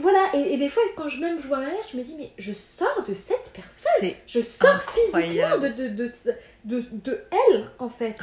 [0.01, 0.21] Voilà.
[0.35, 2.31] Et, et des fois, quand je, même je vois ma mère, je me dis, mais
[2.39, 3.93] je sors de cette personne.
[4.01, 5.73] C'est Je sors incroyable.
[5.73, 6.07] physiquement de, de,
[6.65, 8.17] de, de, de elle, en fait.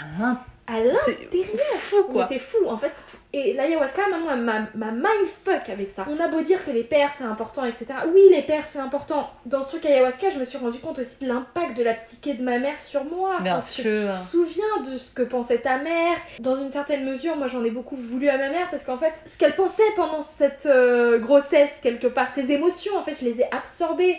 [0.67, 1.47] À l'in- À C'est l'intérieur.
[1.77, 2.25] fou quoi.
[2.27, 2.91] c'est fou, en fait.
[3.33, 6.05] Et l'ayahuasca, maintenant, elle m'a mindfuck avec ça.
[6.09, 7.85] On a beau dire que les pères, c'est important, etc.
[8.13, 9.29] Oui, les pères, c'est important.
[9.45, 12.33] Dans ce truc ayahuasca, je me suis rendu compte aussi de l'impact de la psyché
[12.33, 13.37] de ma mère sur moi.
[13.41, 13.83] Bien que sûr.
[13.83, 13.89] Tu
[14.25, 16.17] te souviens de ce que pensait ta mère.
[16.39, 19.13] Dans une certaine mesure, moi, j'en ai beaucoup voulu à ma mère parce qu'en fait,
[19.25, 23.41] ce qu'elle pensait pendant cette euh, grossesse, quelque part, ses émotions, en fait, je les
[23.41, 24.17] ai absorbées.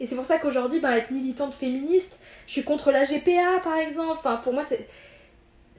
[0.00, 2.16] Et c'est pour ça qu'aujourd'hui, ben, être militante féministe,
[2.46, 4.12] je suis contre la GPA par exemple.
[4.18, 4.86] Enfin, pour moi, c'est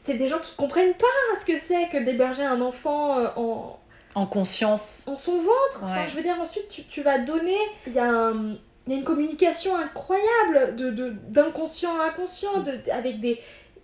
[0.09, 3.79] c'est des gens qui comprennent pas ce que c'est que d'héberger un enfant euh, en,
[4.15, 5.05] En conscience.
[5.07, 5.83] en son ventre.
[5.83, 7.57] Enfin, je veux dire, ensuite, tu, tu vas donner.
[7.85, 8.55] Il y, a un-
[8.87, 13.39] il y a une communication incroyable de- de- d'inconscient à inconscient, de, avec des,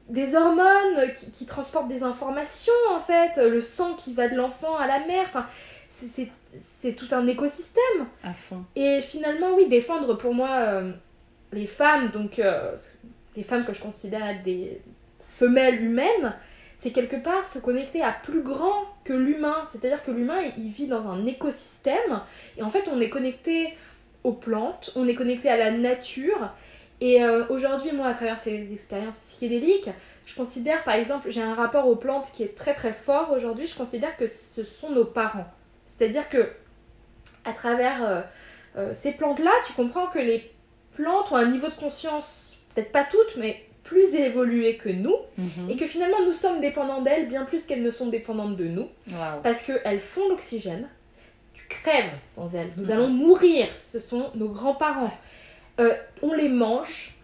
[0.10, 3.38] des hormones qui, qui transportent des informations, en fait.
[3.38, 5.26] Le sang qui va de l'enfant à la mère.
[5.26, 5.46] Enfin,
[5.90, 8.08] c'est tout un écosystème.
[8.24, 8.64] À fond.
[8.76, 10.92] Et finalement, oui, défendre pour moi euh,
[11.52, 12.76] les femmes, donc euh,
[13.36, 14.82] les femmes que je considère être des
[15.36, 16.34] femelles humaines,
[16.80, 19.64] c'est quelque part se connecter à plus grand que l'humain.
[19.70, 22.22] C'est-à-dire que l'humain, il vit dans un écosystème,
[22.58, 23.74] et en fait, on est connecté
[24.24, 26.52] aux plantes, on est connecté à la nature.
[27.02, 29.90] Et euh, aujourd'hui, moi, à travers ces expériences psychédéliques,
[30.26, 33.68] je considère, par exemple, j'ai un rapport aux plantes qui est très très fort aujourd'hui.
[33.68, 35.48] Je considère que ce sont nos parents.
[35.88, 36.50] C'est-à-dire que
[37.44, 38.22] à travers euh,
[38.78, 40.52] euh, ces plantes-là, tu comprends que les
[40.96, 45.70] plantes ont un niveau de conscience, peut-être pas toutes, mais plus évolué que nous, Mhm.
[45.70, 48.88] et que finalement nous sommes dépendants d'elles bien plus qu'elles ne sont dépendantes de nous,
[49.44, 50.90] parce qu'elles font l'oxygène.
[51.54, 52.72] Tu crèves sans elles.
[52.78, 53.68] Nous allons mourir.
[53.86, 55.14] Ce sont nos grands-parents.
[55.80, 57.16] Euh, on les mange,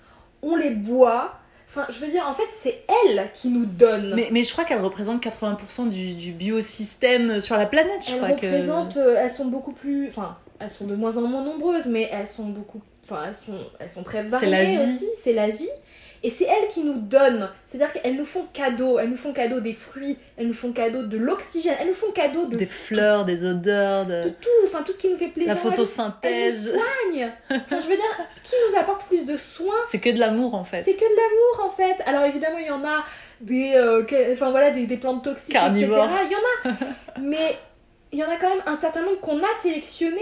[0.42, 1.36] on les boit.
[1.70, 4.14] Enfin, je veux dire, en fait, c'est elles qui nous donnent.
[4.16, 8.32] Mais, mais je crois qu'elle représente 80% du, du biosystème sur la planète, je crois
[8.34, 8.46] que.
[8.46, 12.28] euh, elles sont beaucoup plus, enfin, elles sont de moins en moins nombreuses, mais elles
[12.28, 14.78] sont beaucoup, enfin, elles sont, elles sont très variées C'est la vie.
[14.78, 15.08] aussi.
[15.24, 15.70] C'est la vie.
[16.24, 17.50] Et c'est elles qui nous donnent.
[17.66, 19.00] C'est-à-dire qu'elles nous font cadeau.
[19.00, 20.18] Elles nous font cadeau des fruits.
[20.38, 21.76] Elles nous font cadeau de l'oxygène.
[21.80, 24.48] Elles nous font cadeau de Des fleurs, des odeurs, de, tout.
[24.66, 25.54] Enfin, tout ce qui nous fait plaisir.
[25.54, 26.74] la Elles- Elles photosynthèse.
[26.74, 27.32] nous soignent.
[27.50, 30.64] Enfin, je veux dire, qui nous apporte plus de soins C'est que de l'amour en
[30.64, 30.84] fait.
[30.84, 32.04] C'est que de l'amour en fait.
[32.06, 33.04] Alors évidemment, il y en a
[33.42, 36.06] des, euh, que- enfin voilà, des, des plantes toxiques, Carnivores.
[36.06, 36.20] etc.
[36.26, 37.20] Il y en a.
[37.20, 37.58] Mais
[38.12, 40.20] il y en a quand même un certain nombre qu'on a sélectionnés.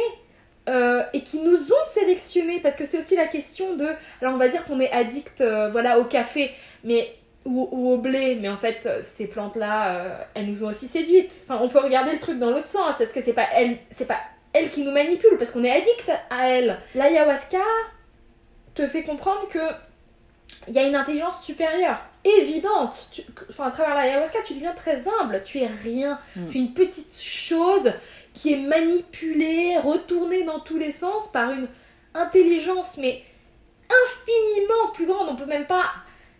[0.70, 3.88] Euh, et qui nous ont sélectionnés parce que c'est aussi la question de
[4.22, 6.52] alors on va dire qu'on est addict euh, voilà au café
[6.86, 7.12] mais
[7.46, 10.88] ou, ou au blé mais en fait euh, ces plantes là elles nous ont aussi
[10.88, 13.78] séduites enfin on peut regarder le truc dans l'autre sens est-ce que c'est pas elles
[13.90, 14.20] c'est pas
[14.54, 17.58] elles qui nous manipulent parce qu'on est addict à elles l'ayahuasca
[18.76, 19.60] te fait comprendre que
[20.68, 23.08] il y a une intelligence supérieure, évidente.
[23.12, 25.42] Tu- enfin, à travers l'ayahuasca, tu deviens très humble.
[25.46, 26.20] Tu es rien.
[26.36, 26.48] Mm.
[26.50, 27.92] Tu es une petite chose
[28.34, 31.68] qui est manipulée, retournée dans tous les sens par une
[32.14, 33.24] intelligence, mais
[33.90, 35.30] infiniment plus grande.
[35.30, 35.86] On peut même pas.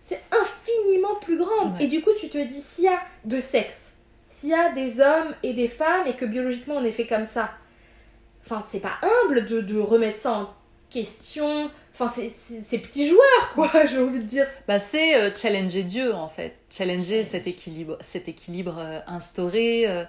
[0.06, 1.74] C'est infiniment plus grande.
[1.76, 1.86] Ouais.
[1.86, 3.92] Et du coup, tu te dis, s'il y a de sexe,
[4.28, 7.26] s'il y a des hommes et des femmes, et que biologiquement on est fait comme
[7.26, 7.52] ça,
[8.46, 10.50] enfin, c'est pas humble de, de remettre ça en
[10.90, 11.70] question.
[11.94, 14.48] Enfin, c'est- c'est c'est petits joueurs, quoi, j'ai envie de dire.
[14.68, 16.56] Bah, c'est euh, challenger Dieu en fait.
[16.72, 20.04] Challenger cet équilibre, cet équilibre euh, instauré, euh,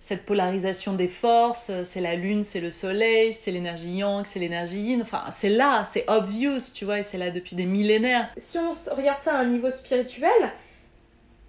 [0.00, 1.68] cette polarisation des forces.
[1.70, 5.02] euh, c'est la lune, c'est le soleil, c'est l'énergie yang, c'est l'énergie yin.
[5.02, 8.30] Enfin, c'est là, c'est obvious, tu vois, et c'est là depuis des millénaires.
[8.38, 10.52] si on regarde ça à un niveau spirituel,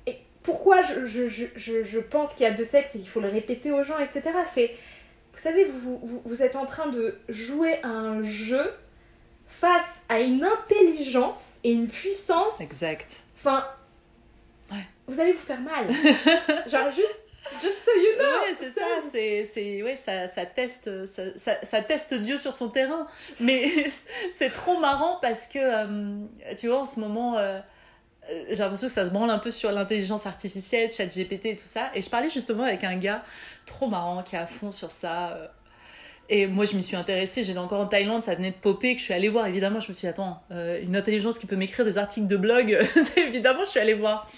[0.05, 3.07] et pourquoi je, je, je, je, je pense qu'il y a deux sexes et qu'il
[3.09, 4.21] faut le répéter aux gens, etc.,
[4.53, 4.75] c'est,
[5.33, 8.73] vous savez, vous, vous, vous êtes en train de jouer à un jeu
[9.47, 12.59] face à une intelligence et une puissance.
[12.59, 13.15] Exact.
[13.37, 13.65] Enfin,
[14.71, 14.85] Ouais.
[15.07, 15.87] vous allez vous faire mal.
[16.67, 17.19] Genre, juste,
[17.49, 18.43] just so you know.
[18.43, 21.23] Ouais, c'est ça, c'est, c'est, ouais, ça, ça teste, ça,
[21.63, 23.07] ça, teste Dieu sur son terrain.
[23.39, 23.69] Mais
[24.31, 26.25] c'est trop marrant parce que, euh,
[26.57, 27.59] tu vois, en ce moment, euh,
[28.29, 31.55] euh, j'ai l'impression que ça se branle un peu sur l'intelligence artificielle, chat GPT et
[31.55, 31.89] tout ça.
[31.95, 33.23] Et je parlais justement avec un gars
[33.65, 35.51] trop marrant qui est à fond sur ça.
[36.29, 37.43] Et moi, je m'y suis intéressée.
[37.43, 39.47] J'étais encore en Thaïlande, ça venait de popper, que je suis allée voir.
[39.47, 42.77] Évidemment, je me suis dit, attends, une intelligence qui peut m'écrire des articles de blog,
[43.17, 44.31] évidemment, je suis allée voir.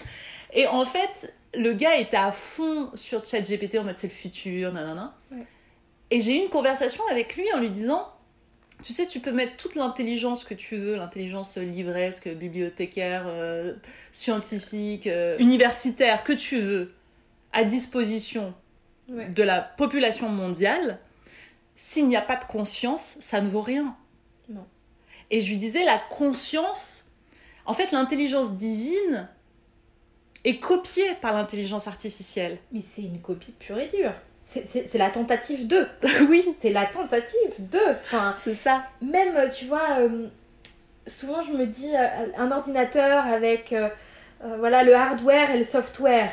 [0.52, 4.72] Et en fait, le gars était à fond sur ChatGPT en mode c'est le futur,
[4.72, 5.14] nanana.
[5.30, 5.46] Ouais.
[6.10, 8.08] Et j'ai eu une conversation avec lui en lui disant
[8.82, 13.74] Tu sais, tu peux mettre toute l'intelligence que tu veux, l'intelligence livresque, bibliothécaire, euh,
[14.12, 16.92] scientifique, euh, universitaire, que tu veux,
[17.52, 18.54] à disposition
[19.08, 19.28] Ouais.
[19.28, 20.98] de la population mondiale.
[21.74, 23.94] S'il n'y a pas de conscience, ça ne vaut rien.
[24.48, 24.64] Non.
[25.30, 27.10] Et je lui disais La conscience,
[27.66, 29.28] en fait, l'intelligence divine
[30.44, 32.58] est copiée par l'intelligence artificielle.
[32.72, 34.12] Mais c'est une copie pure et dure.
[34.50, 35.86] C'est- la tentative 2.
[36.28, 37.78] oui, C'est la tentative 2.
[38.06, 38.84] Enfin, c'est ça.
[39.02, 40.28] même, tu vois, euh,
[41.06, 43.88] souvent je me dis, euh, un ordinateur avec euh,
[44.58, 46.30] voilà, le hardware et le software.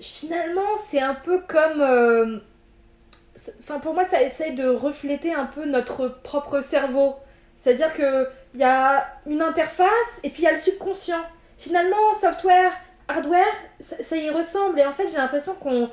[0.00, 2.40] Finalement, c'est un peu comme...
[3.60, 7.16] Enfin, pour moi, ça essaye de refléter un peu notre propre cerveau.
[7.56, 9.88] C'est-à-dire que il y a une interface
[10.22, 11.22] et puis il y a le subconscient.
[11.58, 12.72] Finalement, software,
[13.08, 13.44] hardware,
[13.80, 14.78] ça, ça y ressemble.
[14.80, 15.90] Et en fait, j'ai l'impression qu'on...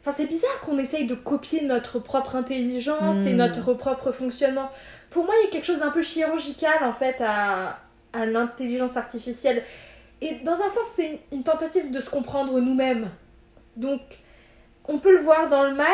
[0.00, 3.36] Enfin, c'est bizarre qu'on essaye de copier notre propre intelligence et Mm.
[3.36, 4.70] notre propre fonctionnement.
[5.10, 7.78] pour moi, il y a quelque chose d'un peu chirurgical en fait à,
[8.12, 9.64] à l'intelligence artificielle.
[10.20, 13.10] Et dans un sens, c'est une tentative de se comprendre nous-mêmes.
[13.76, 14.00] Donc,
[14.86, 15.86] on peut le voir dans le mal,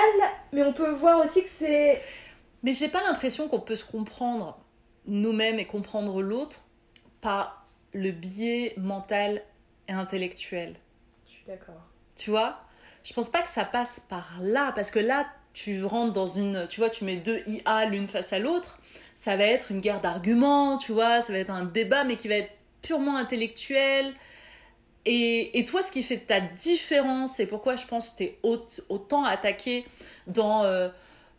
[0.52, 2.00] mais on peut voir aussi que c'est.
[2.62, 4.58] Mais j'ai pas l'impression qu'on peut se comprendre
[5.06, 6.58] nous-mêmes et comprendre l'autre
[7.20, 7.63] par
[7.94, 9.42] le biais mental
[9.88, 10.76] et intellectuel.
[11.26, 11.82] Je suis d'accord.
[12.16, 12.60] Tu vois?
[13.02, 16.66] Je pense pas que ça passe par là, parce que là, tu rentres dans une.
[16.68, 18.78] Tu vois, tu mets deux IA l'une face à l'autre,
[19.14, 22.28] ça va être une guerre d'arguments, tu vois, ça va être un débat, mais qui
[22.28, 22.52] va être
[22.82, 24.12] purement intellectuel.
[25.06, 28.38] Et, et toi, ce qui fait ta différence, et pourquoi je pense que tu es
[28.88, 29.86] autant attaqué
[30.26, 30.88] dans, euh,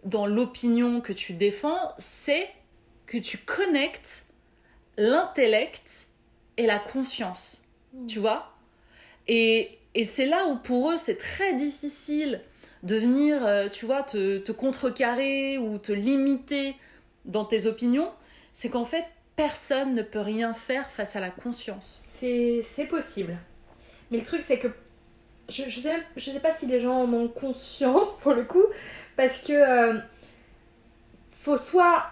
[0.03, 2.47] dans l'opinion que tu défends, c'est
[3.07, 4.25] que tu connectes
[4.97, 6.07] l'intellect
[6.57, 7.65] et la conscience.
[7.93, 8.05] Hmm.
[8.07, 8.53] Tu vois
[9.27, 12.41] Et, et c'est là où pour eux, c'est très difficile
[12.83, 16.75] de venir, euh, tu vois, te, te contrecarrer ou te limiter
[17.25, 18.11] dans tes opinions.
[18.53, 19.05] C'est qu'en fait,
[19.35, 22.01] personne ne peut rien faire face à la conscience.
[22.19, 23.37] C'est c'est possible.
[24.11, 24.67] Mais le truc, c'est que
[25.49, 28.63] je, je, sais, je sais pas si les gens en ont conscience pour le coup,
[29.15, 29.99] parce que euh,
[31.31, 32.05] faut soit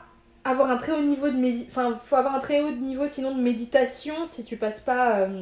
[0.46, 3.34] avoir un très haut niveau de médi- enfin faut avoir un très haut niveau sinon
[3.36, 5.42] de méditation si tu passes pas euh,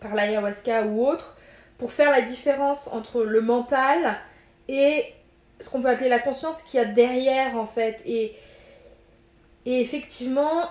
[0.00, 1.36] par l'ayahuasca ou autre
[1.78, 4.16] pour faire la différence entre le mental
[4.68, 5.04] et
[5.60, 8.00] ce qu'on peut appeler la conscience qu'il y a derrière en fait.
[8.06, 8.34] Et
[9.66, 10.62] et effectivement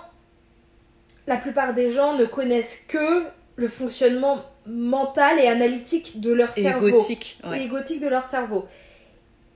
[1.26, 3.24] la plupart des gens ne connaissent que
[3.56, 6.88] le fonctionnement mental et analytique de leur cerveau.
[6.88, 7.60] égotique, ouais.
[7.60, 8.66] Et égotique de leur cerveau.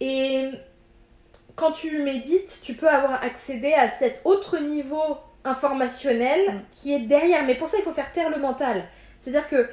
[0.00, 0.48] Et
[1.60, 6.60] quand tu médites, tu peux avoir accédé à cet autre niveau informationnel Mm.
[6.74, 7.44] qui est derrière.
[7.44, 8.84] Mais pour ça, il faut faire taire le mental.
[9.20, 9.68] C'est-à-dire que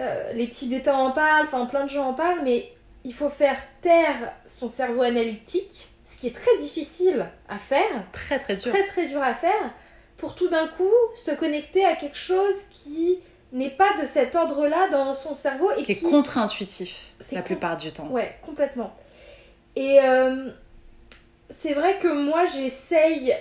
[0.00, 2.70] euh, les Tibétains en parlent, enfin plein de gens en parlent, mais
[3.04, 8.38] il faut faire taire son cerveau analytique, ce qui est très difficile à faire, Très
[8.38, 8.72] très dur.
[8.72, 9.70] très très dur à faire,
[10.18, 13.18] pour tout d'un coup se connecter à quelque chose qui
[13.52, 17.76] n'est pas de cet ordre-là dans son cerveau et Qui est contre-intuitif la con- plupart
[17.76, 18.08] du temps.
[18.08, 18.92] Ouais, complètement.
[19.76, 20.50] Et euh,
[21.58, 23.34] c'est vrai que moi, j'essaye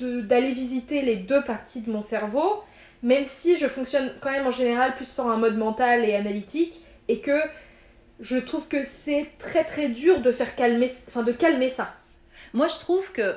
[0.00, 2.62] d'aller visiter les deux parties de mon cerveau,
[3.02, 6.82] même si je fonctionne quand même en général plus sur un mode mental et analytique,
[7.08, 7.38] et que
[8.20, 11.94] je trouve que c'est très très dur de faire calmer, enfin de calmer ça.
[12.52, 13.36] Moi, je trouve que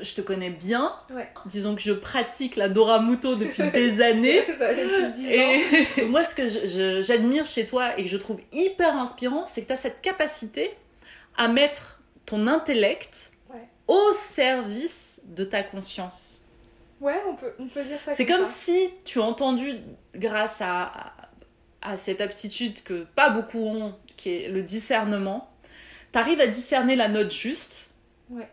[0.00, 0.92] je te connais bien.
[1.10, 1.28] Ouais.
[1.46, 4.42] Disons que je pratique la Dora Muto depuis des années.
[4.46, 5.98] Ça fait depuis 10 ans.
[5.98, 9.66] Et moi, ce que j'admire chez toi et que je trouve hyper inspirant, c'est que
[9.68, 10.70] tu as cette capacité
[11.36, 11.99] à mettre
[12.30, 13.68] ton intellect Ouais.
[13.88, 16.42] au service de ta conscience.
[17.00, 18.12] Ouais, on peut, on peut dire ça.
[18.12, 18.50] C'est comme ça.
[18.50, 19.80] si tu as entendu,
[20.14, 21.12] grâce à, à,
[21.82, 25.50] à cette aptitude que pas beaucoup ont, qui est le discernement,
[26.12, 27.90] tu arrives à discerner la note juste.
[28.28, 28.48] Ouais.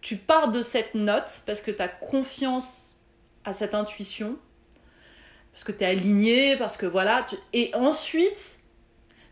[0.00, 3.00] Tu pars de cette note parce que tu as confiance
[3.44, 4.36] à cette intuition,
[5.52, 7.24] parce que tu es aligné, parce que voilà.
[7.28, 8.58] tu- Et ensuite,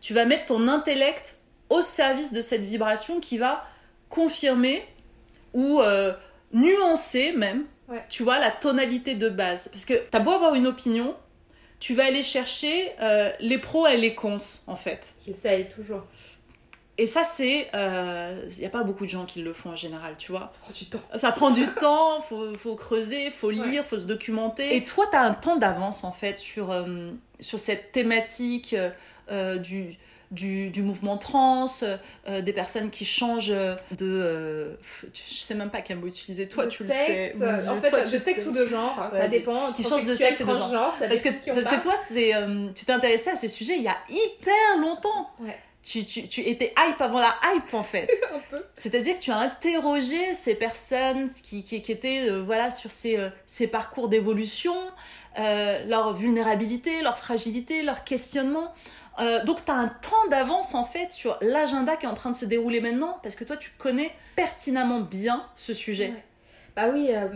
[0.00, 1.36] tu vas mettre ton intellect
[1.70, 3.64] au service de cette vibration qui va
[4.08, 4.82] confirmer
[5.54, 6.12] ou euh,
[6.52, 8.02] nuancer même, Ouais.
[8.10, 9.68] tu vois, la tonalité de base.
[9.68, 11.16] Parce que t'as beau avoir une opinion,
[11.80, 14.36] tu vas aller chercher euh, les pros et les cons,
[14.66, 15.14] en fait.
[15.26, 16.02] J'essaye toujours.
[16.98, 17.70] Et ça, c'est...
[17.72, 20.50] Il n'y a pas beaucoup de gens qui le font en général, tu vois.
[20.50, 21.00] Ça prend du temps.
[21.14, 23.82] Ça prend du temps, faut, faut creuser, faut lire, Ouais.
[23.88, 24.74] faut se documenter.
[24.76, 28.74] Et toi, tu as un temps d'avance, en fait, sur, euh, sur cette thématique
[29.30, 29.96] euh, du,
[30.30, 33.76] du, du mouvement trans, euh, des personnes qui changent de...
[34.00, 34.74] euh,
[35.12, 36.48] je sais même pas quel mot utiliser.
[36.48, 37.58] Toi, tu sexe, le sais.
[37.58, 38.46] Dieu, en fait, toi, de tu sexe sais.
[38.46, 39.72] ou de genre, ça dépend.
[39.72, 40.94] Qui change de sexe et de genre.
[40.98, 43.96] Parce que, parce que toi, c'est, euh, tu t'intéressais à ces sujets il y a
[44.08, 45.30] hyper longtemps.
[45.40, 45.56] Ouais.
[45.82, 48.10] Tu, tu, tu étais hype avant la hype, en fait.
[48.74, 53.16] C'est-à-dire que tu as interrogé ces personnes qui, qui, qui étaient euh, voilà, sur ces,
[53.16, 54.74] euh, ces parcours d'évolution,
[55.38, 58.74] euh, leur vulnérabilité, leur fragilité, leur questionnement.
[59.20, 62.30] Euh, donc tu as un temps d'avance en fait sur l'agenda qui est en train
[62.30, 66.08] de se dérouler maintenant parce que toi tu connais pertinemment bien ce sujet.
[66.08, 66.24] Ouais.
[66.76, 67.26] Bah oui, euh,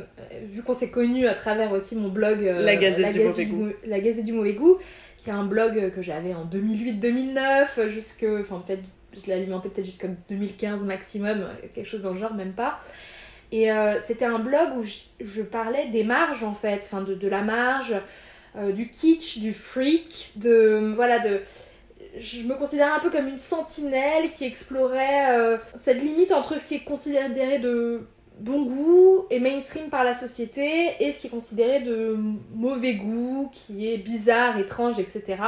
[0.45, 3.57] vu qu'on s'est connus à travers aussi mon blog euh, La Gazette du Mauvais Goût.
[3.57, 4.79] Mou- La Gazette du Mauvais Goût,
[5.19, 8.83] qui est un blog que j'avais en 2008-2009, jusque, enfin peut-être,
[9.21, 12.79] je l'ai alimenté peut-être jusqu'en 2015 maximum, quelque chose dans le genre, même pas.
[13.51, 13.69] Et
[14.07, 17.43] c'était un blog où je, je parlais des marges en fait, enfin de, de la
[17.43, 17.95] marge,
[18.75, 21.41] du kitsch, du freak, de voilà de
[22.19, 26.67] je me considérais un peu comme une sentinelle qui explorait euh, cette limite entre ce
[26.67, 28.07] qui est considéré de
[28.39, 32.17] bon goût et mainstream par la société et ce qui est considéré de
[32.55, 35.39] mauvais goût, qui est bizarre, étrange, etc.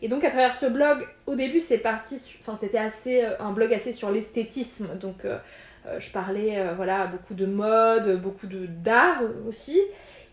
[0.00, 3.52] Et donc à travers ce blog, au début c'est parti, enfin c'était assez euh, un
[3.52, 5.38] blog assez sur l'esthétisme, donc euh,
[5.98, 9.80] je parlais voilà, beaucoup de mode, beaucoup de d'art aussi.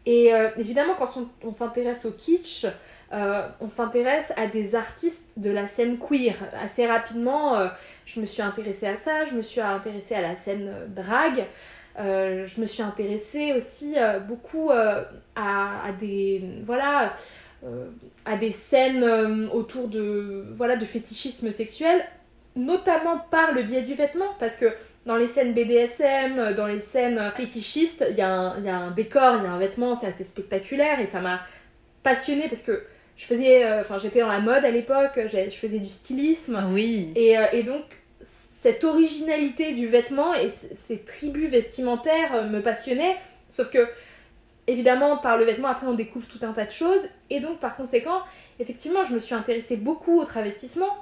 [0.06, 1.10] Et évidemment, quand
[1.44, 2.66] on s'intéresse au kitsch,
[3.12, 6.36] euh, on s'intéresse à des artistes de la scène queer.
[6.54, 7.68] Assez rapidement, euh,
[8.06, 11.46] je me suis intéressée à ça, je me suis intéressée à la scène euh, drague.
[11.98, 13.96] Je me suis intéressée aussi
[14.26, 16.42] beaucoup à, des
[18.52, 22.02] scènes autour de voilà de fétichisme sexuel,
[22.56, 24.68] notamment par le biais du vêtement, parce que
[25.06, 29.44] dans les scènes BDSM, dans les scènes fétichistes, il y, y a un décor, il
[29.44, 31.42] y a un vêtement, c'est assez spectaculaire et ça m'a
[32.02, 32.82] passionnée parce que
[33.20, 36.66] je faisais, euh, enfin j'étais dans la mode à l'époque, je faisais du stylisme.
[36.72, 37.12] Oui.
[37.18, 37.84] Et, euh, et donc,
[38.62, 43.18] cette originalité du vêtement et ces tribus vestimentaires euh, me passionnaient.
[43.50, 43.86] Sauf que,
[44.68, 47.02] évidemment, par le vêtement, après, on découvre tout un tas de choses.
[47.30, 48.22] Et donc, par conséquent,
[48.58, 50.96] effectivement, je me suis intéressée beaucoup au travestissement,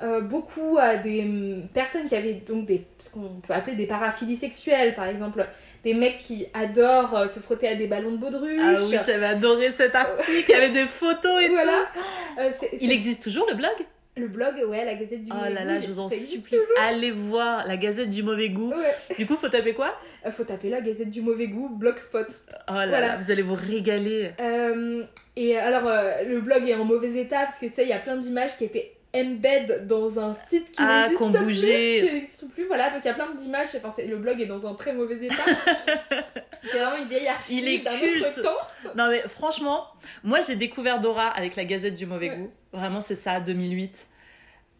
[0.00, 3.86] euh, beaucoup à des hum, personnes qui avaient donc des, ce qu'on peut appeler des
[3.86, 5.44] paraphilies sexuelles, par exemple,
[5.84, 8.58] des mecs qui adorent euh, se frotter à des ballons de baudruche.
[8.60, 11.72] Ah oui, j'avais adoré cet article, il y avait des photos et Voilà.
[11.94, 12.40] tout.
[12.40, 12.50] Euh,
[12.80, 13.70] Il existe toujours le blog?
[14.16, 16.14] Le blog, ouais, la Gazette du Oh Mauvais là Goût, là, je vous en ça
[16.16, 18.70] supplie, allez voir la Gazette du mauvais goût.
[18.72, 18.94] Ouais.
[19.18, 19.92] Du coup, faut taper quoi?
[20.24, 22.26] Euh, faut taper la Gazette du Mauvais Goût, Blogspot.
[22.68, 23.00] Oh là Voilà.
[23.00, 24.30] là, vous allez vous régaler.
[24.40, 25.02] Euh,
[25.34, 27.92] et alors, euh, le blog est en mauvais état parce que tu sais, il y
[27.92, 32.66] a plein d'images qui étaient embed dans un site qui Ah, n'existe plus, qui plus.
[32.66, 33.68] Voilà, donc il y a plein d'images.
[33.76, 35.34] Enfin, le blog est dans un très mauvais état.
[36.64, 38.90] c'est vraiment une vieille archive d'un autre temps.
[38.96, 39.86] Non mais franchement,
[40.22, 42.36] moi j'ai découvert Dora avec la Gazette du mauvais Ouais.
[42.36, 42.50] goût.
[42.72, 44.06] Vraiment, c'est ça, 2008.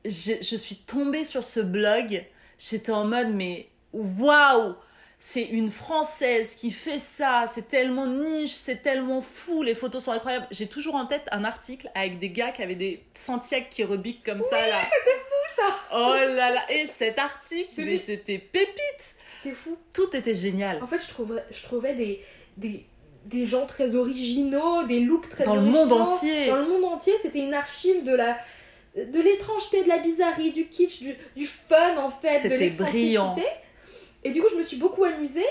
[0.05, 2.25] Je, je suis tombée sur ce blog.
[2.59, 4.75] J'étais en mode, mais waouh!
[5.27, 7.47] C'est une française qui fait ça.
[7.47, 9.63] C'est tellement niche, c'est tellement fou.
[9.63, 10.47] Les photos sont incroyables.
[10.51, 14.23] J'ai toujours en tête un article avec des gars qui avaient des Santiago qui rebiquent
[14.23, 14.83] comme ça là.
[14.83, 15.75] C'était fou ça.
[15.95, 16.61] Oh là là!
[16.71, 19.15] Et cet article, mais c'était pépite!
[19.43, 19.79] C'était fou.
[19.95, 20.83] Tout était génial.
[20.83, 22.21] En fait, je trouvais, je trouvais des,
[22.59, 22.85] des,
[23.25, 26.49] des gens très originaux, des looks très Dans le monde entier.
[26.49, 28.37] Dans le monde entier, c'était une archive de la
[28.95, 32.99] de l'étrangeté, de la bizarrerie, du kitsch, du, du fun en fait, de C'était l'excentricité.
[33.01, 33.37] brillant.
[34.25, 35.47] Et du coup, je me suis beaucoup amusée.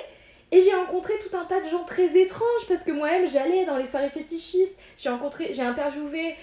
[0.52, 3.78] Et j'ai rencontré tout un tas de gens très étranges parce que moi-même j'allais dans
[3.78, 4.76] les soirées fétichistes.
[5.00, 6.36] J'ai rencontré, j'ai interviewé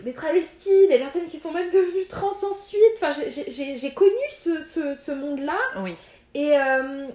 [0.00, 2.82] des travestis, des personnes qui sont même devenues trans ensuite.
[3.00, 4.10] Enfin, j'ai- connu
[4.44, 5.58] ce, ce, ce monde-là.
[5.82, 5.94] Oui.
[6.34, 7.06] Et, euh,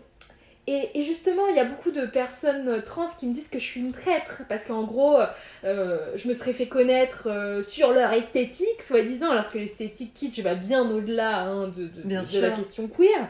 [0.65, 3.63] et, et justement, il y a beaucoup de personnes trans qui me disent que je
[3.65, 5.19] suis une traître parce qu'en gros,
[5.63, 10.39] euh, je me serais fait connaître euh, sur leur esthétique, soi-disant, alors que l'esthétique kitsch
[10.39, 12.41] va bien au-delà hein, de, de- Bien de sûr.
[12.41, 13.27] la question queer.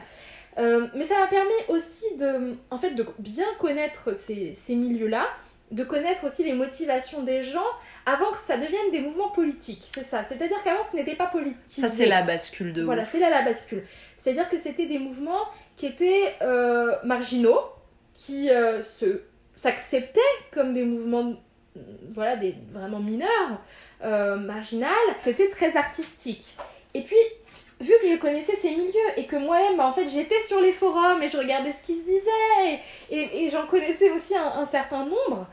[0.62, 5.28] Euh, mais ça m'a permis aussi de, en fait, de bien connaître ces, ces milieux-là,
[5.72, 7.66] de connaître aussi les motivations des gens
[8.06, 9.90] avant que ça devienne des mouvements politiques.
[9.94, 10.24] C'est ça.
[10.24, 11.58] C'est-à-dire qu'avant, ce n'était pas politique.
[11.70, 13.84] Ça, c'est la bascule de Voilà, c'est là la bascule.
[14.18, 15.46] C'est-à-dire que c'était des mouvements
[15.78, 17.62] qui étaient euh, marginaux,
[18.14, 19.24] qui euh, se
[19.56, 20.20] s'acceptaient
[20.52, 21.36] comme des mouvements
[22.14, 23.62] voilà, des, vraiment mineurs,
[24.04, 24.92] euh, marginales.
[25.22, 26.58] C'était très artistique.
[26.94, 27.16] Et puis,
[27.82, 31.22] vu que je connaissais ces milieux et que moi-même, en fait, j'étais sur les forums
[31.22, 32.80] et je regardais ce qui se disait
[33.10, 35.48] et, j'en connaissais aussi un, certain nombre,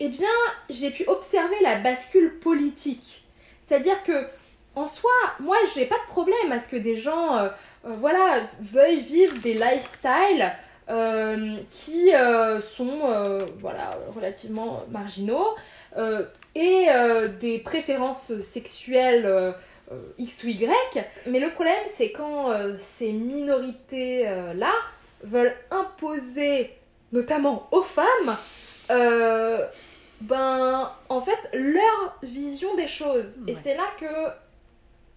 [0.00, 0.28] eh bien,
[0.68, 3.24] j'ai pu observer la bascule politique.
[3.66, 4.26] C'est-à-dire que,
[4.74, 5.10] en soi,
[5.40, 7.48] moi, je n'ai pas de problème à ce que des gens, euh,
[7.86, 10.52] euh, voilà, veuillent vivre des lifestyles
[10.88, 12.10] euh, qui
[12.74, 15.54] sont, voilà, relativement marginaux
[16.54, 16.86] et
[17.40, 19.54] des préférences sexuelles
[20.18, 20.68] X ou Y.
[21.26, 24.72] Mais le problème, c'est quand euh, ces minorités-là
[25.22, 26.70] veulent imposer,
[27.12, 28.36] notamment aux femmes,
[28.90, 29.66] euh,
[30.20, 33.38] ben, en fait, leur vision des choses.
[33.46, 33.58] Et Ouais.
[33.62, 34.06] c'est là que...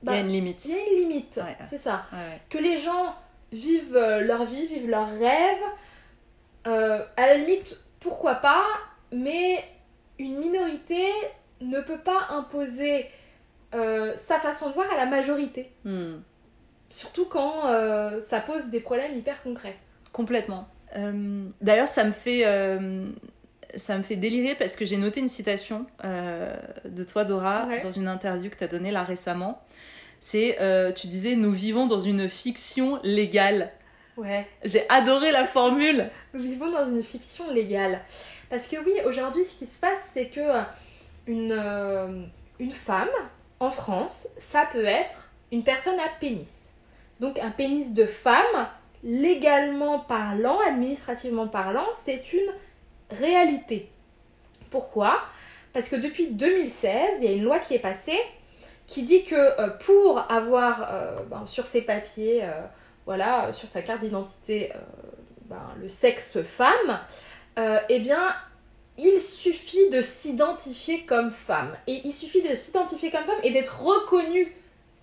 [0.03, 0.65] Il y a une limite.
[0.65, 1.55] Il y a une limite, Ouais.
[1.69, 2.05] c'est ça.
[2.11, 2.39] Ouais.
[2.49, 3.15] Que les gens
[3.51, 5.63] vivent euh, leur vie, vivent leurs rêves.
[6.67, 8.63] Euh, à la limite, pourquoi pas,
[9.11, 9.63] mais
[10.17, 11.07] une minorité
[11.61, 13.07] ne peut pas imposer
[13.73, 15.71] euh, sa façon de voir à la majorité.
[15.85, 16.15] Hmm.
[16.89, 19.77] Surtout quand euh, ça pose des problèmes hyper concrets.
[20.11, 20.67] Complètement.
[20.97, 22.43] Euh, D'ailleurs, ça me fait
[23.75, 26.53] ça me fait délirer parce que j'ai noté une citation euh,
[26.83, 27.79] de toi, Dora, Ouais.
[27.79, 29.61] dans une interview que tu as donnée là récemment.
[30.19, 33.71] C'est, euh, tu disais, nous vivons dans une fiction légale.
[34.17, 34.45] Ouais.
[34.65, 36.09] J'ai adoré la formule.
[36.33, 38.01] Nous vivons dans une fiction légale.
[38.49, 40.41] Parce que oui, aujourd'hui, ce qui se passe, c'est que
[41.27, 42.23] une, euh,
[42.59, 43.07] une femme,
[43.61, 46.49] en France, ça peut être une personne à pénis.
[47.19, 48.67] Donc un pénis de femme,
[49.03, 52.51] légalement parlant, administrativement parlant, c'est une
[53.11, 53.89] réalité.
[54.71, 55.21] Pourquoi?
[55.73, 58.19] Parce que depuis 2016, il y a une loi qui est passée
[58.87, 62.61] qui dit que euh, pour avoir euh, ben, sur ses papiers euh,
[63.05, 64.71] voilà, sur sa carte d'identité,
[65.45, 66.99] ben, le sexe femme,
[67.57, 68.33] eh bien,
[68.97, 71.75] il suffit de s'identifier comme femme.
[71.87, 74.53] Et il suffit de s'identifier comme femme et d'être reconnu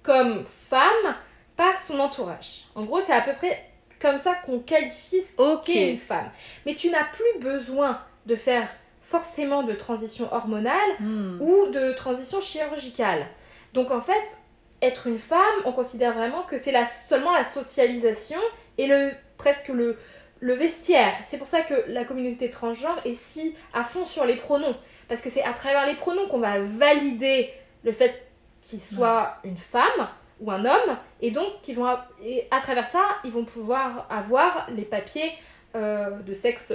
[0.02, 1.16] comme femme
[1.56, 2.64] par son entourage.
[2.74, 3.64] En gros, c'est à peu près
[4.00, 6.30] comme ça qu'on qualifie ce qu'est une femme.
[6.66, 8.68] Mais tu n'as plus besoin de faire
[9.02, 11.40] forcément de transition hormonale hmm.
[11.40, 13.26] ou de transition chirurgicale.
[13.74, 14.38] Donc en fait,
[14.82, 18.38] être une femme, on considère vraiment que c'est la, seulement la socialisation
[18.76, 19.98] et le presque le,
[20.40, 21.14] le vestiaire.
[21.26, 24.76] C'est pour ça que la communauté transgenre est si à fond sur les pronoms.
[25.08, 27.50] Parce que c'est à travers les pronoms qu'on va valider
[27.84, 28.28] le fait
[28.62, 30.08] qu'il soit une femme
[30.40, 30.96] ou un homme.
[31.20, 31.88] Et donc, ils vont,
[32.22, 35.32] et à travers ça, ils vont pouvoir avoir les papiers
[35.74, 36.72] euh, de sexe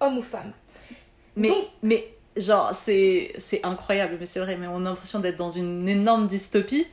[0.00, 0.52] homme ou femme.
[1.36, 1.52] Mais,
[1.82, 3.32] mais genre, c'est
[3.62, 6.86] incroyable, mais c'est vrai, mais on a l'impression d'être dans une énorme dystopie.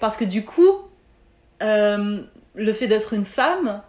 [0.00, 0.88] Parce que du coup,
[1.62, 2.22] euh,
[2.54, 3.82] le fait d'être une femme,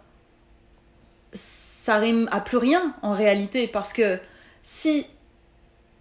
[1.88, 4.18] ça rime à plus rien en réalité parce que
[4.62, 5.06] si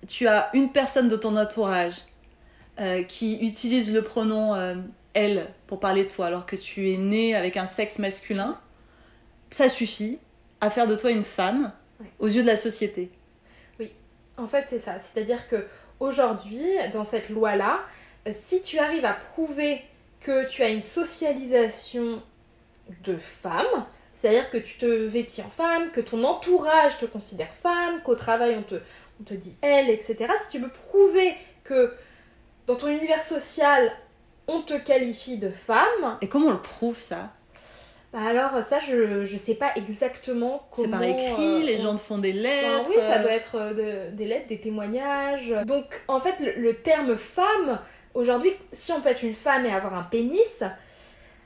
[0.06, 2.02] tu as une personne de ton entourage
[2.78, 4.76] euh, qui utilise le pronom euh,
[5.14, 8.60] elle pour parler de toi alors que tu es né avec un sexe masculin,
[9.50, 10.20] ça suffit
[10.60, 11.72] à faire de toi une femme
[12.20, 13.10] aux yeux de la société.
[13.80, 13.90] Oui,
[14.36, 14.96] en fait c'est ça.
[15.00, 15.68] C'est-à-dire que
[16.02, 17.80] aujourd'hui, dans cette loi-là,
[18.28, 19.86] euh, si tu arrives à prouver
[20.20, 22.22] que tu as une socialisation
[23.06, 23.86] de femme,
[24.20, 28.56] c'est-à-dire que tu te vêtis en femme, que ton entourage te considère femme, qu'au travail
[28.58, 28.74] on te,
[29.22, 30.26] on te dit elle, etc.
[30.44, 31.94] Si tu veux prouver que
[32.66, 33.92] dans ton univers social,
[34.48, 36.18] on te qualifie de femme.
[36.22, 37.32] Et comment on le prouve ça?
[38.12, 40.88] Bah alors ça je, je sais pas exactement comment...
[40.88, 44.10] C'est par écrit, euh, les gens te font des lettres Oui, ça doit être euh,
[44.12, 45.54] des lettres, des témoignages.
[45.68, 47.80] Donc en fait le terme femme,
[48.16, 50.64] aujourd'hui si on peut être une femme et avoir un pénis,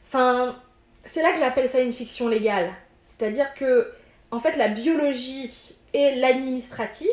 [0.08, 0.56] enfin
[1.04, 2.72] c'est là que j'appelle ça une fiction légale.
[3.04, 3.92] C'est-à-dire que,
[4.32, 7.10] en fait, la biologie et l'administratif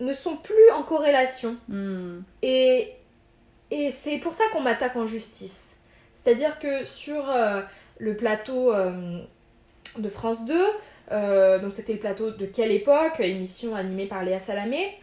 [0.00, 1.56] ne sont plus en corrélation.
[1.68, 2.20] Hmm.
[2.42, 2.92] Et,
[3.70, 5.62] et c'est pour ça qu'on m'attaque en justice.
[6.14, 7.60] C'est-à-dire que sur euh,
[7.98, 9.20] le plateau euh,
[9.98, 10.54] de France 2,
[11.12, 14.98] euh, donc c'était le plateau de quelle époque, émission animée par Léa Salamé,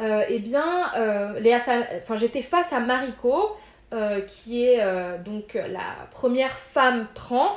[0.00, 0.92] eh bien,
[1.38, 1.58] Léa
[1.96, 3.56] enfin, j'étais face à Mariko,
[3.94, 7.56] euh, qui est euh, donc la première femme trans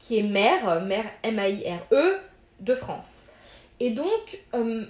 [0.00, 2.18] qui est mère, mère M-A-I-R-E
[2.58, 3.26] de France.
[3.78, 4.84] Et donc, euh,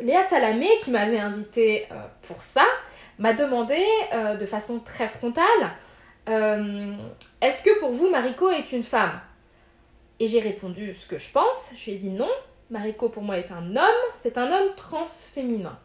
[0.00, 1.86] Léa Salamé, qui m'avait invitée
[2.22, 2.64] pour ça,
[3.18, 3.82] m'a demandé
[4.12, 5.44] de façon très frontale
[6.26, 9.20] Est-ce que pour vous, Mariko est une femme?
[10.18, 11.72] Et j'ai répondu ce que je pense.
[11.76, 12.30] Je lui ai dit non.
[12.70, 15.78] Mariko pour moi est un homme, c'est un homme trans féminin.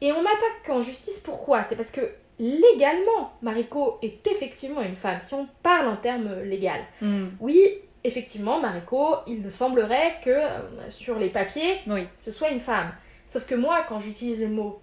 [0.00, 1.62] Et on m'attaque en justice pourquoi?
[1.64, 2.00] C'est parce que
[2.40, 6.80] légalement, Mariko est effectivement une femme, si on parle en termes légal.
[7.00, 7.26] Hmm.
[7.38, 7.60] Oui,
[8.02, 10.58] effectivement, Mariko, il me semblerait que euh,
[10.88, 11.78] sur les papiers,
[12.16, 12.92] ce soit une femme.
[13.28, 14.80] Sauf que moi, quand j'utilise le mot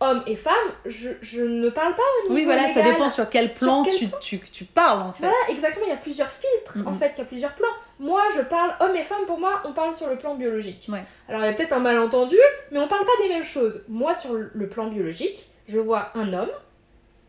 [0.00, 0.54] homme et femme,
[0.86, 3.82] je, ne parle pas au niveau Oui, voilà, ça dépend sur quel plan
[4.20, 5.24] Tu, tu, parles en fait.
[5.24, 7.66] Voilà, exactement, il y a plusieurs filtres en fait, il y a plusieurs plans.
[7.98, 10.88] Moi, je parle homme et femme, pour moi, on parle sur le plan biologique.
[11.28, 12.36] Alors, il y a peut-être un malentendu,
[12.70, 13.82] mais on parle pas des mêmes choses.
[13.88, 16.50] Moi, sur le plan biologique, je vois un homme,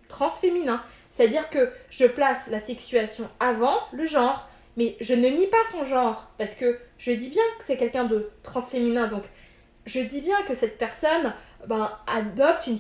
[0.10, 0.84] transféminin.
[1.10, 5.86] C'est-à-dire que je place la sexuation avant le genre, mais je ne nie pas son
[5.86, 9.24] genre, parce que je dis bien que c'est quelqu'un de transféminin, donc
[9.86, 11.34] je dis bien que cette personne
[11.68, 12.78] ben, adopte une,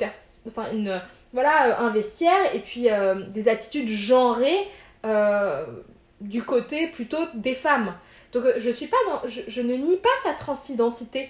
[0.47, 1.01] enfin, une
[1.34, 4.68] voilà, un vestiaire et puis euh, des attitudes genrées
[5.06, 5.65] euh,
[6.22, 7.95] du côté plutôt des femmes.
[8.31, 11.30] Donc je suis pas dans, je ne nie pas sa transidentité.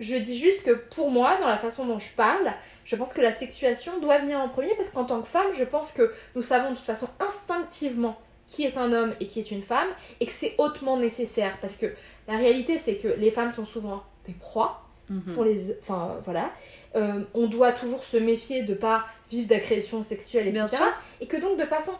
[0.00, 2.52] Je dis juste que pour moi, dans la façon dont je parle,
[2.84, 5.64] je pense que la sexuation doit venir en premier parce qu'en tant que femme, je
[5.64, 9.50] pense que nous savons de toute façon instinctivement qui est un homme et qui est
[9.50, 9.88] une femme
[10.20, 11.86] et que c'est hautement nécessaire parce que
[12.28, 15.34] la réalité c'est que les femmes sont souvent des proies mhm.
[15.34, 16.50] pour les enfin voilà
[16.96, 20.76] euh, on doit toujours se méfier de pas vivre d'agression sexuelle etc
[21.20, 21.92] et que donc de façon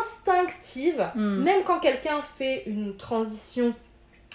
[0.00, 1.44] instinctive mhm.
[1.44, 3.74] même quand quelqu'un fait une transition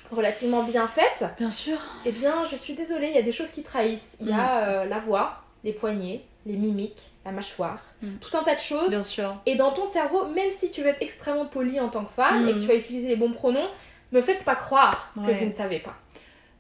[0.09, 3.51] relativement bien faite bien sûr eh bien je suis désolée il y a des choses
[3.51, 4.69] qui trahissent il y a mhm.
[4.69, 8.17] euh, la voix les poignets, les mimiques, la mâchoire, mm.
[8.19, 8.89] tout un tas de choses.
[8.89, 9.35] Bien sûr.
[9.45, 12.47] Et dans ton cerveau, même si tu veux être extrêmement poli en tant que femme
[12.47, 12.61] et que mm.
[12.61, 13.67] tu vas utiliser les bons pronoms,
[14.11, 15.95] me faites pas croire que je ne savais pas.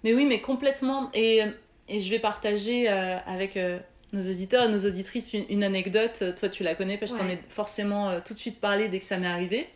[0.03, 1.09] Mais oui, mais complètement.
[1.13, 1.41] Et,
[1.87, 3.79] et je vais partager euh, avec euh,
[4.13, 6.23] nos auditeurs et nos auditrices une, anecdote.
[6.39, 8.87] Toi, tu la connais parce que je t'en ai forcément euh, tout de suite parlé
[8.87, 9.67] dès que ça m'est arrivé.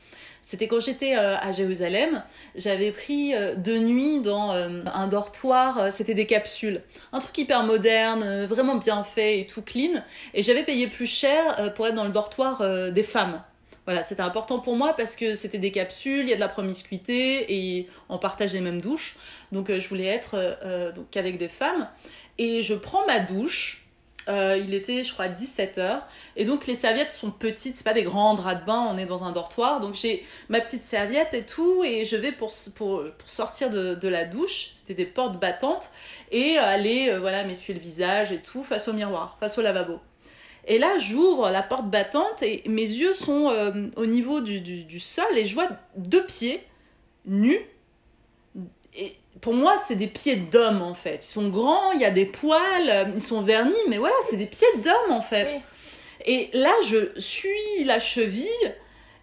[0.45, 2.21] C'était quand j'étais euh, à Jérusalem,
[2.53, 6.83] j'avais pris euh, deux nuits dans euh, un dortoir, c'était des capsules.
[7.13, 10.03] Un truc hyper moderne, vraiment bien fait et tout clean.
[10.35, 12.61] Et j'avais payé plus cher pour être dans le dortoir
[12.91, 13.41] des femmes.
[13.85, 16.47] Voilà, c'était important pour moi parce que c'était des capsules, il y a de la
[16.47, 19.17] promiscuité et on partage les mêmes douches.
[19.51, 21.87] Donc je voulais être euh, avec des femmes.
[22.37, 23.84] Et je prends ma douche.
[24.27, 26.01] Euh, il était, je crois, 17h.
[26.35, 29.05] Et donc, les serviettes sont petites, c'est pas des grands draps de bain, on est
[29.05, 29.79] dans un dortoir.
[29.79, 33.95] Donc, j'ai ma petite serviette et tout, et je vais pour, pour, pour sortir de,
[33.95, 34.69] de la douche.
[34.71, 35.91] C'était des portes battantes,
[36.31, 39.99] et aller, euh, voilà, m'essuyer le visage et tout, face au miroir, face au lavabo.
[40.67, 44.83] Et là, j'ouvre la porte battante, et mes yeux sont euh, au niveau du, du,
[44.83, 46.63] du sol, et je vois deux pieds
[47.25, 47.61] nus.
[48.97, 49.15] Et
[49.45, 51.23] pour moi, c'est des pieds d'homme en fait.
[51.23, 54.37] Ils sont grands, il y a des poils, euh, ils sont vernis, mais voilà, c'est
[54.37, 55.61] des pieds d'homme en fait.
[56.25, 58.75] Et là, je suis la cheville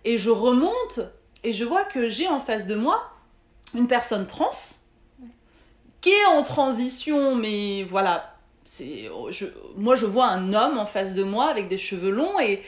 [0.04, 1.00] et je remonte
[1.42, 3.02] et je vois que j'ai en face de moi
[3.74, 4.52] une personne trans
[6.00, 9.46] qui est en transition, mais voilà, c'est, je,
[9.76, 12.62] moi je vois un homme en face de moi avec des cheveux longs et,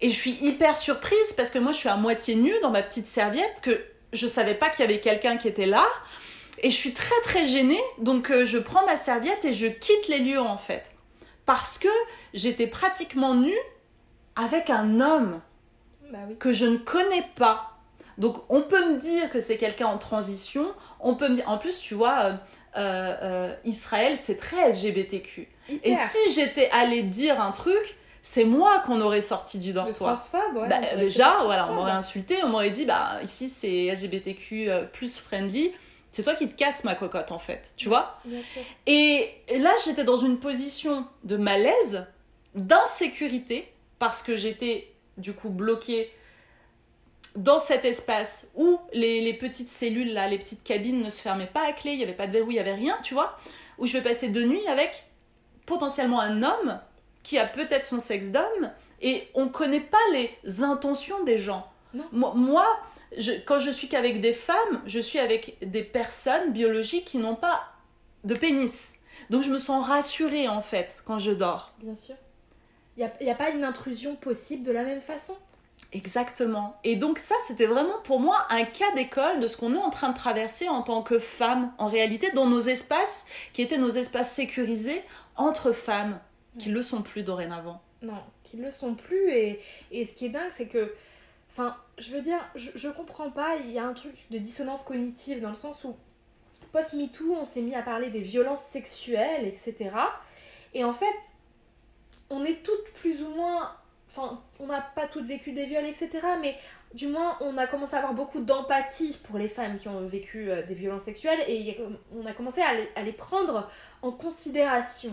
[0.00, 2.82] et je suis hyper surprise parce que moi je suis à moitié nue dans ma
[2.82, 3.80] petite serviette que
[4.12, 5.86] je savais pas qu'il y avait quelqu'un qui était là.
[6.62, 10.08] Et je suis très très gênée, donc euh, je prends ma serviette et je quitte
[10.08, 10.90] les lieux en fait.
[11.46, 11.88] Parce que
[12.34, 13.58] j'étais pratiquement nue
[14.36, 15.40] avec un homme
[16.12, 16.36] Bah oui.
[16.38, 17.76] que je ne connais pas.
[18.18, 20.66] Donc on peut me dire que c'est quelqu'un en transition,
[21.00, 21.48] on peut me dire...
[21.48, 22.36] En plus, tu vois, euh,
[22.76, 25.48] euh, Israël, c'est très LGBTQ.
[25.84, 30.26] Et si j'étais allée dire un truc, c'est moi qu'on aurait sorti du dortoir.
[30.56, 30.68] ouais.
[30.68, 35.72] Bah, déjà, voilà, on m'aurait insulté, on m'aurait dit, bah ici c'est LGBTQ plus friendly.
[36.10, 38.62] C'est toi qui te casses ma cocotte en fait, tu vois Bien sûr.
[38.86, 42.06] Et là, j'étais dans une position de malaise,
[42.54, 46.10] d'insécurité, parce que j'étais du coup bloquée
[47.36, 51.46] dans cet espace où les, les petites cellules, là, les petites cabines ne se fermaient
[51.46, 53.38] pas à clé, il n'y avait pas de verrou, il n'y avait rien, tu vois,
[53.78, 55.04] où je vais passer deux nuits avec
[55.66, 56.80] potentiellement un homme
[57.22, 58.70] qui a peut-être son sexe d'homme,
[59.02, 61.70] et on ne connaît pas les intentions des gens.
[61.94, 62.04] Non.
[62.12, 62.80] Moi, moi,
[63.16, 67.36] je- quand je suis qu'avec des femmes, je suis avec des personnes biologiques qui n'ont
[67.36, 67.62] pas
[68.24, 68.94] de pénis.
[69.30, 71.72] Donc je me sens rassurée en fait quand je dors.
[71.82, 72.14] Bien sûr.
[72.96, 75.36] Il n'y a, pas une intrusion possible de la même façon.
[75.92, 76.76] Exactement.
[76.82, 79.90] Et donc ça, c'était vraiment pour moi un cas d'école de ce qu'on est en
[79.90, 83.88] train de traverser en tant que femmes, en réalité, dans nos espaces, qui étaient nos
[83.88, 85.00] espaces sécurisés
[85.36, 86.18] entre femmes,
[86.58, 87.80] qui le sont plus dorénavant.
[88.02, 89.30] Non, qui le sont plus.
[89.30, 89.60] Et,
[89.92, 90.92] et ce qui est dingue, c'est que.
[91.58, 93.56] Enfin, je veux dire, je, je comprends pas.
[93.56, 95.96] Il y a un truc de dissonance cognitive dans le sens où,
[96.70, 99.90] post-MeToo, on s'est mis à parler des violences sexuelles, etc.
[100.72, 101.16] Et en fait,
[102.30, 103.72] on est toutes plus ou moins.
[104.08, 106.10] Enfin, on n'a pas toutes vécu des viols, etc.
[106.40, 106.56] Mais
[106.94, 110.52] du moins, on a commencé à avoir beaucoup d'empathie pour les femmes qui ont vécu
[110.52, 111.76] euh, des violences sexuelles et
[112.16, 113.68] on a commencé à les prendre
[114.02, 115.12] en considération.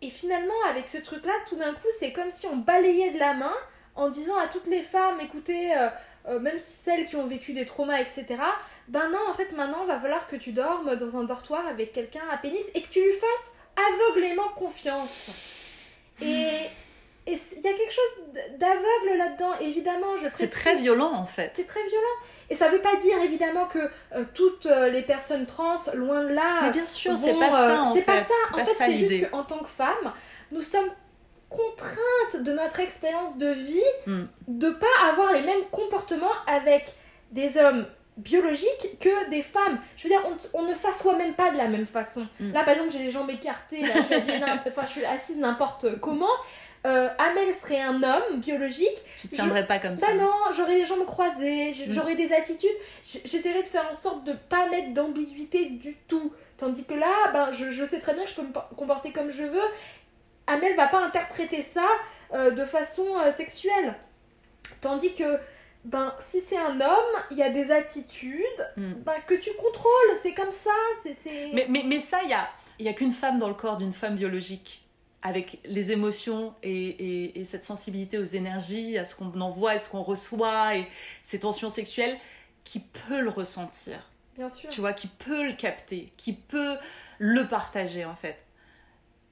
[0.00, 3.34] Et finalement, avec ce truc-là, tout d'un coup, c'est comme si on balayait de la
[3.34, 3.54] main
[3.94, 5.88] en disant à toutes les femmes, écoutez, euh,
[6.28, 8.24] euh, même celles qui ont vécu des traumas, etc.,
[8.88, 12.22] ben non, en fait, maintenant, va falloir que tu dormes dans un dortoir avec quelqu'un
[12.30, 15.30] à pénis et que tu lui fasses aveuglément confiance.
[16.20, 16.66] Et
[17.24, 18.24] et il y a quelque chose
[18.58, 20.16] d'aveugle là-dedans, évidemment.
[20.16, 21.52] je C'est très violent en fait.
[21.54, 22.16] C'est très violent.
[22.50, 26.34] Et ça veut pas dire évidemment que euh, toutes euh, les personnes trans, loin de
[26.34, 26.62] là.
[26.62, 28.06] Mais bien sûr, c'est pas euh, ça en c'est fait.
[28.06, 28.34] pas ça.
[28.48, 30.12] C'est En fait, c'est juste qu'en tant que femme,
[30.50, 30.90] nous sommes
[31.56, 34.24] contraintes de notre expérience de vie Hmm.
[34.48, 36.94] de pas avoir les mêmes comportements avec
[37.30, 39.78] des hommes biologiques que des femmes.
[39.96, 40.22] Je veux dire,
[40.54, 42.26] on, on ne s'assoit même pas de la même façon.
[42.40, 42.52] Mm.
[42.52, 46.26] Là, par exemple, j'ai les jambes écartées, là, je, suis je assise n'importe comment.
[46.84, 48.98] Euh, Amel serait un homme biologique.
[49.16, 50.08] Tu tiendrais pas comme ça.
[50.08, 51.92] Bah non, j'aurais les jambes croisées, j- Mm.
[51.92, 52.76] j'aurais des attitudes.
[53.04, 56.32] J'essaierais de faire en sorte de pas mettre d'ambiguïté du tout.
[56.58, 59.10] Tandis que là, ben, je, je sais très bien que je peux me por- comporter
[59.12, 59.68] comme je veux.
[60.46, 61.86] Amel va pas interpréter ça
[62.32, 63.94] euh, de façon euh, sexuelle.
[64.80, 65.38] Tandis que,
[65.84, 68.42] ben, si c'est un homme, il y a des attitudes
[68.76, 68.92] Mm.
[69.04, 70.16] ben, que tu contrôles.
[70.22, 70.70] C'est comme ça.
[71.02, 71.16] c'est
[71.52, 72.48] Mais, mais, mais ça, il y a,
[72.78, 74.84] y a qu'une femme dans le corps d'une femme biologique,
[75.22, 79.78] avec les émotions et, et- et cette sensibilité aux énergies, à ce qu'on envoie et
[79.78, 80.88] ce qu'on reçoit, et
[81.22, 82.18] ces tensions sexuelles,
[82.64, 83.98] qui peut le ressentir,
[84.36, 84.68] Bien sûr.
[84.70, 86.76] tu vois, qui peut le capter, qui peut
[87.18, 88.41] le partager en fait.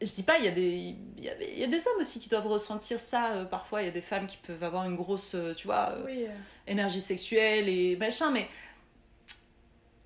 [0.03, 2.01] Je dis pas, il y, a des, il, y a, il y a des hommes
[2.01, 3.33] aussi qui doivent ressentir ça.
[3.33, 5.91] euh, parfois, il y a des femmes qui peuvent avoir une grosse, euh, tu vois,
[5.93, 6.27] euh, Oui,
[6.67, 8.49] énergie sexuelle et machin, mais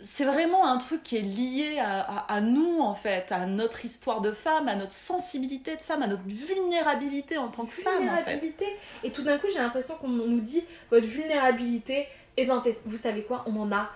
[0.01, 3.85] c'est vraiment un truc qui est lié à, à- à nous, en fait, à notre
[3.85, 8.09] histoire de femme, à notre sensibilité de femme, à notre vulnérabilité en tant que femme,
[8.09, 8.53] en fait.
[9.05, 13.23] Et tout d'un coup, j'ai l'impression qu'on nous dit votre vulnérabilité, et ben vous savez
[13.23, 13.89] quoi, on en a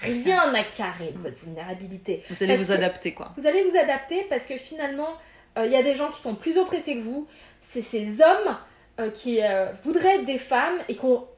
[0.00, 2.22] rien à carrer de votre vulnérabilité.
[2.30, 3.32] Vous allez Parce vous adapter, quoi.
[3.36, 5.08] Vous allez vous adapter parce que finalement,
[5.56, 7.26] il y a des gens qui sont plus oppressés que vous.
[7.62, 8.56] C'est ces hommes
[9.00, 10.96] euh, qui euh, voudraient être des femmes et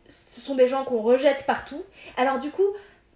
[0.09, 1.83] ce sont des gens qu'on rejette partout.
[2.17, 2.67] Alors du coup,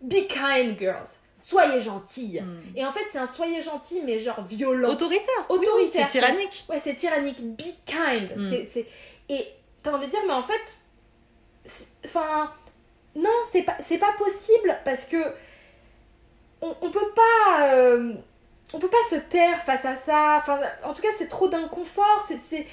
[0.02, 1.08] be kind girls.
[1.42, 2.44] Soyez gentilles.
[2.76, 4.90] Et en fait, c'est un soyez gentil, mais genre violent.
[4.90, 5.24] Autoritaire.
[5.48, 6.06] Oui, oui, Autoritaire.
[6.08, 6.64] c'est tyrannique.
[6.68, 7.40] Ouais, c'est tyrannique.
[7.56, 8.30] Be kind.
[8.36, 8.50] Mm.
[8.50, 8.86] C'est- c'est-
[9.30, 9.46] Et
[9.82, 10.60] t'as envie de dire, mais en fait,
[11.64, 12.52] c'est- enfin,
[13.16, 15.16] non, c'est pas, c'est pas possible parce que
[16.60, 18.14] on, on peut pas, euh,
[18.72, 20.36] on peut pas se taire face à ça.
[20.38, 22.26] Enfin, en tout cas, c'est trop d'inconfort.
[22.28, 22.66] C'est,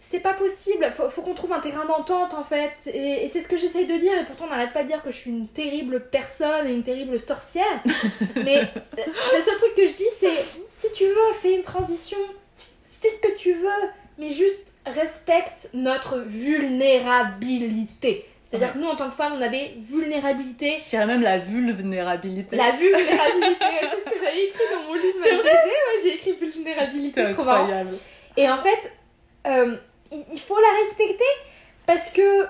[0.00, 0.90] c'est, pas possible.
[0.92, 2.74] Faut, faut qu'on trouve un terrain d'entente en fait.
[2.86, 4.16] Et, et c'est ce que j'essaye de dire.
[4.18, 6.82] Et pourtant, on n'arrête pas de dire que je suis une terrible personne et une
[6.82, 7.82] terrible sorcière.
[8.44, 8.64] Mais euh,
[8.96, 12.18] le seul truc que je dis, c'est si tu veux, fais une transition,
[13.00, 13.88] fais ce que tu veux,
[14.18, 18.26] mais juste respecte notre vulnérabilité.
[18.52, 20.76] C'est-à-dire que nous, en tant que femmes, on a des vulnérabilités.
[20.78, 22.54] Je dirais même la vulnérabilité.
[22.54, 25.16] La vulnérabilité, c'est ce que j'avais écrit dans mon livre.
[25.24, 27.62] C'est vrai ouais, j'ai écrit vulnérabilité, trop marrant.
[27.62, 27.96] incroyable.
[28.36, 28.92] Et en fait,
[29.46, 29.76] euh,
[30.10, 31.24] il faut la respecter
[31.86, 32.44] parce que,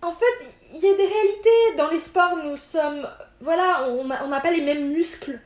[0.00, 0.24] en fait,
[0.72, 1.76] il y a des réalités.
[1.76, 3.06] Dans les sports, nous sommes.
[3.42, 5.38] Voilà, on n'a pas les mêmes muscles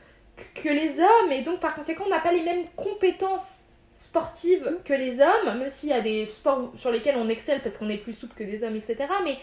[0.53, 3.64] que les hommes et donc par conséquent, on n'a pas les mêmes compétences
[3.95, 7.77] sportives que les hommes, même s'il y a des sports sur lesquels on excelle parce
[7.77, 8.97] qu'on est plus souple que des hommes, etc.
[9.23, 9.37] Mais,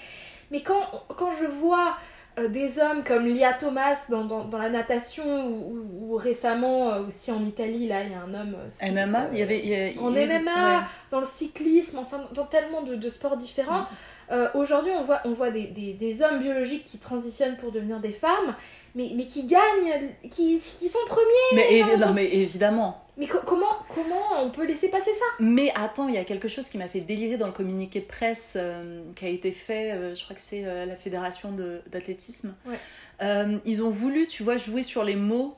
[0.51, 0.83] mais quand,
[1.17, 1.97] quand je vois
[2.39, 6.93] euh, des hommes comme Lia Thomas dans, dans, dans la natation ou, ou- ou récemment
[6.93, 8.57] euh, aussi en Italie, là, il y a un homme.
[8.83, 9.59] euh, MMA, il y avait.
[9.59, 10.85] il y a- en y MMA, ouais.
[11.11, 13.85] dans le cyclisme, enfin dans tellement de, de sports différents.
[14.31, 17.99] Euh, Aujourd'hui, on voit, on voit des, des- des hommes biologiques qui transitionnent pour devenir
[18.01, 18.55] des femmes,
[18.95, 21.25] mais, mais qui gagnent, qui, qui sont premiers.
[21.55, 22.07] Mais, évi- énormément.
[22.07, 23.02] non, mais évidemment.
[23.19, 25.25] Mais co- comment, comment on peut laisser passer ça?
[25.39, 28.07] Mais attends, il y a quelque chose qui m'a fait délirer dans le communiqué de
[28.07, 31.53] presse euh, qui a été fait, euh, je crois que c'est euh, la fédération
[31.91, 32.55] d'athlétisme.
[32.67, 32.79] Ouais.
[33.67, 35.57] Ils ont voulu, tu vois, jouer sur les mots.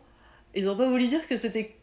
[0.54, 1.74] Ils n'ont pas voulu dire que c'était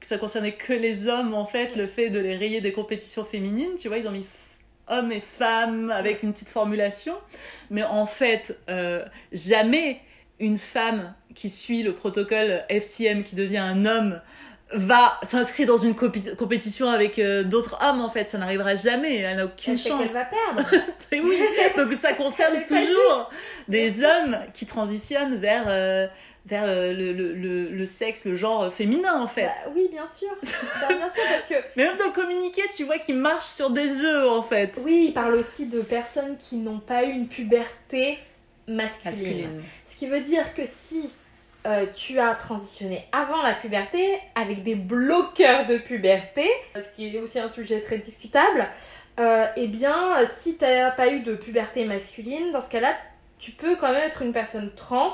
[0.00, 3.24] que ça concernait que les hommes, en fait, le fait de les rayer des compétitions
[3.24, 3.74] féminines.
[3.78, 4.26] Tu vois, ils ont mis
[4.88, 7.14] hommes et femmes avec une petite formulation.
[7.70, 8.58] Mais en fait,
[9.32, 10.00] jamais
[10.40, 14.20] une femme qui suit le protocole FTM, qui devient un homme,
[14.72, 18.28] va s'inscrire dans une compétition avec euh, d'autres hommes en fait.
[18.28, 19.18] Ça n'arrivera jamais.
[19.18, 19.98] Elle n'a aucune Elle sait chance.
[20.04, 20.70] qu'elle va perdre.
[21.12, 21.36] Et oui.
[21.76, 23.30] Donc ça concerne Elle toujours
[23.68, 26.06] des hommes qui transitionnent vers euh,
[26.46, 29.46] vers euh, le, le, le, le sexe le genre féminin en fait.
[29.46, 30.28] Bah oui, bien sûr.
[30.42, 33.70] Bah, bien sûr, parce que mais même dans le communiqué tu vois qu'ils marchent sur
[33.70, 34.78] des œufs en fait.
[34.84, 38.18] Oui, il parle aussi de personnes qui n'ont pas eu une puberté
[38.68, 39.10] masculine.
[39.10, 39.62] masculine.
[39.90, 41.10] Ce qui veut dire que si
[41.66, 47.20] euh, tu as transitionné avant la puberté avec des bloqueurs de puberté, ce qui est
[47.20, 48.66] aussi un sujet très discutable,
[49.18, 52.94] euh, eh bien, si tu n'as pas eu de puberté masculine, dans ce cas-là,
[53.38, 55.12] tu peux quand même être une personne trans,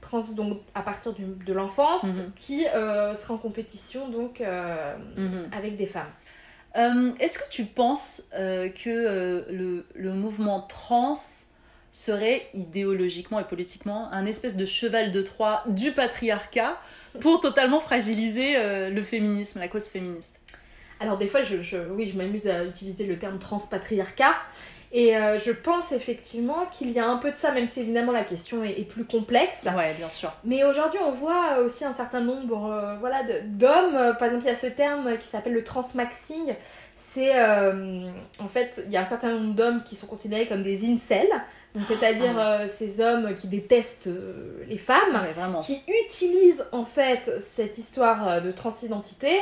[0.00, 2.32] trans donc à partir du- de l'enfance, Mhm.
[2.36, 5.48] qui euh, sera en compétition donc euh, Mhm.
[5.56, 6.10] avec des femmes.
[7.20, 11.12] Est-ce que tu penses que le, le mouvement trans
[11.92, 16.76] serait idéologiquement et politiquement un espèce de cheval de Troie du patriarcat
[17.20, 20.40] pour totalement fragiliser euh, le féminisme, la cause féministe
[21.00, 24.34] Alors des fois, je, je- oui, je m'amuse à utiliser le terme transpatriarcat.
[24.94, 28.12] Et euh, je pense effectivement qu'il y a un peu de ça, même si évidemment
[28.12, 29.62] la question est, est plus complexe.
[29.74, 30.30] Ouais, bien sûr.
[30.44, 33.96] Mais aujourd'hui, on voit aussi un certain nombre euh, voilà, d'hommes.
[33.96, 36.54] Euh, Par exemple, il y a ce terme qui s'appelle le transmaxing.
[36.96, 40.62] C'est euh, en fait, il y a un certain nombre d'hommes qui sont considérés comme
[40.62, 41.28] des incels.
[41.88, 45.60] C'est-à-dire euh, ces hommes qui détestent euh, les femmes, Ouais, vraiment.
[45.60, 49.38] qui utilisent en fait cette histoire euh, de transidentité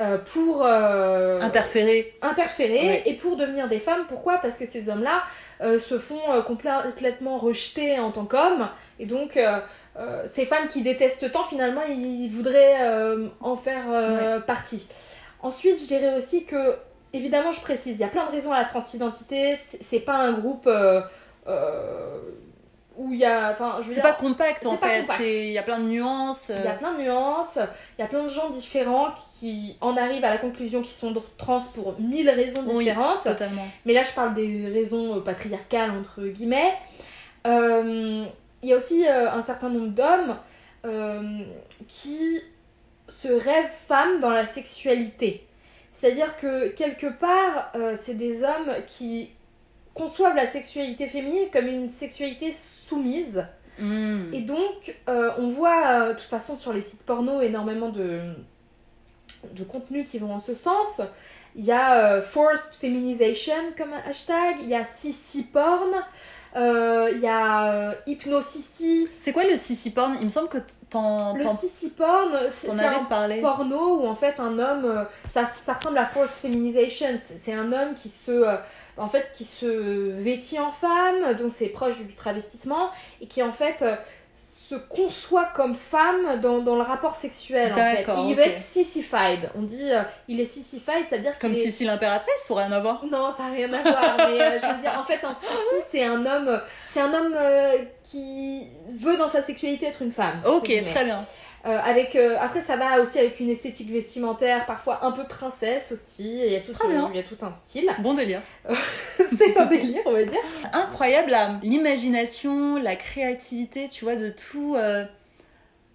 [0.00, 2.14] euh, pour Interférer.
[2.22, 3.02] interférer Ouais.
[3.06, 4.04] et pour devenir des femmes.
[4.08, 4.38] Pourquoi?
[4.38, 5.22] Parce que ces hommes-là
[5.60, 8.68] se font complè- complètement rejeter en tant qu'hommes.
[9.00, 9.36] Et donc,
[10.28, 12.76] ces femmes qui détestent tant, finalement, ils voudraient
[13.40, 14.86] en faire partie.
[15.42, 16.76] Ensuite, je dirais aussi que,
[17.12, 19.58] évidemment, je précise, il y a plein de raisons à la transidentité.
[19.82, 20.70] C'est- pas un groupe
[22.96, 23.50] où il y a.
[23.52, 26.50] Enfin, C'est dire, pas compact en c'est fait, c'est- il y a plein de nuances.
[26.54, 27.58] il y a euh, plein de nuances,
[27.96, 29.08] il y a plein de gens différents
[29.38, 33.22] qui en arrivent à la conclusion qu'ils sont trans pour mille raisons Oui, différentes.
[33.22, 33.66] totalement.
[33.86, 36.74] Mais là, je parle des raisons euh, patriarcales, entre guillemets.
[37.46, 38.24] Euh,
[38.62, 40.36] Il y a aussi euh, un certain nombre d'hommes
[40.84, 41.22] euh,
[41.86, 42.40] qui
[43.06, 45.46] se rêvent femmes dans la sexualité.
[45.92, 49.30] C'est-à-dire que quelque part, euh, c'est des hommes qui
[49.98, 53.44] conçoivent la sexualité féminine comme une sexualité soumise.
[53.78, 54.34] Mm.
[54.34, 58.20] Et donc, euh, on voit euh, de toute façon sur les sites porno énormément de,
[59.52, 61.00] de contenus qui vont en ce sens.
[61.54, 65.90] Il y a euh, forced feminization comme hashtag, il y a sissy porn,
[66.56, 69.08] euh, il y a euh, hypnosissy.
[69.16, 70.16] C'est quoi le sissy porn?
[70.20, 70.58] Il me semble que
[70.90, 73.40] t'en Le sissy porn, c'est un parlé.
[73.40, 77.94] porno où en fait un homme, ça, ça ressemble à forced feminization, c'est un homme
[77.94, 78.44] qui se,
[78.98, 83.52] en fait, qui se vêtit en femme, donc c'est proche du travestissement, et qui en
[83.52, 83.96] fait euh,
[84.68, 87.72] se conçoit comme femme dans, dans le rapport sexuel.
[87.72, 88.06] En fait.
[88.28, 89.48] Il veut être sissified.
[89.56, 92.76] On dit euh, il est sissified, c'est-à-dire Comme qu'il est- Sissi l'impératrice, ça aurait rien
[92.76, 93.02] à voir.
[93.06, 94.14] non, ça n'a rien à voir.
[94.18, 96.60] mais euh, je veux dire, en fait, un sissi, c'est un homme,
[96.90, 100.36] c'est un homme euh, qui veut dans sa sexualité être une femme.
[100.46, 101.24] Ok, très bien.
[101.66, 105.90] Euh, avec, euh, après, ça va aussi avec une esthétique vestimentaire, parfois un peu princesse
[105.92, 106.30] aussi.
[106.46, 106.70] Il y a tout,
[107.12, 107.90] y a tout un style.
[108.00, 108.40] Bon délire.
[109.36, 110.38] c'est un délire, on va dire.
[110.72, 115.04] Incroyable la- l'imagination, la créativité, tu vois, de tout, euh,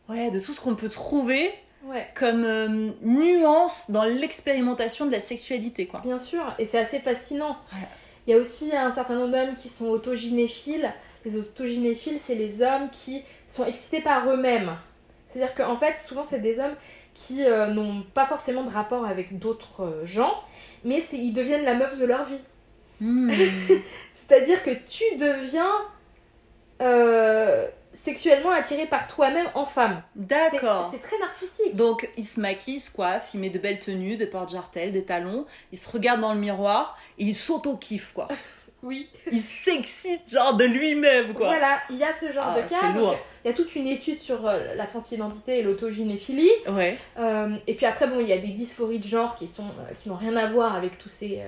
[0.09, 1.49] ouais, de tout ce qu'on peut trouver
[1.85, 2.07] Ouais.
[2.15, 5.99] comme nuance dans l'expérimentation de la sexualité, quoi.
[6.05, 7.57] Bien sûr, et c'est assez fascinant.
[7.73, 7.87] Ouais.
[8.25, 10.93] Il y a aussi un certain nombre d'hommes qui sont autogynéphiles.
[11.25, 13.23] Les autogynéphiles, c'est les hommes qui
[13.53, 14.71] sont excités par eux-mêmes.
[15.33, 16.75] C'est-à-dire qu'en fait, souvent, c'est des hommes
[17.15, 20.33] qui euh, n'ont pas forcément de rapport avec d'autres euh, gens,
[20.83, 22.41] mais c'est- ils deviennent la meuf de leur vie.
[23.01, 23.31] Hmm.
[24.11, 25.71] C'est-à-dire que tu deviens
[26.81, 30.01] euh, sexuellement attiré par toi-même en femme.
[30.15, 30.89] D'accord.
[30.91, 31.75] C'est très narcissique.
[31.75, 35.03] Donc, il se maquille, il se coiffe, il met de belles tenues, des porte-jartelles, des
[35.05, 38.27] talons, il se regarde dans le miroir et il s'auto-kiffe, quoi.
[38.83, 39.09] Oui.
[39.31, 41.47] Il s'excite, genre, de lui-même, quoi.
[41.47, 42.91] Voilà, il y a ce genre Ah, de c'est cas.
[42.93, 43.11] lourd.
[43.11, 46.51] donc, Il y a toute une étude sur euh, la transidentité et l'autogynéphilie.
[46.69, 46.97] Ouais.
[47.17, 49.93] Euh, et puis après, bon, il y a des dysphories de genre qui sont euh,
[49.97, 51.41] qui n'ont rien à voir avec tous ces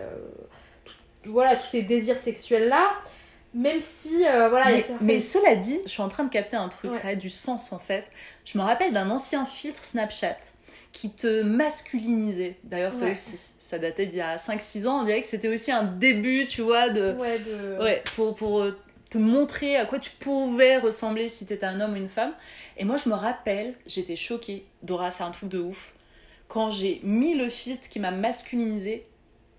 [0.85, 0.93] tout-
[1.31, 2.91] voilà tous ces désirs sexuels là.
[3.53, 6.67] Même si voilà, mais, certaines- mais cela dit, je suis en train de capter un
[6.67, 6.97] truc, Ouais.
[6.99, 8.05] ça a du sens en fait.
[8.43, 10.35] Je me rappelle d'un ancien filtre Snapchat
[10.95, 12.55] qui te masculinisait.
[12.63, 13.11] D'ailleurs, ça Ouais.
[13.11, 15.01] aussi, ça datait d'il y a 5-6 ans.
[15.01, 17.11] On dirait que c'était aussi un début, tu vois, de.
[17.15, 17.83] ouais, de...
[17.83, 21.93] Ouais, pour, pour euh, te montrer à quoi tu pouvais ressembler si t'étais un homme
[21.93, 22.33] ou une femme.
[22.77, 24.65] Et moi, je me rappelle, j'étais choquée.
[24.83, 25.91] Dora, c'est un truc de ouf.
[26.47, 29.03] Quand j'ai mis le filtre qui m'a masculinisé,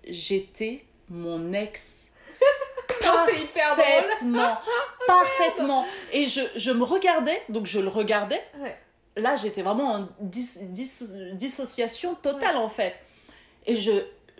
[0.09, 2.13] j'étais mon ex.
[3.27, 3.85] C'est hyper drôle.
[3.85, 4.57] Parfaitement,
[5.07, 5.85] parfaitement.
[6.13, 8.41] Et je, je me regardais, donc je le regardais.
[8.59, 8.75] Ouais.
[9.17, 12.95] Là, j'étais vraiment en dis- dis- dissociation totale en fait.
[13.65, 13.91] Et je,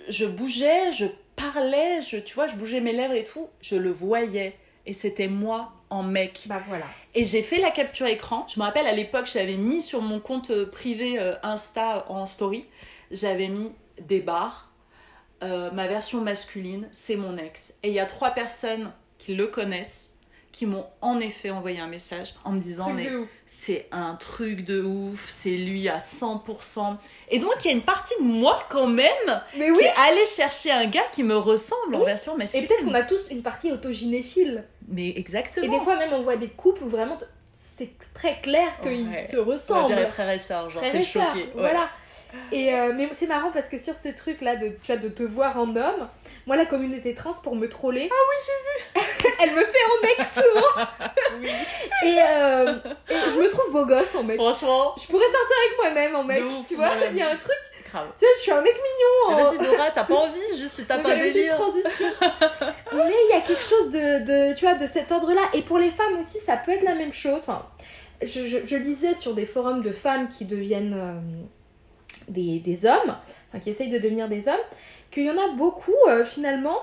[0.08, 1.06] je bougeais, je
[1.36, 3.48] parlais, je, tu vois, je bougeais mes lèvres et tout.
[3.62, 4.56] Je le voyais.
[4.86, 6.44] Et c'était moi en mec.
[6.46, 6.86] Bah voilà.
[7.14, 8.46] Et j'ai fait la capture écran.
[8.48, 12.26] Je me rappelle à l'époque, j'avais mis sur mon compte euh, privé euh, Insta en
[12.26, 12.66] story,
[13.12, 14.72] j'avais mis des barres.
[15.44, 17.74] Euh, ma version masculine, c'est mon ex.
[17.84, 20.17] Et il y a trois personnes qui le connaissent,
[20.58, 23.08] qui m'ont en effet envoyé un message en me disant mais
[23.46, 26.98] c'est un truc de ouf, c'est lui à 100%.
[27.30, 29.84] Et donc il y a une partie de moi quand même Mais qui oui.
[29.84, 32.68] est allée chercher un gars qui me ressemble en version Et masculine.
[32.68, 34.64] peut-être qu'on a tous une partie autogynéphile.
[34.88, 35.66] Mais exactement.
[35.68, 37.20] Et des fois même on voit des couples où vraiment
[37.54, 39.28] c'est très clair qu'ils Ouais.
[39.30, 39.86] se On ressemblent.
[39.86, 41.16] dirait frère et sœur, genre t'es et.
[41.16, 41.50] Ouais.
[41.54, 41.88] Voilà.
[42.52, 45.08] Et euh, mais c'est marrant parce que sur ce truc là de, tu vois, de
[45.10, 46.08] te voir en homme,
[46.48, 48.10] moi la communauté trans pour me troller.
[48.12, 49.36] Ah oui j'ai vu.
[49.42, 50.88] elle me fait en mec souvent.
[52.04, 52.74] et, euh,
[53.10, 54.38] et je me trouve beau gosse en mec.
[54.38, 56.90] Franchement, Je pourrais sortir avec moi-même en mec, ouf, tu vois.
[57.12, 57.52] Il y a un truc,
[57.92, 58.08] grave.
[58.18, 59.38] tu vois, je suis un mec mignon.
[59.40, 61.56] En- vas-y Dora, t'as pas envie, juste une petite délire.
[61.56, 62.08] transition.
[62.94, 65.42] Mais il y a quelque chose de, de, tu vois, de cet ordre-là.
[65.54, 67.40] Et pour les femmes aussi, ça peut être la même chose.
[67.40, 67.66] Enfin,
[68.22, 71.20] je, je, je lisais sur des forums de femmes qui deviennent euh,
[72.30, 73.16] des, des hommes,
[73.50, 74.56] enfin, qui essayent de devenir des hommes,
[75.18, 76.78] qu'il y en a beaucoup euh, finalement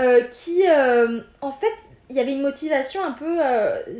[0.00, 1.72] euh, qui, euh, en fait,
[2.10, 3.38] il y avait une motivation un peu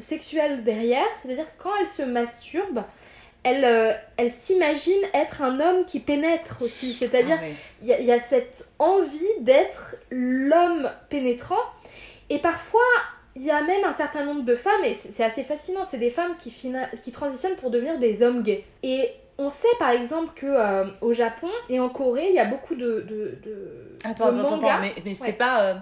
[0.01, 1.07] sexuelle derrière.
[1.17, 2.83] C'est-à-dire quand elles se masturbent,
[3.45, 6.93] elles, elles s'imaginent être un homme qui pénètre aussi.
[6.93, 7.53] C'est-à-dire Ah ouais.
[7.83, 11.61] il y, a- il y a cette envie d'être l'homme pénétrant.
[12.31, 12.81] Et parfois,
[13.37, 16.11] il y a même un certain nombre de femmes, et c'est- assez fascinant, c'est des
[16.11, 16.51] femmes qui,
[17.03, 18.65] qui transitionnent pour devenir des hommes gays.
[18.83, 22.45] Et on sait par exemple que euh, au Japon et en Corée, il y a
[22.45, 25.63] beaucoup de, de, de, Attends, de attends, attends, mais, mais c'est pas.
[25.63, 25.75] euh,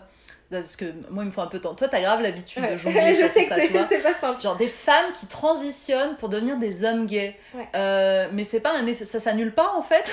[0.51, 1.75] Parce que moi, il me faut un peu de temps.
[1.75, 2.73] Toi, t'as grave l'habitude Ouais.
[2.73, 3.85] de jongler Je sur sais tout ça, tu vois.
[4.03, 4.41] pas simple.
[4.41, 7.35] Genre des femmes qui transitionnent pour devenir des hommes gays.
[7.55, 7.67] Ouais.
[7.75, 9.05] Euh, mais c'est pas un effet.
[9.05, 10.05] Ça s'annule pas en fait.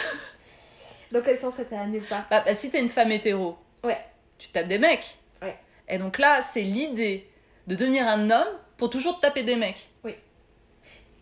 [1.11, 3.99] Dans quel sens ça t'annule pas Bah, bah, si t'es une femme hétéro, Ouais.
[4.39, 5.17] tu tapes des mecs.
[5.41, 5.55] Ouais.
[5.89, 7.29] Et donc là, c'est l'idée
[7.67, 8.47] de devenir un homme
[8.77, 9.89] pour toujours te taper des mecs.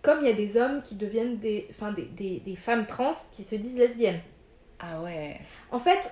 [0.01, 3.11] Comme il y a des hommes qui deviennent des, enfin, des, des, des femmes trans
[3.35, 4.21] qui se disent lesbiennes.
[4.79, 5.39] Ah ouais.
[5.71, 6.11] En fait,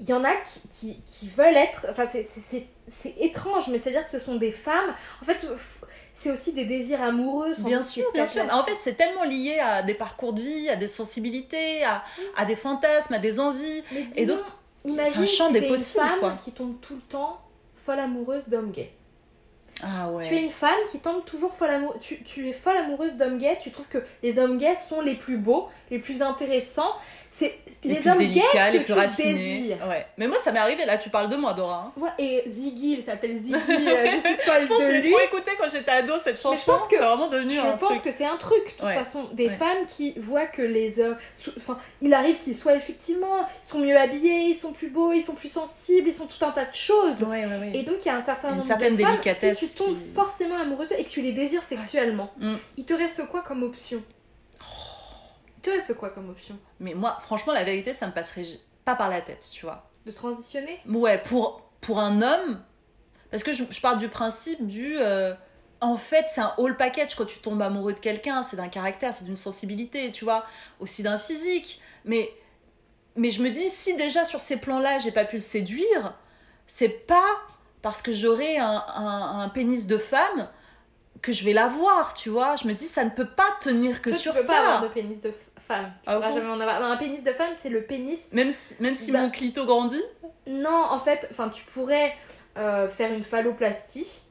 [0.00, 1.86] il y en a qui, qui, qui veulent être.
[1.90, 2.66] Enfin, c'est-
[3.20, 4.94] étrange, mais c'est-à-dire que ce sont des femmes.
[5.20, 5.46] En fait,
[6.16, 7.54] c'est aussi des désirs amoureux.
[7.54, 8.42] sans Bien sûr, bien sûr.
[8.50, 12.02] En fait, c'est tellement lié à des parcours de vie, à des sensibilités, à,
[12.36, 13.82] à des fantasmes, à des envies.
[13.92, 14.40] Mais Et donc,
[14.84, 16.38] imagine un champ si des possibles, une femme quoi.
[16.42, 17.40] qui tombe tout le temps
[17.76, 18.92] folle amoureuse d'hommes gays.
[19.82, 20.08] Ah.
[20.26, 22.00] Tu es une femme qui tombe toujours folle amoureuse.
[22.00, 23.58] Tu, tu es folle amoureuse d'hommes gays.
[23.60, 26.94] Tu trouves que les hommes gays sont les plus beaux, les plus intéressants.
[27.34, 29.78] C'est les, les, hommes délicats, gays les plus raffinés.
[29.88, 30.06] Ouais.
[30.18, 30.84] Mais moi, ça m'est arrivé.
[30.84, 31.86] Là, tu parles de moi, Dora.
[31.86, 31.92] hein.
[31.96, 32.14] Voilà.
[32.18, 33.54] Et Ziggy, il s'appelle Ziggy.
[33.70, 36.54] euh, je suis folle Je pense que j'ai trop écouté quand j'étais ado cette chanson.
[36.54, 38.04] je pense que- c'est vraiment devenu Je un pense truc.
[38.04, 38.94] que c'est un truc, de toute Ouais.
[38.94, 39.30] façon.
[39.32, 39.50] Des Ouais.
[39.54, 41.16] femmes qui voient que les hommes.
[41.56, 43.48] Enfin, il arrive qu'ils soient effectivement.
[43.66, 46.44] Ils sont mieux habillés, ils sont plus beaux, ils sont plus sensibles, ils sont tout
[46.44, 47.22] un tas de choses.
[47.22, 47.70] Ouais, ouais, ouais.
[47.74, 49.76] Et donc, il y a un certain Une nombre certaine de femmes, délicatesse Si tu
[49.78, 52.54] tombes qui- forcément amoureuse et que tu les désires sexuellement, Mm.
[52.76, 54.02] il te reste quoi comme option?
[55.56, 56.58] Il te reste quoi comme option?
[56.82, 58.44] Mais moi, franchement, la vérité, ça me passerait
[58.84, 59.88] pas par la tête, tu vois.
[60.04, 60.80] De transitionner?
[60.88, 62.60] Ouais, pour, pour un homme,
[63.30, 64.96] parce que je, je pars du principe du.
[64.98, 65.32] euh,
[65.80, 68.42] en fait, c'est un whole package quand tu tombes amoureux de quelqu'un.
[68.42, 70.44] C'est d'un caractère, c'est d'une sensibilité, tu vois.
[70.80, 71.80] Aussi d'un physique.
[72.04, 72.28] Mais,
[73.16, 76.14] mais je me dis, si déjà sur ces plans-là, j'ai pas pu le séduire,
[76.66, 77.24] c'est pas
[77.80, 80.48] parce que j'aurai un, un, un pénis de femme
[81.20, 82.56] que je vais l'avoir, tu vois.
[82.56, 84.52] Je me dis, ça ne peut pas tenir que Toi, sur tu peux ça.
[84.54, 85.32] pas avoir de pénis de
[85.66, 85.92] femme.
[86.02, 86.80] Tu Ah pourras jamais en avoir.
[86.80, 88.20] Non, un pénis de femme, c'est le pénis.
[88.32, 90.02] Même si, même si Bah- mon clito grandit.
[90.46, 92.12] Non, en fait, enfin, tu pourrais
[92.58, 94.22] euh, faire une phalloplastie.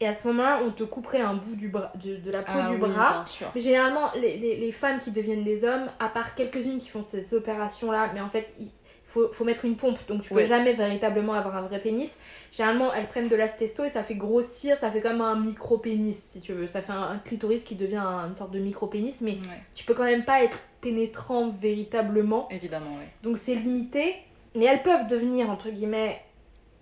[0.00, 2.52] Et à ce moment-là, on te couperait un bout du bras, de, de la peau
[2.54, 3.12] Ah du oui, bras.
[3.12, 3.46] bien sûr.
[3.54, 7.00] Mais généralement, les, les- les femmes qui deviennent des hommes, à part quelques-unes qui font
[7.02, 8.68] ces opérations-là, mais en fait, il
[9.06, 10.46] faut, faut mettre une pompe, donc tu peux Ouais.
[10.46, 12.12] jamais véritablement avoir un vrai pénis.
[12.52, 16.42] Généralement, elles prennent de l'astesto et ça fait grossir, ça fait comme un micro-pénis, si
[16.42, 16.66] tu veux.
[16.66, 19.84] Ça fait un, un clitoris qui devient un- une sorte de micro-pénis, mais Ouais, tu
[19.86, 20.58] peux quand même pas être
[20.90, 22.48] pénétrant véritablement.
[22.50, 23.08] évidemment, ouais.
[23.22, 24.14] Donc c'est limité.
[24.54, 26.22] Mais elles peuvent devenir, entre guillemets,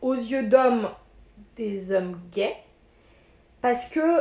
[0.00, 0.88] aux yeux d'hommes,
[1.56, 2.54] des hommes gays.
[3.62, 4.20] Parce que,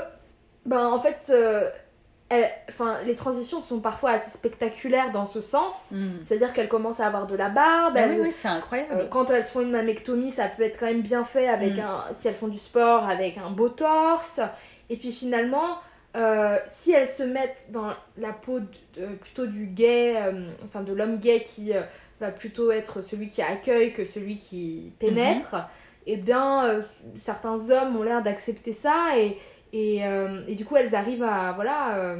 [0.65, 1.69] ben en fait, euh,
[2.29, 2.51] elles-
[3.05, 5.91] les transitions sont parfois assez spectaculaires dans ce sens.
[5.91, 6.07] Hmm.
[6.25, 7.95] C'est-à-dire qu'elles commencent à avoir de la barbe.
[7.97, 8.91] Elles- oui, oui, c'est incroyable.
[9.01, 11.79] euh, quand elles font une mammectomie, ça peut être quand même bien fait avec Mm.
[11.81, 14.39] un, si elles font du sport, avec un beau torse.
[14.89, 15.77] Et puis finalement,
[16.15, 18.67] euh, si elles se mettent dans la peau de-
[19.01, 21.81] de- plutôt du gay, euh, enfin de l'homme gay qui euh,
[22.19, 25.55] va plutôt être celui qui accueille que celui qui pénètre,
[26.05, 26.81] et bien euh,
[27.17, 29.37] certains hommes ont l'air d'accepter ça et,
[29.73, 30.01] et,
[30.47, 32.15] et du coup elles arrivent à voilà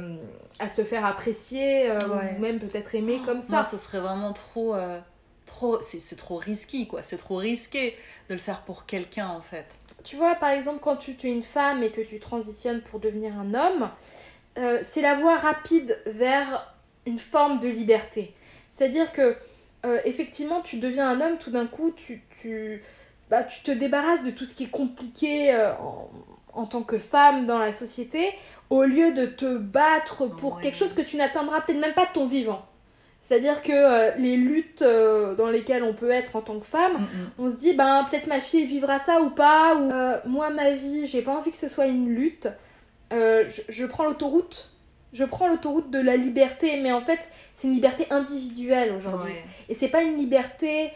[0.58, 2.34] à se faire apprécier Ouais.
[2.36, 3.46] ou même peut-être aimer comme ça.
[3.48, 4.74] Moi, ce serait vraiment trop.
[5.46, 7.02] trop c'est trop risqué, quoi.
[7.02, 7.96] C'est trop risqué
[8.28, 9.66] de le faire pour quelqu'un, en fait.
[10.04, 13.00] Tu vois, par exemple, quand tu, tu es une femme et que tu transitionnes pour
[13.00, 13.90] devenir un homme,
[14.58, 16.72] euh, c'est la voie rapide vers
[17.06, 18.34] une forme de liberté.
[18.70, 19.36] C'est-à-dire que,
[19.86, 22.82] euh, effectivement, tu deviens un homme, tout d'un coup, tu, tu,
[23.30, 26.10] bah, tu te débarrasses de tout ce qui est compliqué euh, en,
[26.52, 28.30] en tant que femme dans la société,
[28.70, 30.62] au lieu de te battre pour Ouais.
[30.62, 32.64] quelque chose que tu n'atteindras peut-être même pas de ton vivant.
[33.26, 36.92] C'est-à-dire que euh, les luttes euh, dans lesquelles on peut être en tant que femme,
[36.92, 37.30] Mm, mm.
[37.38, 40.72] on se dit ben peut-être ma fille vivra ça ou pas ou euh, moi ma
[40.72, 42.48] vie j'ai pas envie que ce soit une lutte.
[43.10, 44.72] Je, je prends l'autoroute.
[45.14, 47.20] Je prends l'autoroute de la liberté mais en fait
[47.56, 49.32] c'est une liberté individuelle aujourd'hui.
[49.32, 49.44] Ouais.
[49.70, 50.90] et c'est pas une liberté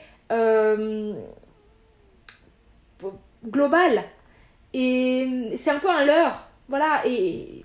[3.49, 4.03] globale.
[4.75, 6.49] Et c'est un peu un leurre.
[6.69, 7.65] Voilà et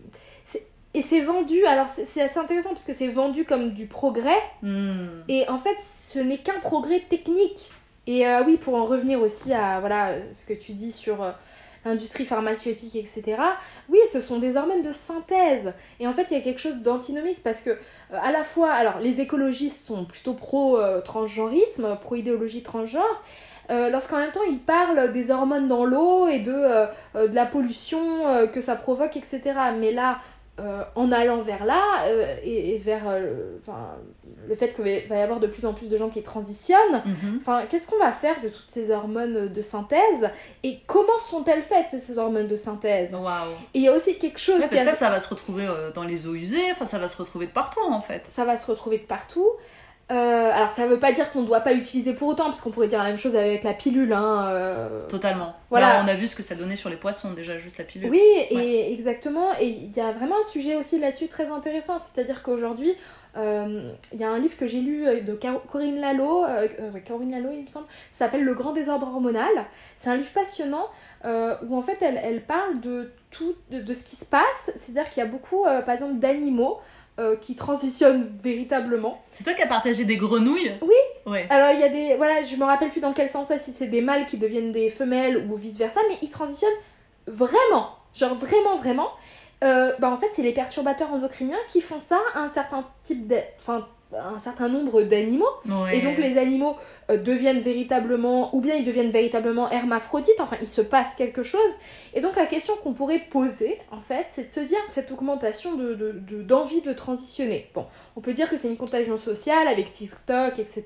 [0.93, 5.23] et c'est vendu alors c'est assez intéressant parce que c'est vendu comme du progrès Hmm.
[5.27, 5.75] et en fait,
[6.07, 7.69] ce n'est qu'un progrès technique.
[8.07, 11.31] Et euh, oui, pour en revenir aussi à voilà, ce que tu dis sur euh,
[11.85, 13.37] l'industrie pharmaceutique, etc.
[13.89, 15.73] Oui, ce sont des hormones de synthèse.
[15.99, 17.77] Et en fait, il y a quelque chose d'antinomique parce que, euh,
[18.21, 23.23] à la fois, alors les écologistes sont plutôt pro-transgenrisme, pro-idéologie transgenre.
[23.69, 27.35] Euh, Lorsqu'en même temps ils parlent des hormones dans l'eau et de, euh, euh, de
[27.35, 29.41] la pollution que ça provoque, etc.
[29.79, 30.19] Mais là,
[30.59, 33.57] euh, en allant vers là euh, et, et vers euh,
[34.47, 37.41] le fait qu'il va y avoir de plus en plus de gens qui transitionnent, Mhm.
[37.69, 40.29] qu'est-ce qu'on va faire de toutes ces hormones de synthèse
[40.63, 43.13] et comment sont-elles faites ces, ces hormones de synthèse?
[43.13, 43.23] Waouh.
[43.73, 45.19] Et il y a aussi quelque chose Ouais, qui parce que a- ça, ça va
[45.19, 48.23] se retrouver dans les eaux usées, enfin, ça va se retrouver de partout, en fait.
[48.35, 49.49] ça va se retrouver de partout.
[50.11, 52.71] Euh, alors ça veut pas dire qu'on ne doit pas l'utiliser pour autant, parce qu'on
[52.71, 54.11] pourrait dire la même chose avec la pilule.
[54.11, 55.55] Hein, euh, Totalement.
[55.69, 55.93] Voilà.
[55.93, 58.09] Là, on a vu ce que ça donnait sur les poissons, déjà, juste la pilule.
[58.09, 59.49] Oui, et exactement.
[59.59, 61.97] Et il y a vraiment un sujet aussi là-dessus très intéressant.
[61.99, 62.93] C'est-à-dire qu'aujourd'hui,
[63.37, 66.45] euh, il y a un livre que j'ai lu de Corinne Lalo,
[67.07, 69.65] Corinne Lalo, il me semble, s'appelle Le grand désordre hormonal.
[70.01, 70.87] C'est un livre passionnant
[71.23, 74.69] où en fait elle, elle parle de tout, de, de ce qui se passe.
[74.81, 76.79] C'est-à-dire qu'il y a beaucoup, par exemple, d'animaux.
[77.19, 79.21] Euh, qui transitionnent véritablement.
[79.29, 81.31] C'est toi qui as partagé des grenouilles Oui.
[81.31, 81.45] Ouais.
[81.49, 83.71] Alors il y a des voilà, je me rappelle plus dans quel sens ça, si
[83.71, 86.71] c'est des mâles qui deviennent des femelles ou vice versa, mais ils transitionnent
[87.27, 89.11] vraiment, genre vraiment vraiment.
[89.63, 93.27] Euh, bah en fait c'est les perturbateurs endocriniens qui font ça à un certain type
[93.27, 95.45] de, enfin un certain nombre d'animaux.
[95.67, 95.97] Ouais.
[95.97, 96.75] Et donc les animaux
[97.09, 101.59] euh, deviennent véritablement, ou bien ils deviennent véritablement hermaphrodites, enfin il se passe quelque chose.
[102.13, 105.75] Et donc la question qu'on pourrait poser, en fait, c'est de se dire cette augmentation
[105.75, 107.69] de, de- de- d'envie de, transitionner.
[107.73, 107.85] Bon,
[108.15, 110.83] on peut dire que c'est une contagion sociale avec TikTok, etc.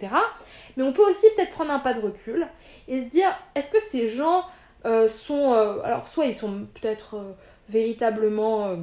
[0.78, 2.48] Mais on peut aussi peut-être prendre un pas de recul
[2.88, 4.44] et se dire, est-ce que ces gens
[4.86, 5.54] euh, sont...
[5.54, 7.16] euh, alors soit ils sont peut-être
[7.70, 8.78] véritablement...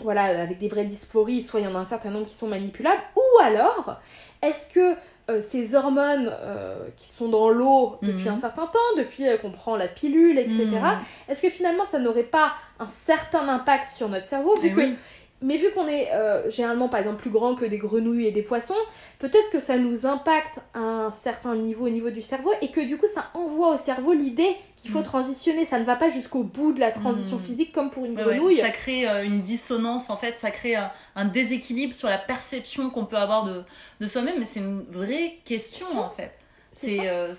[0.00, 2.48] voilà, avec des vraies dysphories, soit il y en a un certain nombre qui sont
[2.48, 3.96] manipulables, ou alors,
[4.42, 4.94] est-ce que
[5.30, 8.34] euh, ces hormones euh, qui sont dans l'eau depuis Mhm.
[8.36, 10.98] un certain temps, depuis euh, qu'on prend la pilule, etc., Mhm.
[11.28, 14.80] est-ce que finalement ça n'aurait pas un certain impact sur notre cerveau vu Eh que,
[14.80, 14.96] oui.
[15.40, 18.42] Mais vu qu'on est euh, généralement par exemple plus grand que des grenouilles et des
[18.42, 18.74] poissons,
[19.20, 22.80] peut-être que ça nous impacte à un certain niveau au niveau du cerveau et que
[22.80, 25.04] du coup ça envoie au cerveau l'idée qu'il faut Mhm.
[25.04, 25.64] transitionner.
[25.64, 27.42] Ça ne va pas jusqu'au bout de la transition Mhm.
[27.42, 28.34] physique comme pour une Ouais, ouais.
[28.36, 28.56] grenouille.
[28.56, 32.90] Ça crée euh, une dissonance en fait, ça crée un, un déséquilibre sur la perception
[32.90, 33.62] qu'on peut avoir de,
[34.00, 36.32] de soi-même, mais c'est une vraie question en fait.
[36.72, 37.32] C'est euh,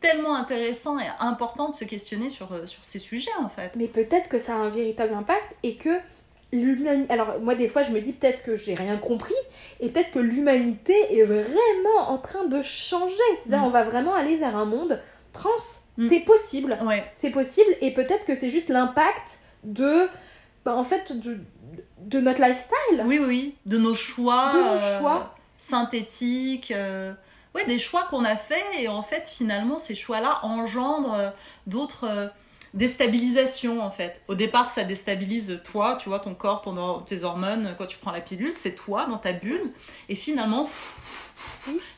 [0.00, 3.72] tellement intéressant et important de se questionner sur, euh, sur ces sujets en fait.
[3.76, 5.98] Mais peut-être que ça a un véritable impact et que
[6.52, 7.12] l'humanité.
[7.12, 9.34] Alors, moi, des fois, je me dis peut-être que j'ai rien compris
[9.80, 13.14] et peut-être que l'humanité est vraiment en train de changer.
[13.42, 13.66] C'est-à-dire, Mm.
[13.66, 15.00] on va vraiment aller vers un monde
[15.32, 15.50] trans.
[15.98, 16.08] Mm.
[16.10, 16.78] C'est possible.
[16.84, 17.04] Ouais.
[17.14, 20.08] C'est possible et peut-être que c'est juste l'impact de.
[20.64, 21.38] bah, en fait, de,
[22.00, 23.02] de notre lifestyle.
[23.04, 25.34] Oui, oui, oui, de nos choix, De nos euh, choix.
[25.58, 27.12] synthétiques, euh,
[27.54, 31.30] ouais, des choix qu'on a faits et en fait finalement ces choix-là engendrent euh,
[31.66, 32.30] d'autres
[32.76, 34.20] déstabilisations en fait.
[34.28, 38.12] Au départ ça déstabilise toi, tu vois, ton corps, ton tes hormones, quand tu prends
[38.12, 39.72] la pilule, c'est toi dans ta bulle
[40.08, 40.68] et finalement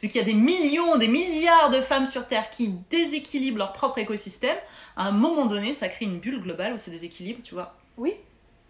[0.02, 3.72] vu qu'il y a des millions, des milliards de femmes sur Terre qui déséquilibrent leur
[3.72, 4.56] propre écosystème,
[4.96, 7.74] à un moment donné ça crée une bulle globale où c'est déséquilibre, tu vois.
[7.96, 8.14] Oui.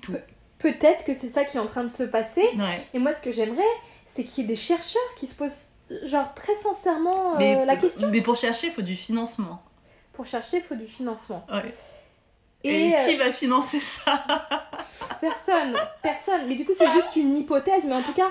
[0.03, 0.13] Tout.
[0.13, 0.19] Pe-
[0.59, 2.43] Peut-être que c'est ça qui est en train de se passer.
[2.57, 2.85] Ouais.
[2.93, 3.63] Et moi, ce que j'aimerais,
[4.07, 5.67] c'est qu'il y ait des chercheurs qui se posent,
[6.05, 8.09] genre, très sincèrement euh, Mais, la question.
[8.11, 9.63] mais pour chercher, il faut du financement.
[10.15, 11.47] Pour chercher, il faut du financement.
[11.53, 11.73] Ouais.
[12.65, 14.25] Et, Et, qui euh, va financer ça
[15.21, 16.43] Personne, personne.
[16.49, 18.31] Mais du coup, c'est juste une hypothèse, mais en tout cas,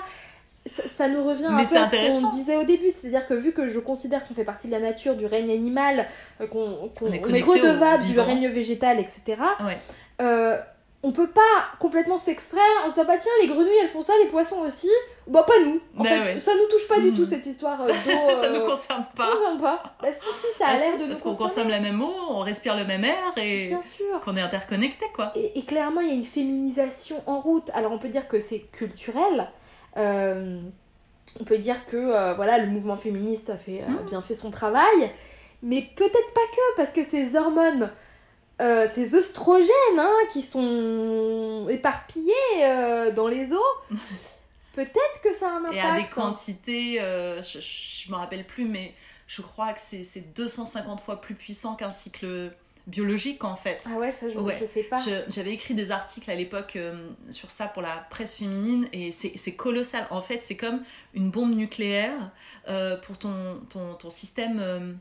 [0.66, 2.90] ça, ça nous revient Mais un peu à ce qu'on disait au début.
[2.90, 6.06] C'est-à-dire que vu que je considère qu'on fait partie de la nature, du règne animal,
[6.40, 9.78] euh, qu'on On est est, redevable du règne végétal, etc., Ouais.
[10.22, 10.58] euh,
[11.04, 11.40] on peut pas
[11.78, 14.90] complètement s'extraire en se disant, bah tiens, les grenouilles elles font ça, les poissons aussi.
[15.28, 15.80] Bah, pas nous.
[15.96, 16.40] En Bah fait, ouais.
[16.40, 17.88] ça nous touche pas du tout cette histoire euh.
[18.04, 19.26] Ça euh, nous concerne ça pas.
[19.30, 19.82] nous concerne pas.
[20.02, 22.38] Bah, si, si, ça a Ah, l'air de parce qu'on consomme la même eau, on
[22.38, 23.72] respire le même air et
[24.24, 25.32] qu'on est interconnecté quoi.
[25.36, 27.70] Et, et clairement, il y a une féminisation en route.
[27.74, 29.48] Alors, on peut dire que c'est culturel.
[29.96, 30.58] Euh,
[31.40, 34.06] on peut dire que euh, voilà, le mouvement féministe a, fait, a Mhm.
[34.06, 35.10] bien fait son travail.
[35.62, 37.90] Mais peut-être pas que, parce que ces hormones,
[38.60, 39.68] euh, ces oestrogènes
[39.98, 42.32] hein, qui sont éparpillés
[42.62, 43.60] euh, dans les os,
[44.74, 45.74] peut-être que ça a un impact.
[45.76, 46.08] Et à des hein.
[46.10, 48.94] quantités, euh, je, je me rappelle plus, mais
[49.26, 52.50] je crois que c'est c'est 250 fois plus puissant qu'un cycle
[52.88, 53.84] biologique en fait.
[53.86, 54.56] Ah ouais, ça je, Ouais.
[54.58, 54.96] je sais pas.
[55.28, 59.52] J'avais écrit des articles à l'époque euh, sur ça pour la presse féminine et c'est
[59.54, 60.06] colossal.
[60.10, 60.82] En fait, c'est comme
[61.14, 62.30] une bombe nucléaire
[62.68, 64.98] euh, pour ton, ton, ton système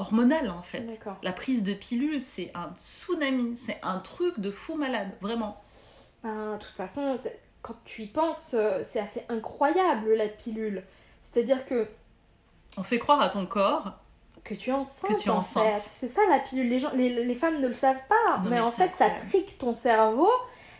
[0.00, 1.00] hormonal en fait.
[1.22, 5.60] La prise de pilule, c'est un tsunami, c'est un truc de fou malade, vraiment.
[6.22, 7.18] Ben, de toute façon,
[7.62, 10.82] quand tu y penses, euh, c'est assez incroyable la pilule.
[11.22, 11.88] C'est-à-dire que
[12.76, 13.92] On fait croire à ton corps
[14.44, 15.10] que tu es enceinte.
[15.10, 15.76] Que tu es en enceinte.
[15.76, 15.90] fait.
[15.92, 16.68] C'est ça la pilule.
[16.68, 18.38] Les, gens, les, les femmes ne le savent pas.
[18.38, 20.30] Non, mais, mais en fait, ça trique ton cerveau.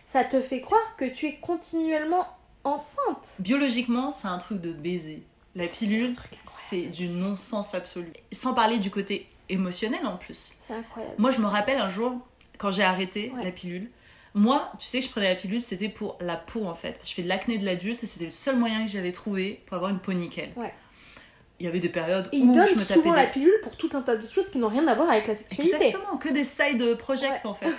[0.07, 2.27] Ça te fait croire que tu es continuellement
[2.65, 3.25] enceinte.
[3.39, 5.23] Biologiquement, c'est un truc de baiser.
[5.55, 6.15] La pilule,
[6.47, 8.13] c'est du non-sens absolu.
[8.31, 10.55] Sans parler du côté émotionnel en plus.
[10.67, 11.15] C'est incroyable.
[11.19, 12.13] Moi, je me rappelle un jour,
[12.59, 13.45] quand j'ai arrêté Ouais.
[13.45, 13.91] la pilule,
[14.35, 17.01] moi, tu sais que je prenais la pilule, c'était pour la peau en fait.
[17.05, 19.75] Je fais de l'acné de l'adulte et c'était le seul moyen que j'avais trouvé pour
[19.77, 20.51] avoir une peau nickel.
[20.55, 20.73] Ouais.
[21.61, 23.19] Il y avait des périodes Et où je me tapais souvent des...
[23.19, 25.37] la pilule pour tout un tas de choses qui n'ont rien à voir avec la
[25.37, 25.77] sexualité.
[25.77, 27.67] Exactement, que des side projects en fait.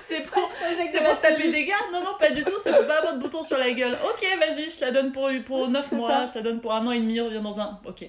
[0.00, 0.50] C'est pour,
[0.88, 1.74] c'est pour taper des gars?
[1.92, 3.96] Non, non, pas du tout, ça peut pas avoir de bouton sur la gueule.
[4.04, 6.32] Ok, vas-y, je la donne pour, pour 9 C'est mois, ça.
[6.32, 7.80] je la donne pour un an et demi, reviens dans un.
[7.86, 8.04] Ok.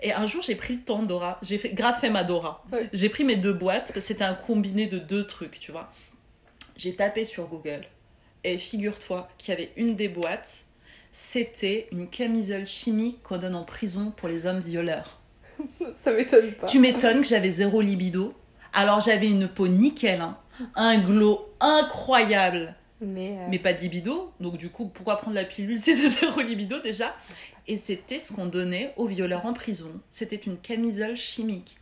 [0.00, 1.38] Et un jour, j'ai pris le temps, Dora.
[1.42, 2.64] J'ai fait, grave fait ma Dora.
[2.72, 2.88] Ouais.
[2.92, 5.90] J'ai pris mes deux boîtes, parce que c'était un combiné de deux trucs, tu vois.
[6.76, 7.84] J'ai tapé sur Google.
[8.44, 10.60] Et figure-toi qu'il y avait une des boîtes,
[11.12, 15.20] c'était une camisole chimique qu'on donne en prison pour les hommes violeurs.
[15.94, 16.66] Ça m'étonne pas.
[16.66, 18.34] Tu m'étonnes que j'avais zéro libido.
[18.72, 20.38] Alors j'avais une peau nickel, hein.
[20.74, 24.32] un glow incroyable, Mais, euh, mais pas de libido.
[24.40, 27.14] Donc du coup, pourquoi prendre la pilule si t'as zéro libido déjà?
[27.68, 30.00] Et c'était ce qu'on donnait aux violeurs en prison.
[30.08, 31.76] C'était une camisole chimique.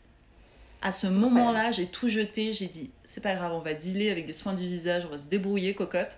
[0.83, 2.53] À ce moment-là, j'ai tout jeté.
[2.53, 5.19] J'ai dit, c'est pas grave, on va dealer avec des soins du visage, on va
[5.19, 6.17] se débrouiller, cocotte.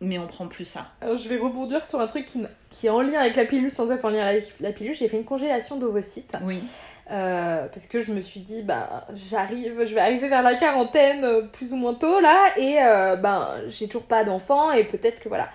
[0.00, 0.86] Mais on prend plus ça.
[1.00, 2.40] Alors je vais rebondir sur un truc qui,
[2.70, 4.94] qui est en lien avec la pilule sans être en lien avec la pilule.
[4.94, 6.36] J'ai fait une congélation d'ovocytes.
[6.44, 6.62] Oui.
[7.10, 11.22] Euh, parce que je me suis dit, bah, j'arrive, je vais arriver vers la quarantaine
[11.24, 15.20] euh, plus ou moins tôt là, et euh, ben, j'ai toujours pas d'enfant, et peut-être
[15.22, 15.50] que voilà.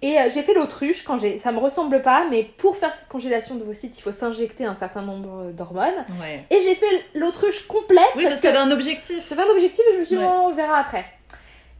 [0.00, 1.36] Et euh, j'ai fait l'autruche quand j'ai.
[1.38, 5.02] Ça me ressemble pas, mais pour faire cette congélation d'ovocytes, il faut s'injecter un certain
[5.02, 6.06] nombre d'hormones.
[6.20, 6.44] Ouais.
[6.50, 8.04] Et j'ai fait l'autruche complète.
[8.16, 9.28] Oui, parce que t'avais un objectif.
[9.28, 10.28] J'avais un objectif et je me suis dit, Ouais.
[10.28, 11.04] bon, on verra après.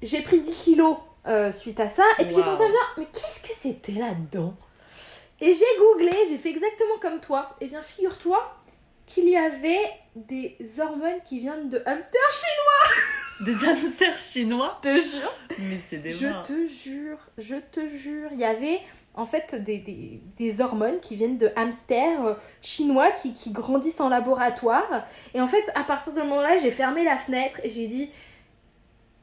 [0.02, 0.96] J'ai pris 10 kilos
[1.28, 2.44] euh, suite à ça, et puis j'ai Wow.
[2.44, 4.54] commencé à me dire, mais qu'est-ce que c'était là-dedans?
[5.40, 7.54] Et j'ai googlé, j'ai fait exactement comme toi.
[7.60, 8.54] Et bien, figure-toi
[9.06, 9.80] qu'il y avait
[10.16, 13.04] des hormones qui viennent de hamsters chinois.
[13.46, 14.80] Des hamsters chinois?
[14.82, 15.32] Je te jure.
[15.60, 18.30] Mais c'est des Je te jure, je te jure.
[18.32, 18.80] Il y avait
[19.14, 24.00] en fait des, des, des hormones qui viennent de hamsters euh, chinois qui, qui grandissent
[24.00, 25.04] en laboratoire.
[25.34, 28.10] Et en fait, à partir de ce moment-là, j'ai fermé la fenêtre et j'ai dit.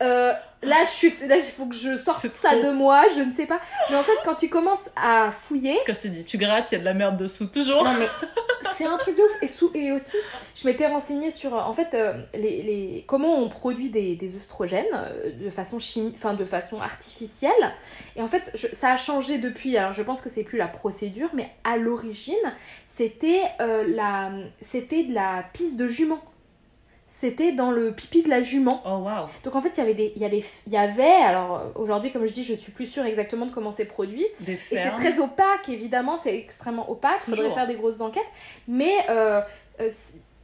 [0.02, 2.62] Euh, là, je suis, là, il faut que je sorte ça trop.
[2.64, 3.60] de moi, je ne sais pas.
[3.90, 6.78] Mais en fait, quand tu commences à fouiller, Quand c'est dit, tu grattes, il y
[6.78, 7.84] a de la merde dessous, toujours.
[7.84, 8.08] non mais
[8.76, 9.32] c'est un truc de ouf.
[9.42, 10.18] Et, sous- et aussi,
[10.54, 14.36] je m'étais renseignée sur euh, en fait euh, les, les- comment on produit des, des
[14.36, 17.54] œstrogènes euh, de façon chimique, enfin de façon artificielle.
[18.18, 19.78] Et en fait, je- ça a changé depuis.
[19.78, 22.36] Alors je pense que c'est plus la procédure, mais à l'origine,
[22.98, 24.32] c'était la,
[24.62, 26.22] c'était de la pisse de jument.
[27.18, 28.82] C'était dans le pipi de la jument.
[28.86, 29.28] Oh waouh.
[29.46, 31.04] Donc en fait, il y avait des, il y a des- il y avait.
[31.24, 34.26] Alors aujourd'hui, comme je dis, je suis plus sûre exactement de comment c'est produit.
[34.42, 38.24] Des Et c'est très opaque, évidemment, c'est extrêmement opaque, il faudrait faire des grosses enquêtes.
[38.68, 39.40] Mais euh,
[39.80, 39.90] euh,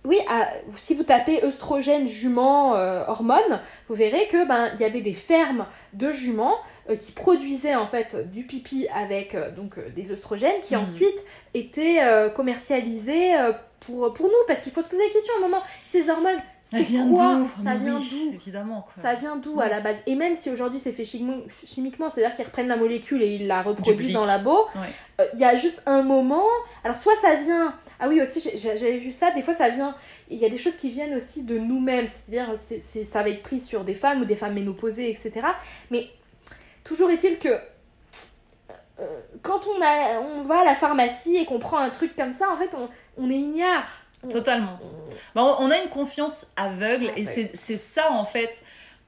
[0.06, 4.86] oui, à- si vous tapez œstrogène, jument, euh, hormones, vous verrez que ben il y
[4.86, 6.56] avait des fermes de juments
[6.90, 10.84] euh, qui produisaient en fait du pipi avec euh, donc des œstrogènes qui Mhm.
[10.84, 11.20] ensuite
[11.54, 12.00] étaient
[12.34, 13.34] commercialisés
[13.82, 16.40] pour, pour nous parce qu'il faut se poser la question à un moment ces hormones
[16.80, 17.50] c'est vient quoi d'où?
[17.66, 18.36] Ça vient oui, d'où?
[18.36, 19.04] Évidemment, quoi.
[19.04, 19.66] ça vient d'où Ouais.
[19.66, 19.98] à la base?
[20.06, 23.62] Et même si aujourd'hui c'est fait chimiquement, c'est-à-dire qu'ils reprennent la molécule et ils la
[23.62, 24.88] reproduisent dans le labo, Ouais.
[25.20, 26.46] euh, il y a juste un moment.
[26.84, 27.74] Alors soit ça vient.
[28.00, 29.32] Ah oui aussi j'avais vu ça.
[29.32, 29.96] Des fois ça vient.
[30.30, 32.08] Il y a des choses qui viennent aussi de nous-mêmes.
[32.08, 35.46] C'est-à-dire c'est, c'est- ça va être pris sur des femmes ou des femmes ménopausées etc.
[35.92, 36.08] Mais
[36.84, 37.50] toujours est-il que
[39.00, 42.34] euh, quand on a on va à la pharmacie et qu'on prend un truc comme
[42.34, 42.88] ça en fait on,
[43.18, 43.88] on est ignare.
[44.30, 44.78] Totalement.
[44.82, 48.52] on- Bah, on a une confiance aveugle et c'est ça en fait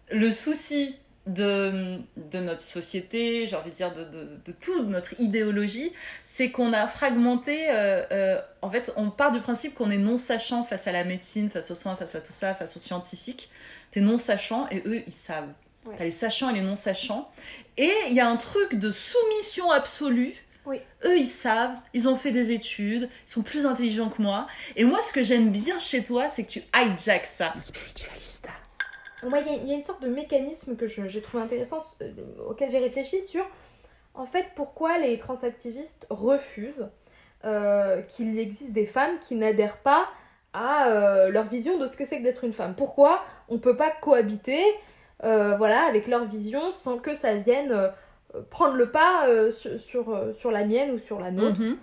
[0.10, 0.96] le souci
[1.28, 5.94] de, de notre société, j'ai envie de dire de, de, de toute notre idéologie,
[6.26, 10.18] c'est qu'on a fragmenté, euh, euh, en fait on part du principe qu'on est non
[10.18, 13.50] sachant face à la médecine, face aux soins, face à tout ça, face aux scientifiques.
[13.92, 15.48] T'es non sachant et eux ils savent.
[15.86, 15.96] Ouais.
[15.98, 17.30] T'as les sachants et les non sachants.
[17.78, 20.34] Et il y a un truc de soumission absolue
[20.66, 20.80] Oui.
[21.06, 24.48] eux ils savent, ils ont fait des études, ils sont plus intelligents que moi.
[24.78, 27.54] Et moi, ce que j'aime bien chez toi, c'est que tu hijacks ça.
[27.60, 28.50] spiritualista.
[29.24, 31.44] Moi, il y, a- il y a une sorte de mécanisme que je- j'ai trouvé
[31.44, 32.12] intéressant, euh,
[32.50, 33.46] auquel j'ai réfléchi sur,
[34.14, 36.88] en fait, pourquoi les transactivistes refusent
[37.46, 40.08] euh, qu'il existe des femmes qui n'adhèrent pas
[40.54, 42.74] à euh, leur vision de ce que c'est que d'être une femme.
[42.76, 44.64] Pourquoi on peut pas cohabiter,
[45.26, 47.90] euh, voilà, avec leur vision sans que ça vienne euh,
[48.50, 51.60] prendre le pas euh, sur, sur, euh, sur la mienne ou sur la nôtre.
[51.60, 51.78] Mhm.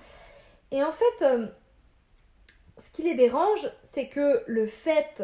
[0.72, 1.46] Et en fait, euh,
[2.78, 5.22] ce qui les dérange, c'est que le fait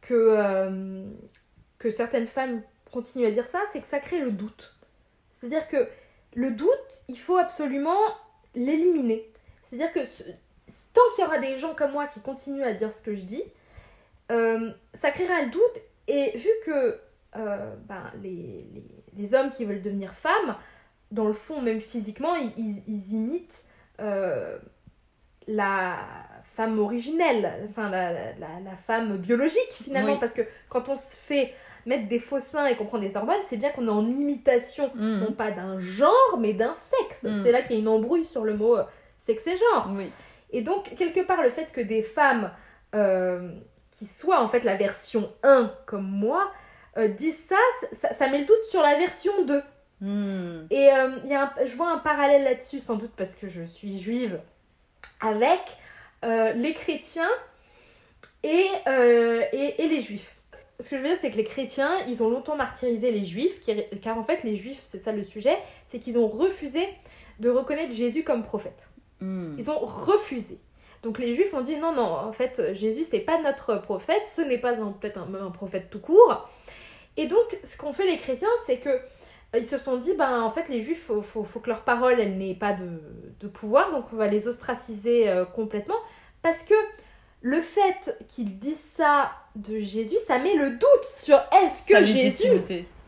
[0.00, 1.04] que, euh,
[1.78, 2.62] que certaines femmes
[2.92, 4.74] continuent à dire ça, c'est que ça crée le doute.
[5.32, 5.88] C'est-à-dire que
[6.34, 7.98] le doute, il faut absolument
[8.54, 9.30] l'éliminer.
[9.62, 10.22] C'est-à-dire que ce-
[10.94, 13.22] tant qu'il y aura des gens comme moi qui continuent à dire ce que je
[13.22, 13.42] dis,
[14.28, 15.82] ça créera le doute.
[16.08, 16.98] Et vu que
[17.34, 18.84] ben, les, les-
[19.16, 20.56] les hommes qui veulent devenir femmes,
[21.10, 23.62] dans le fond, même physiquement, ils, ils- ils imitent
[24.00, 24.58] euh,
[25.46, 25.96] la
[26.56, 30.18] femme originelle, enfin la, la- la- la femme biologique finalement, Oui.
[30.20, 33.36] parce que quand on se fait mettre des faux seins et qu'on prend des hormones,
[33.48, 35.20] c'est bien qu'on est en imitation, Mhm.
[35.20, 37.22] non pas d'un genre, mais d'un sexe.
[37.22, 37.42] Mhm.
[37.44, 38.82] C'est là qu'il y a une embrouille sur le mot euh,
[39.24, 39.90] sexe et genre.
[39.94, 40.10] Oui.
[40.50, 42.50] Et donc, quelque part, le fait que des femmes
[42.94, 43.50] euh,
[43.92, 46.50] qui soient en fait la version 1 comme moi
[46.98, 47.56] euh, disent ça,
[48.00, 49.62] ça, ça met le doute sur la version 2.
[50.00, 50.66] Hmm.
[50.70, 53.62] Et euh, y a un- je vois un parallèle là-dessus, sans doute parce que je
[53.64, 54.40] suis juive,
[55.20, 55.60] avec
[56.24, 57.28] euh, les chrétiens
[58.42, 60.36] et, euh, et, et les juifs.
[60.80, 63.60] Ce que je veux dire, c'est que les chrétiens, ils ont longtemps martyrisé les juifs,
[63.60, 65.56] qui- car en fait, les juifs, c'est ça le sujet,
[65.90, 66.86] c'est qu'ils ont refusé
[67.40, 68.86] de reconnaître Jésus comme prophète.
[69.20, 69.54] Hmm.
[69.58, 70.58] Ils ont refusé.
[71.02, 74.42] Donc les juifs ont dit non, non, en fait, Jésus, c'est pas notre prophète, ce
[74.42, 76.48] n'est pas peut-être un, un prophète tout court.
[77.16, 78.98] Et donc, ce qu'ont fait les chrétiens, c'est que euh,
[79.58, 82.20] ils se sont dit, ben en fait, les juifs, faut, faut, faut que leur parole,
[82.20, 83.00] elle n'ait pas de,
[83.40, 85.96] de pouvoir, donc on va les ostraciser euh, complètement.
[86.42, 86.74] Parce que
[87.42, 92.48] le fait qu'ils disent ça de Jésus, ça met le doute sur est-ce que Jésus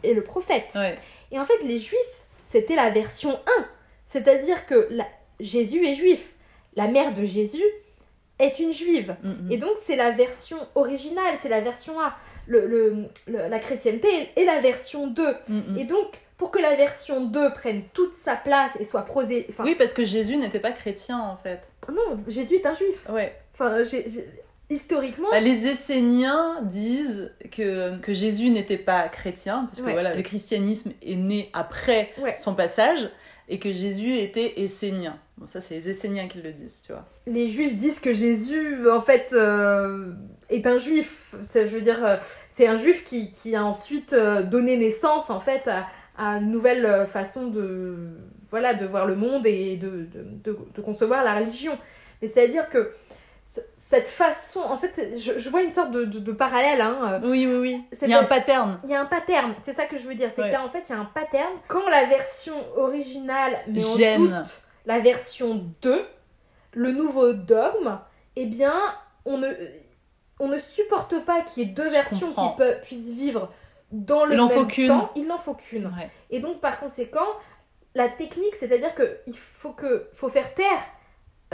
[0.05, 0.70] est le prophète.
[0.74, 0.97] Ouais.
[1.32, 3.64] Et en fait, les juifs, c'était la version 1.
[4.06, 5.09] C'est-à-dire que la-
[5.40, 6.30] Jésus est juif.
[6.76, 7.62] La mère de Jésus
[8.39, 9.16] est une juive.
[9.22, 9.51] Mhm.
[9.52, 12.16] Et donc, c'est la version originale, c'est la version A.
[12.49, 12.95] Le, le-
[13.29, 15.23] le- la chrétienté est la version 2.
[15.49, 15.79] Mhm.
[15.79, 19.47] Et donc, pour que la version 2 prenne toute sa place et soit prosée.
[19.61, 21.61] Oui, parce que Jésus n'était pas chrétien en fait.
[21.91, 23.07] non, Jésus est un juif.
[23.11, 23.35] Ouais.
[23.55, 24.25] Enfin, j'ai- j'ai-
[24.70, 25.29] historiquement.
[25.31, 29.93] Bah, les Esséniens disent que, que Jésus n'était pas chrétien, parce que Ouais.
[29.93, 32.37] voilà, le christianisme est né après Ouais.
[32.39, 33.09] son passage,
[33.49, 35.19] et que Jésus était essénien.
[35.39, 37.05] Bon, ça, c'est les Esséniens qui le disent, tu vois.
[37.27, 40.11] les juifs disent que Jésus, en fait, euh,
[40.51, 41.35] est un juif.
[41.55, 42.16] Je veux dire, euh,
[42.51, 45.87] c'est un juif qui, qui a ensuite euh, donné naissance, en fait, à,
[46.19, 47.95] une nouvelle façon de,
[48.51, 50.09] voilà, de voir le monde et de,
[50.43, 51.79] de, de- concevoir la religion.
[52.20, 52.91] Mais c'est-à-dire que
[53.90, 56.81] cette façon, en fait, je, je vois une sorte de, de- de parallèle.
[56.82, 57.85] Hein, euh, Oui, oui, oui.
[58.02, 58.78] Il y a un pattern.
[58.85, 60.31] il y a un pattern, c'est ça que je veux dire.
[60.35, 60.48] C'est Ouais.
[60.48, 61.52] que là, en fait, il y a un pattern.
[61.69, 64.28] Quand la version originale met en Gêne.
[64.43, 66.05] doute la version 2,
[66.73, 67.98] le nouveau dogme,
[68.36, 68.74] eh bien,
[69.24, 69.48] on ne,
[70.39, 73.51] on ne supporte pas qu'il y ait deux Je versions qui peuvent, puissent vivre
[73.90, 75.10] dans le Il en même faut temps.
[75.16, 75.86] Il n'en faut qu'une.
[75.86, 76.10] Ouais.
[76.31, 77.27] Et donc, par conséquent,
[77.94, 80.81] la technique, c'est-à-dire qu'il faut, que, faut faire taire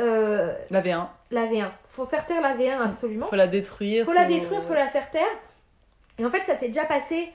[0.00, 1.06] euh, La V1.
[1.34, 1.68] La V1.
[1.86, 4.04] faut faire taire la V1, absolument Faut la détruire.
[4.04, 5.22] faut la détruire, faut la faire taire.
[6.18, 7.32] Et en fait, ça s'est déjà passé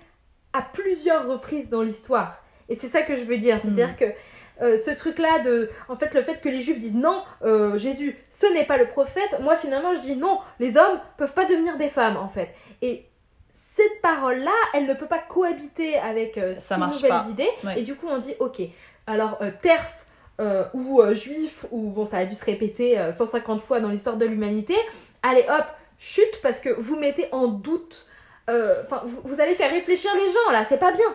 [0.53, 2.41] à plusieurs reprises dans l'histoire.
[2.69, 3.59] Et c'est ça que je veux dire.
[3.61, 4.05] C'est-à-dire que
[4.61, 5.69] euh, ce truc-là de.
[5.87, 8.87] En fait, le fait que les juifs disent non, euh, Jésus, ce n'est pas le
[8.87, 12.53] prophète, moi finalement je dis non, les hommes peuvent pas devenir des femmes en fait.
[12.81, 13.05] Et
[13.75, 17.25] cette parole-là, elle ne peut pas cohabiter avec euh, ces nouvelles pas.
[17.29, 17.49] idées.
[17.63, 17.79] Ouais.
[17.79, 18.61] Et du coup, on dit ok,
[19.07, 20.05] alors euh, TERF
[20.39, 23.89] euh, ou euh, juif, ou bon, ça a dû se répéter euh, 150 fois dans
[23.89, 24.75] l'histoire de l'humanité,
[25.23, 25.65] allez hop,
[25.97, 28.05] chute parce que vous mettez en doute.
[28.49, 31.05] euh, Enfin, vous, vous allez faire réfléchir les gens là, c'est pas bien.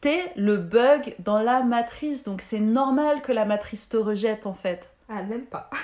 [0.00, 4.52] T'es le bug dans la matrice, donc c'est normal que la matrice te rejette en
[4.52, 4.88] fait.
[5.08, 5.70] Ah, elle m'aime pas.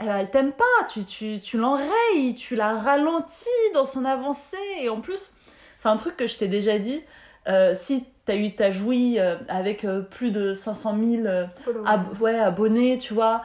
[0.00, 4.56] Euh, elle t'aime pas, tu, tu, tu l'enrayes, tu la ralentis dans son avancée.
[4.80, 5.34] Et en plus,
[5.76, 7.04] c'est un truc que je t'ai déjà dit,
[7.46, 11.46] euh, si t'as eu ta jouie euh, avec euh, plus de 500 000 euh,
[11.86, 13.42] ab- ouais, abonnés, tu vois,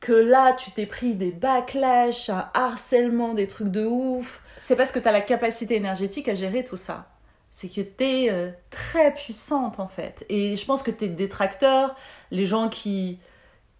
[0.00, 4.92] que là tu t'es pris des backlash, un harcèlement, des trucs de ouf, c'est parce
[4.92, 7.06] que t'as la capacité énergétique à gérer tout ça.
[7.50, 10.24] C'est que t'es très puissante en fait.
[10.28, 11.94] Et je pense que tes détracteurs,
[12.30, 13.18] les gens qui,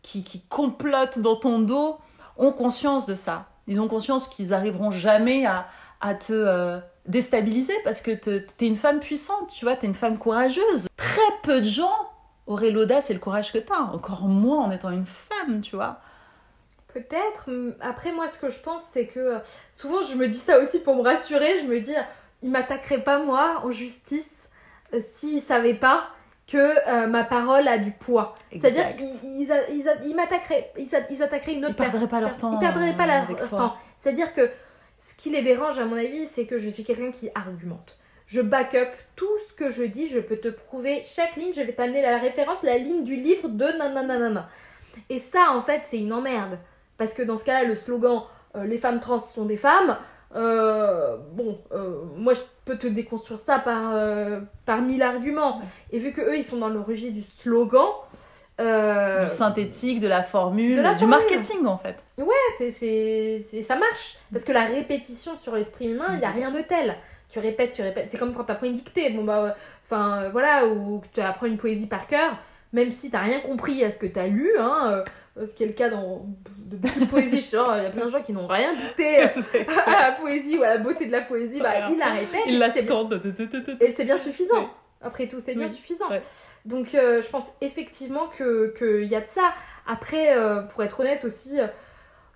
[0.02, 1.98] qui, qui complotent dans ton dos,
[2.36, 3.47] ont conscience de ça.
[3.66, 5.66] Ils ont conscience qu'ils arriveront jamais à,
[6.01, 6.32] à te
[7.06, 10.88] euh, déstabiliser parce que te- t'es une femme puissante, tu vois, t'es une femme courageuse.
[10.96, 11.94] Très peu de gens
[12.46, 16.00] auraient l'audace et le courage que t'as, encore moins en étant une femme, tu vois.
[16.92, 17.48] Peut-être.
[17.80, 19.38] Après, moi, ce que je pense, c'est que euh,
[19.72, 21.60] souvent, je me dis ça aussi pour me rassurer.
[21.60, 21.94] Je me dis,
[22.42, 24.28] ils m'attaqueraient pas moi en justice
[24.92, 26.08] euh, s'ils savaient pas
[26.46, 28.34] que euh, ma parole a du poids.
[28.50, 29.48] C'est-à-dire qu'ils
[30.04, 33.34] ils m'attaqueraient, ils, attaqueraient une autre Ils perdraient pas leur temps, Ils perdraient pas euh,
[33.38, 33.76] leur temps.
[34.02, 34.50] C'est-à-dire que
[35.22, 37.96] qui les dérange, à mon avis, c'est que je suis quelqu'un qui argumente.
[38.26, 41.60] Je back up tout ce que je dis, je peux te prouver chaque ligne, je
[41.60, 44.48] vais t'amener la référence, la ligne du livre de nananana.
[45.08, 46.58] Et ça, en fait, c'est une emmerde.
[46.98, 48.22] Parce que dans ce cas-là, le slogan
[48.56, 49.96] euh, Les femmes trans sont des femmes,
[50.34, 53.94] euh, bon, euh, moi je peux te déconstruire ça par,
[54.66, 55.60] par mille arguments.
[55.92, 57.86] Et vu que eux ils sont dans le registre du slogan,
[58.62, 61.97] euh, Du synthétique, de la formule, de la du marketing en fait.
[62.18, 62.26] Ouais,
[62.59, 64.16] c'est, c'est, c'est- ça marche.
[64.32, 66.97] Parce que la répétition sur l'esprit humain, il n'y a rien de tel.
[67.30, 68.09] Tu répètes, tu répètes.
[68.10, 69.10] C'est comme quand tu apprends une dictée.
[69.10, 69.51] Bon, bah, euh,
[69.86, 72.36] enfin, euh, voilà, ou que tu apprends une poésie par cœur,
[72.72, 75.02] même si tu rien compris à ce que tu as lu, hein,
[75.39, 76.26] euh, ce qui est le cas dans
[76.59, 77.40] de beaucoup de poésie.
[77.40, 79.18] Je suis il y a plein de gens qui n'ont rien goûté
[79.86, 81.59] à la poésie ou à la beauté de la poésie.
[81.60, 82.43] Bah, ils la répètent.
[82.47, 83.20] Ils la scandent.
[83.80, 84.68] et c'est bien suffisant.
[85.02, 85.72] Après tout, c'est bien Oui.
[85.72, 86.08] suffisant.
[86.10, 86.22] Ouais.
[86.64, 89.52] Donc euh, je pense effectivement que qu'il y a de ça.
[89.86, 91.66] Après, euh, pour être honnête aussi, euh,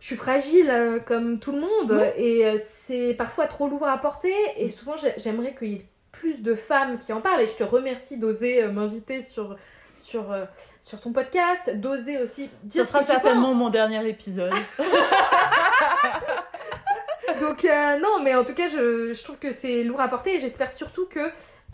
[0.00, 2.14] je suis fragile comme tout le monde Ouais.
[2.20, 4.34] et c'est parfois trop lourd à porter.
[4.56, 7.40] Et souvent, j'ai- j'aimerais qu'il y ait plus de femmes qui en parlent.
[7.42, 9.56] Et je te remercie d'oser m'inviter sur
[9.98, 10.34] sur
[10.82, 14.52] sur ton podcast, d'oser aussi dire Ça sera ce que certainement mon dernier épisode.
[17.40, 17.64] Donc
[18.02, 20.70] non, mais en tout cas, je, je trouve que c'est lourd à porter et j'espère
[20.70, 21.20] surtout que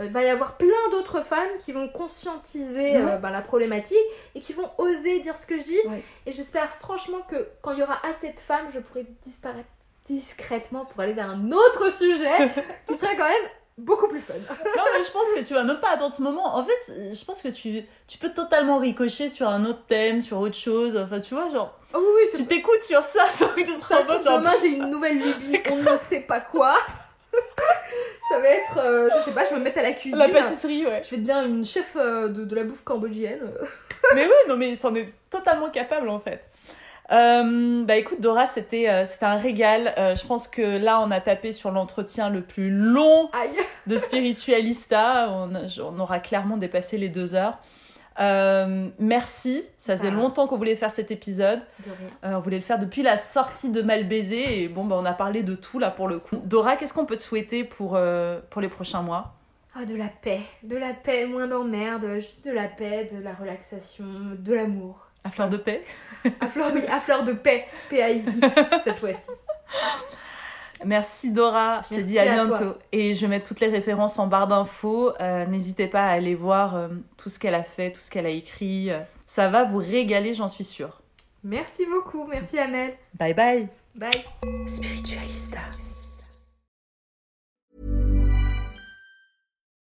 [0.01, 3.97] euh, va y avoir plein d'autres femmes qui vont conscientiser euh, bah, la problématique
[4.35, 5.79] et qui vont oser dire ce que je dis.
[5.87, 6.03] Ouais.
[6.27, 9.69] Et j'espère franchement que quand il y aura assez de femmes, je pourrai disparaître
[10.07, 12.51] discrètement pour aller vers un autre sujet
[12.89, 13.49] qui sera quand même
[13.79, 14.35] beaucoup plus fun.
[14.35, 16.57] non, mais je pense que tu vas même pas attendre ce moment.
[16.57, 20.39] En fait, je pense que tu, tu peux totalement ricocher sur un autre thème, sur
[20.41, 20.97] autre chose.
[20.97, 23.25] Enfin, tu vois, genre, Oh oui, tu t'écoutes sur ça,
[23.55, 25.77] que tu te ça rends se compte, trouve, genre, demain j'ai une nouvelle lubie, on
[25.77, 26.77] ne sait pas quoi.
[28.29, 30.19] Ça va être, euh, je sais pas, je vais me mettre à la cuisine.
[30.19, 31.03] La pâtisserie, ouais.
[31.05, 33.41] Je vais devenir une chef euh, de, de la bouffe cambodgienne.
[34.15, 36.43] mais oui, non, mais t'en es totalement capable en fait.
[37.11, 39.93] Euh, bah écoute Dora, c'était euh, c'était un régal.
[39.99, 43.51] Euh, je pense que là on a tapé sur l'entretien le plus long Aïe.
[43.87, 45.29] de Spiritualista.
[45.31, 45.51] On,
[45.83, 47.59] on aura clairement dépassé les deux heures.
[48.21, 50.15] Euh, merci, ça faisait Ah.
[50.15, 51.61] longtemps qu'on voulait faire cet épisode.
[52.25, 55.05] Euh, on voulait le faire depuis la sortie de Mal Baiser et bon bah on
[55.05, 56.37] a parlé de tout là pour le coup.
[56.45, 59.35] Dora, qu'est-ce qu'on peut te souhaiter pour euh, pour les prochains mois?
[59.75, 60.41] Ah, de la paix.
[60.63, 64.05] De la paix, moins d'emmerde, juste de la paix, de la relaxation,
[64.39, 65.07] de l'amour.
[65.25, 65.83] À fleur de paix.
[66.41, 67.65] À fleur, oui, à fleur de paix.
[67.89, 68.23] PAI,
[68.85, 69.31] cette fois-ci.
[70.85, 72.57] Merci Dora, je te dis à, à bientôt.
[72.57, 72.79] toi.
[72.93, 75.13] Et je vais mettre toutes les références en barre d'infos.
[75.21, 78.27] Euh, N'hésitez pas à aller voir euh, tout ce qu'elle a fait, tout ce qu'elle
[78.27, 78.91] a écrit.
[78.91, 81.01] Euh, Ça va vous régaler, j'en suis sûre.
[81.45, 82.95] Merci beaucoup, merci Amel.
[83.19, 83.69] Bye bye.
[83.95, 84.25] Bye.
[84.67, 85.59] Spiritualista.